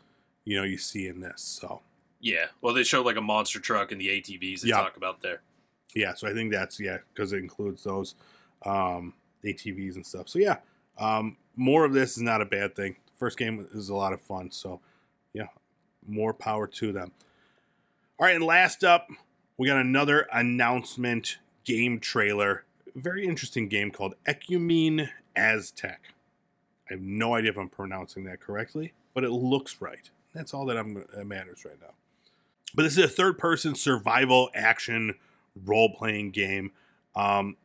you 0.45 0.57
know 0.57 0.63
you 0.63 0.77
see 0.77 1.07
in 1.07 1.19
this. 1.21 1.41
So 1.41 1.81
Yeah. 2.19 2.47
Well, 2.61 2.73
they 2.73 2.83
show 2.83 3.01
like 3.01 3.15
a 3.17 3.21
monster 3.21 3.59
truck 3.59 3.91
and 3.91 3.99
the 3.99 4.07
ATVs 4.09 4.61
they 4.61 4.69
Yeah. 4.69 4.77
talk 4.77 4.97
about 4.97 5.21
there. 5.21 5.41
yeah, 5.95 6.13
so 6.13 6.27
I 6.27 6.33
think 6.33 6.51
that's 6.51 6.79
yeah 6.79 6.97
because 7.13 7.33
it 7.33 7.37
includes 7.37 7.83
those 7.83 8.15
um, 8.65 9.13
ATVs 9.43 9.95
and 9.95 10.05
stuff. 10.05 10.27
So 10.29 10.37
yeah, 10.39 10.57
um, 10.97 11.37
more 11.55 11.85
of 11.85 11.93
this 11.93 12.11
is 12.17 12.21
not 12.23 12.41
a 12.41 12.45
bad 12.45 12.75
thing. 12.75 12.95
First 13.17 13.37
game 13.37 13.67
is 13.73 13.89
a 13.89 13.95
lot 13.95 14.13
of 14.13 14.21
fun. 14.21 14.51
So 14.51 14.79
yeah, 15.33 15.47
more 16.07 16.33
power 16.33 16.67
to 16.67 16.91
them. 16.91 17.11
All 18.19 18.25
right, 18.25 18.35
and 18.35 18.43
last 18.43 18.83
up, 18.83 19.07
we 19.57 19.67
got 19.67 19.77
another 19.79 20.27
announcement 20.33 21.37
game 21.63 21.99
trailer. 21.99 22.65
Very 22.95 23.25
interesting 23.25 23.67
game 23.69 23.91
called 23.91 24.15
Ecumene 24.27 25.09
Aztec. 25.35 26.01
I 26.89 26.93
have 26.93 27.01
no 27.01 27.35
idea 27.35 27.51
if 27.51 27.57
I'm 27.57 27.69
pronouncing 27.69 28.23
that 28.25 28.39
correctly, 28.39 28.93
but 29.13 29.23
it 29.23 29.31
looks 29.31 29.81
right. 29.81 30.09
That's 30.33 30.53
all 30.53 30.65
that, 30.65 30.77
I'm, 30.77 31.05
that 31.13 31.25
matters 31.25 31.65
right 31.65 31.79
now. 31.81 31.93
But 32.73 32.83
this 32.83 32.97
is 32.97 33.03
a 33.03 33.07
third 33.07 33.37
person 33.37 33.75
survival 33.75 34.49
action 34.53 35.15
role 35.65 35.93
playing 35.95 36.31
game. 36.31 36.71
Um, 37.15 37.57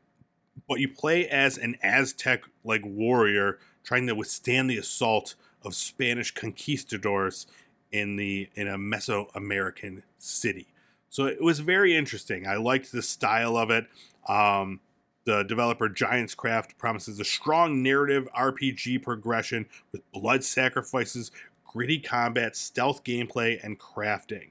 but 0.68 0.81
you 0.81 0.89
play 0.89 1.29
as 1.29 1.59
an 1.59 1.77
Aztec 1.83 2.45
like 2.64 2.83
warrior 2.85 3.59
trying 3.83 4.07
to 4.07 4.14
withstand 4.14 4.70
the 4.70 4.79
assault 4.79 5.35
of 5.62 5.75
Spanish 5.75 6.33
conquistadors 6.33 7.47
in 7.93 8.16
the 8.16 8.49
in 8.55 8.66
a 8.66 8.77
Mesoamerican 8.77 10.03
city. 10.18 10.66
So 11.11 11.27
it 11.27 11.43
was 11.43 11.61
very 11.61 11.97
interesting. 11.97 12.47
I 12.47 12.57
liked 12.57 12.91
the 12.91 13.03
style 13.03 13.57
of 13.57 13.70
it. 13.70 13.87
Um, 14.29 14.81
the 15.25 15.43
developer 15.43 15.89
Giants 15.89 16.35
Craft 16.35 16.77
promises 16.79 17.18
a 17.18 17.25
strong 17.25 17.83
narrative 17.83 18.29
RPG 18.37 19.03
progression 19.03 19.66
with 19.93 20.11
blood 20.12 20.45
sacrifices, 20.45 21.31
gritty 21.64 21.99
combat, 21.99 22.57
stealth 22.57 23.05
gameplay, 23.05 23.62
and 23.62 23.79
crafting. 23.79 24.51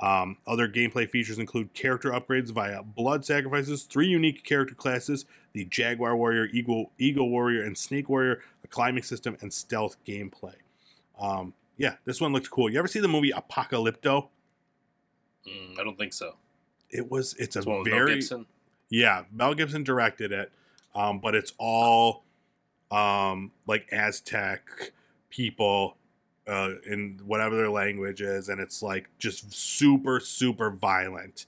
Um, 0.00 0.36
other 0.46 0.68
gameplay 0.68 1.08
features 1.08 1.38
include 1.38 1.72
character 1.72 2.10
upgrades 2.10 2.50
via 2.50 2.82
blood 2.82 3.24
sacrifices, 3.24 3.84
three 3.84 4.08
unique 4.08 4.44
character 4.44 4.74
classes 4.74 5.24
the 5.54 5.64
Jaguar 5.64 6.14
Warrior, 6.14 6.48
Eagle, 6.52 6.92
Eagle 6.98 7.30
Warrior, 7.30 7.62
and 7.62 7.78
Snake 7.78 8.10
Warrior, 8.10 8.42
a 8.62 8.68
climbing 8.68 9.02
system, 9.02 9.38
and 9.40 9.50
stealth 9.50 9.96
gameplay. 10.06 10.52
Um, 11.18 11.54
yeah, 11.78 11.94
this 12.04 12.20
one 12.20 12.34
looked 12.34 12.50
cool. 12.50 12.68
You 12.68 12.78
ever 12.78 12.88
see 12.88 13.00
the 13.00 13.08
movie 13.08 13.32
Apocalypto? 13.32 14.28
Mm, 15.48 15.80
I 15.80 15.84
don't 15.84 15.96
think 15.96 16.12
so. 16.12 16.34
It 16.90 17.10
was, 17.10 17.34
it's 17.38 17.56
a 17.56 17.60
It's 17.60 17.66
one 17.66 17.78
with 17.78 17.88
Mel 17.88 18.04
very. 18.04 18.22
Yeah, 18.90 19.24
Mel 19.32 19.54
Gibson 19.54 19.84
directed 19.84 20.32
it, 20.32 20.52
um, 20.94 21.20
but 21.20 21.34
it's 21.34 21.52
all 21.58 22.24
um, 22.90 23.52
like 23.66 23.88
Aztec 23.92 24.92
people 25.30 25.96
uh, 26.46 26.70
in 26.88 27.20
whatever 27.24 27.56
their 27.56 27.70
language 27.70 28.20
is, 28.20 28.48
and 28.48 28.60
it's 28.60 28.82
like 28.82 29.08
just 29.18 29.52
super, 29.52 30.20
super 30.20 30.70
violent 30.70 31.46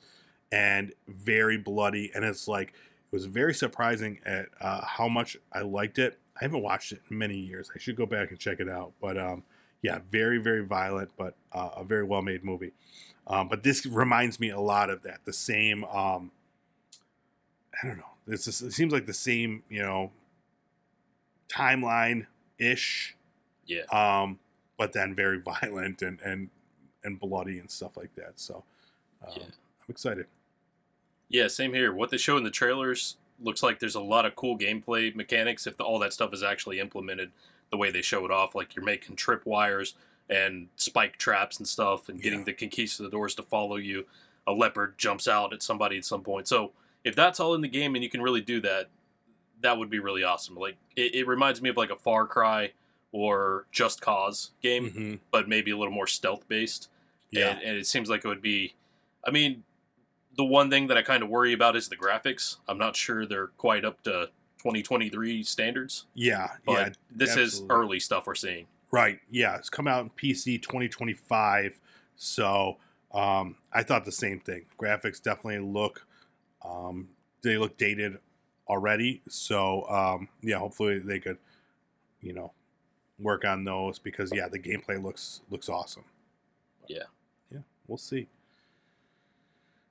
and 0.51 0.93
very 1.07 1.57
bloody. 1.57 2.11
And 2.15 2.25
it's 2.25 2.49
like 2.49 2.69
it 2.69 3.13
was 3.13 3.27
very 3.27 3.55
surprising 3.55 4.19
at 4.25 4.47
uh, 4.61 4.85
how 4.85 5.09
much 5.09 5.37
I 5.53 5.61
liked 5.61 5.99
it. 5.99 6.19
I 6.41 6.45
haven't 6.45 6.63
watched 6.63 6.93
it 6.93 7.03
in 7.11 7.19
many 7.19 7.37
years. 7.37 7.71
I 7.75 7.79
should 7.79 7.97
go 7.97 8.07
back 8.07 8.31
and 8.31 8.39
check 8.39 8.61
it 8.61 8.69
out. 8.69 8.93
But 9.01 9.19
um, 9.19 9.45
yeah, 9.83 10.01
very, 10.11 10.39
very 10.39 10.65
violent, 10.65 11.11
but 11.17 11.35
uh, 11.53 11.71
a 11.77 11.85
very 11.85 12.05
well 12.05 12.23
made 12.23 12.45
movie. 12.45 12.73
Um, 13.27 13.49
but 13.49 13.63
this 13.63 13.85
reminds 13.87 14.41
me 14.41 14.51
a 14.51 14.61
lot 14.61 14.91
of 14.91 15.03
that. 15.03 15.21
The 15.25 15.33
same. 15.33 15.85
Um, 15.85 16.33
I 17.83 17.87
don't 17.87 17.97
know. 17.99 18.11
It's 18.27 18.45
just, 18.45 18.63
it 18.63 18.73
seems 18.73 18.93
like 18.93 19.07
the 19.07 19.15
same, 19.15 19.63
you 19.69 19.81
know, 19.83 20.11
timeline 21.49 22.27
ish, 22.59 23.17
Yeah. 23.67 23.83
um, 23.93 24.39
but 24.77 24.93
then 24.93 25.15
very 25.15 25.39
violent 25.63 26.03
and 26.03 26.21
and 26.21 26.51
and 27.05 27.19
bloody 27.21 27.59
and 27.59 27.71
stuff 27.71 27.97
like 27.97 28.15
that. 28.17 28.33
So 28.37 28.65
um, 29.27 29.33
Yeah. 29.37 29.43
I'm 29.45 29.91
excited. 29.91 30.27
Yeah, 31.29 31.47
same 31.49 31.73
here. 31.75 31.93
What 31.93 32.11
they 32.11 32.17
show 32.17 32.37
in 32.37 32.45
the 32.45 32.51
trailers 32.51 33.17
looks 33.41 33.63
like 33.63 33.79
there's 33.79 33.95
a 33.95 34.01
lot 34.01 34.27
of 34.27 34.35
cool 34.35 34.59
gameplay 34.59 35.15
mechanics 35.15 35.67
if 35.67 35.77
the, 35.77 35.85
all 35.85 35.99
that 36.01 36.13
stuff 36.13 36.33
is 36.35 36.43
actually 36.43 36.81
implemented 36.81 37.31
the 37.71 37.77
way 37.77 37.91
they 37.91 38.03
show 38.03 38.25
it 38.25 38.31
off. 38.31 38.55
Like 38.55 38.75
you're 38.75 38.85
making 38.85 39.17
trip 39.17 39.47
wires 39.47 39.95
and 40.29 40.69
spike 40.77 41.17
traps 41.19 41.59
and 41.59 41.69
stuff 41.69 42.09
and 42.09 42.21
getting 42.21 42.41
Yeah. 42.41 42.47
the 42.47 42.53
conquistadors 42.55 43.35
to 43.37 43.43
follow 43.43 43.77
you. 43.77 44.07
A 44.47 44.53
leopard 44.53 44.99
jumps 44.99 45.29
out 45.29 45.53
at 45.53 45.63
somebody 45.63 45.97
at 45.99 46.05
some 46.05 46.23
point. 46.23 46.49
So 46.49 46.73
if 47.05 47.15
that's 47.15 47.41
all 47.41 47.55
in 47.55 47.61
the 47.61 47.69
game 47.69 47.95
and 47.95 48.05
you 48.05 48.11
can 48.11 48.23
really 48.23 48.41
do 48.41 48.61
that, 48.61 48.89
that 49.61 49.79
would 49.79 49.91
be 49.91 49.99
really 49.99 50.23
awesome. 50.23 50.57
Like 50.57 50.77
it, 50.97 51.15
it 51.15 51.27
reminds 51.27 51.61
me 51.61 51.69
of 51.69 51.77
like 51.77 51.91
a 51.91 51.97
Far 51.97 52.27
Cry 52.27 52.73
or 53.13 53.67
Just 53.73 54.01
Cause 54.01 54.51
game, 54.63 54.91
hmm 54.91 55.15
but 55.31 55.49
maybe 55.49 55.71
a 55.71 55.77
little 55.77 55.95
more 55.95 56.07
stealth 56.07 56.47
based. 56.49 56.89
Yeah, 57.31 57.51
And, 57.51 57.63
and 57.63 57.77
it 57.77 57.87
seems 57.87 58.09
like 58.09 58.25
it 58.25 58.29
would 58.29 58.43
be. 58.43 58.75
I 59.27 59.31
mean, 59.31 59.65
the 60.37 60.45
one 60.45 60.71
thing 60.71 60.87
that 60.87 60.97
I 60.97 61.03
kind 61.03 61.23
of 61.23 61.29
worry 61.29 61.53
about 61.53 61.77
is 61.77 61.89
the 61.89 61.97
graphics. 61.97 62.57
I'm 62.67 62.79
not 62.79 62.97
sure 62.97 63.27
they're 63.27 63.49
quite 63.49 63.85
up 63.85 64.03
to 64.05 64.31
2023 64.59 65.43
standards, 65.43 66.07
yeah, 66.15 66.49
but 66.65 66.73
yeah. 66.73 66.89
this 67.11 67.37
is 67.37 67.63
early 67.69 68.01
stuff 68.01 68.27
we're 68.27 68.35
seeing. 68.35 68.67
Right. 68.91 69.21
Yeah. 69.31 69.57
It's 69.57 69.71
come 69.71 69.87
out 69.87 70.03
in 70.03 70.11
PC 70.11 70.63
2025. 70.63 71.79
So 72.17 72.79
um, 73.13 73.57
I 73.73 73.83
thought 73.83 74.05
the 74.05 74.13
same 74.13 74.41
thing. 74.41 74.67
Graphics 74.81 75.23
definitely 75.23 75.59
look, 75.61 76.07
um, 76.65 77.09
they 77.43 77.59
look 77.59 77.77
dated 77.77 78.19
already. 78.67 79.23
So 79.29 79.89
um, 79.89 80.29
yeah, 80.43 80.59
hopefully 80.59 80.99
they 80.99 81.19
could, 81.19 81.39
you 82.21 82.33
know, 82.33 82.53
work 83.19 83.45
on 83.45 83.65
those 83.65 83.99
because 83.99 84.33
yeah, 84.35 84.49
the 84.49 84.59
gameplay 84.59 85.03
looks 85.03 85.41
looks 85.51 85.69
awesome. 85.69 86.05
Yeah. 86.87 87.05
Yeah. 87.53 87.61
We'll 87.87 87.99
see. 87.99 88.29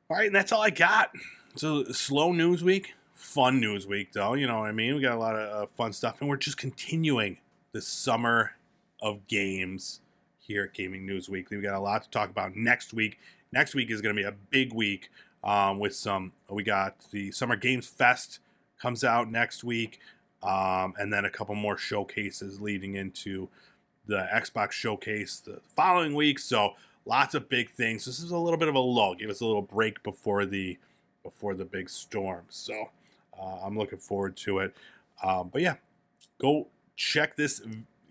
All 0.09 0.17
right, 0.17 0.27
and 0.27 0.35
that's 0.35 0.51
all 0.51 0.61
I 0.61 0.69
got. 0.69 1.11
So 1.55 1.83
slow 1.85 2.31
news 2.31 2.63
week, 2.63 2.93
fun 3.13 3.59
news 3.59 3.85
week 3.85 4.13
though. 4.13 4.35
You 4.35 4.47
know 4.47 4.59
what 4.59 4.69
I 4.69 4.71
mean? 4.71 4.95
We 4.95 5.01
got 5.01 5.15
a 5.15 5.19
lot 5.19 5.35
of 5.35 5.63
uh, 5.63 5.65
fun 5.75 5.91
stuff, 5.91 6.17
and 6.19 6.29
we're 6.29 6.37
just 6.37 6.57
continuing 6.57 7.39
the 7.73 7.81
summer 7.81 8.53
of 9.01 9.27
games 9.27 9.99
here 10.39 10.63
at 10.63 10.73
Gaming 10.73 11.05
News 11.05 11.29
Weekly. 11.29 11.57
We 11.57 11.63
got 11.63 11.75
a 11.75 11.79
lot 11.79 12.03
to 12.03 12.09
talk 12.09 12.29
about 12.29 12.55
next 12.55 12.93
week. 12.93 13.19
Next 13.51 13.75
week 13.75 13.91
is 13.91 14.01
going 14.01 14.15
to 14.15 14.21
be 14.21 14.27
a 14.27 14.33
big 14.49 14.73
week 14.73 15.09
um, 15.43 15.79
with 15.79 15.95
some. 15.95 16.33
We 16.49 16.63
got 16.63 16.95
the 17.11 17.31
Summer 17.31 17.55
Games 17.55 17.87
Fest 17.87 18.39
comes 18.81 19.03
out 19.03 19.31
next 19.31 19.63
week, 19.63 19.99
um, 20.43 20.93
and 20.97 21.11
then 21.11 21.25
a 21.25 21.29
couple 21.29 21.55
more 21.55 21.77
showcases 21.77 22.61
leading 22.61 22.95
into 22.95 23.49
the 24.05 24.27
Xbox 24.33 24.71
showcase 24.71 25.39
the 25.39 25.59
following 25.75 26.15
week. 26.15 26.39
So 26.39 26.73
lots 27.05 27.35
of 27.35 27.49
big 27.49 27.71
things. 27.71 28.05
This 28.05 28.19
is 28.19 28.31
a 28.31 28.37
little 28.37 28.59
bit 28.59 28.67
of 28.67 28.75
a 28.75 28.79
lull. 28.79 29.15
Give 29.15 29.29
us 29.29 29.41
a 29.41 29.45
little 29.45 29.61
break 29.61 30.01
before 30.03 30.45
the 30.45 30.77
before 31.23 31.55
the 31.55 31.65
big 31.65 31.89
storm. 31.89 32.45
So 32.49 32.89
uh, 33.39 33.57
I'm 33.63 33.77
looking 33.77 33.99
forward 33.99 34.37
to 34.37 34.59
it. 34.59 34.75
Um, 35.23 35.49
but 35.51 35.61
yeah, 35.61 35.75
go 36.39 36.67
check 36.95 37.35
this. 37.35 37.61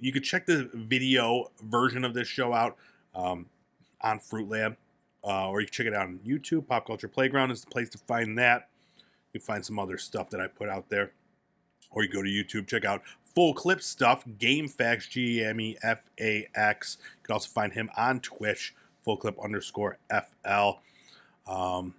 You 0.01 0.13
could 0.13 0.25
check 0.25 0.47
the 0.47 0.69
video 0.75 1.51
version 1.63 2.05
of 2.05 2.13
this 2.15 2.29
show 2.29 2.53
out 2.53 2.77
um, 3.15 3.47
on 4.03 4.19
Fruitlab, 4.19 4.77
uh, 5.27 5.49
or 5.49 5.61
you 5.61 5.67
can 5.67 5.73
check 5.73 5.87
it 5.87 5.95
out 5.95 6.07
on 6.07 6.21
YouTube. 6.27 6.67
Pop 6.69 6.87
Culture 6.87 7.09
Playground 7.09 7.51
is 7.51 7.63
the 7.63 7.71
place 7.71 7.89
to 7.91 7.99
find 7.99 8.39
that. 8.39 8.69
You 9.33 9.41
can 9.41 9.47
find 9.47 9.65
some 9.65 9.79
other 9.79 9.99
stuff 9.99 10.31
that 10.31 10.41
I 10.41 10.47
put 10.47 10.69
out 10.69 10.89
there, 10.89 11.13
or 11.91 12.03
you 12.03 12.09
go 12.09 12.23
to 12.23 12.29
YouTube, 12.29 12.69
check 12.69 12.85
out 12.85 13.03
full 13.35 13.53
clip 13.53 13.83
stuff. 13.83 14.25
Game 14.39 14.69
Facts, 14.69 15.09
G 15.09 15.41
E 15.41 15.45
M 15.45 15.61
E 15.61 15.77
F 15.83 16.09
A 16.21 16.49
X. 16.55 16.99
You 17.01 17.25
can 17.25 17.33
also 17.35 17.49
find 17.49 17.73
him 17.73 17.91
on 17.97 18.21
Twitch, 18.21 18.75
full 19.05 19.17
clip 19.17 19.37
underscore 19.43 19.99
FL. 20.11 20.81
Um, 21.47 21.95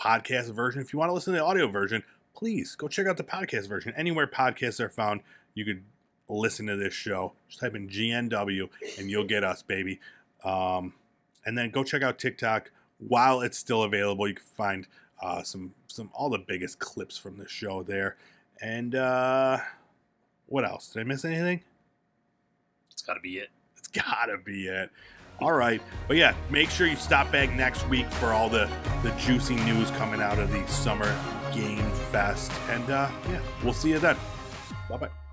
podcast 0.00 0.52
version. 0.54 0.80
If 0.80 0.92
you 0.92 0.98
want 0.98 1.10
to 1.10 1.14
listen 1.14 1.32
to 1.32 1.38
the 1.38 1.44
audio 1.44 1.68
version, 1.68 2.02
please 2.34 2.74
go 2.74 2.88
check 2.88 3.06
out 3.06 3.16
the 3.16 3.24
podcast 3.24 3.68
version. 3.68 3.92
Anywhere 3.96 4.26
podcasts 4.26 4.80
are 4.80 4.88
found, 4.88 5.20
you 5.54 5.64
could 5.64 5.82
listen 6.28 6.66
to 6.66 6.76
this 6.76 6.94
show. 6.94 7.32
Just 7.48 7.60
type 7.60 7.74
in 7.74 7.88
GNW 7.88 8.68
and 8.98 9.10
you'll 9.10 9.24
get 9.24 9.44
us, 9.44 9.62
baby. 9.62 10.00
Um, 10.44 10.94
and 11.46 11.56
then 11.56 11.70
go 11.70 11.82
check 11.82 12.02
out 12.02 12.18
TikTok 12.18 12.70
while 12.98 13.40
it's 13.40 13.58
still 13.58 13.84
available. 13.84 14.28
You 14.28 14.34
can 14.34 14.44
find 14.44 14.86
uh, 15.22 15.42
some 15.42 15.72
some 15.86 16.10
all 16.12 16.28
the 16.28 16.38
biggest 16.38 16.78
clips 16.78 17.16
from 17.16 17.38
the 17.38 17.48
show 17.48 17.82
there. 17.82 18.16
And 18.60 18.94
uh, 18.94 19.58
what 20.46 20.64
else? 20.64 20.88
Did 20.88 21.00
I 21.00 21.04
miss 21.04 21.24
anything? 21.24 21.62
It's 22.90 23.02
got 23.02 23.14
to 23.14 23.20
be 23.20 23.38
it. 23.38 23.48
It's 23.76 23.88
gotta 23.88 24.38
be 24.38 24.66
it. 24.66 24.90
All 25.38 25.52
right, 25.52 25.82
but 26.08 26.16
yeah, 26.16 26.34
make 26.48 26.70
sure 26.70 26.86
you 26.86 26.96
stop 26.96 27.30
back 27.30 27.52
next 27.52 27.86
week 27.88 28.10
for 28.12 28.32
all 28.32 28.48
the 28.48 28.70
the 29.02 29.10
juicy 29.18 29.56
news 29.56 29.90
coming 29.92 30.22
out 30.22 30.38
of 30.38 30.50
the 30.50 30.66
summer 30.66 31.14
game 31.52 31.90
fest, 32.10 32.50
and 32.70 32.90
uh, 32.90 33.10
yeah, 33.28 33.40
we'll 33.62 33.74
see 33.74 33.90
you 33.90 33.98
then. 33.98 34.16
Bye 34.88 34.96
bye. 34.96 35.25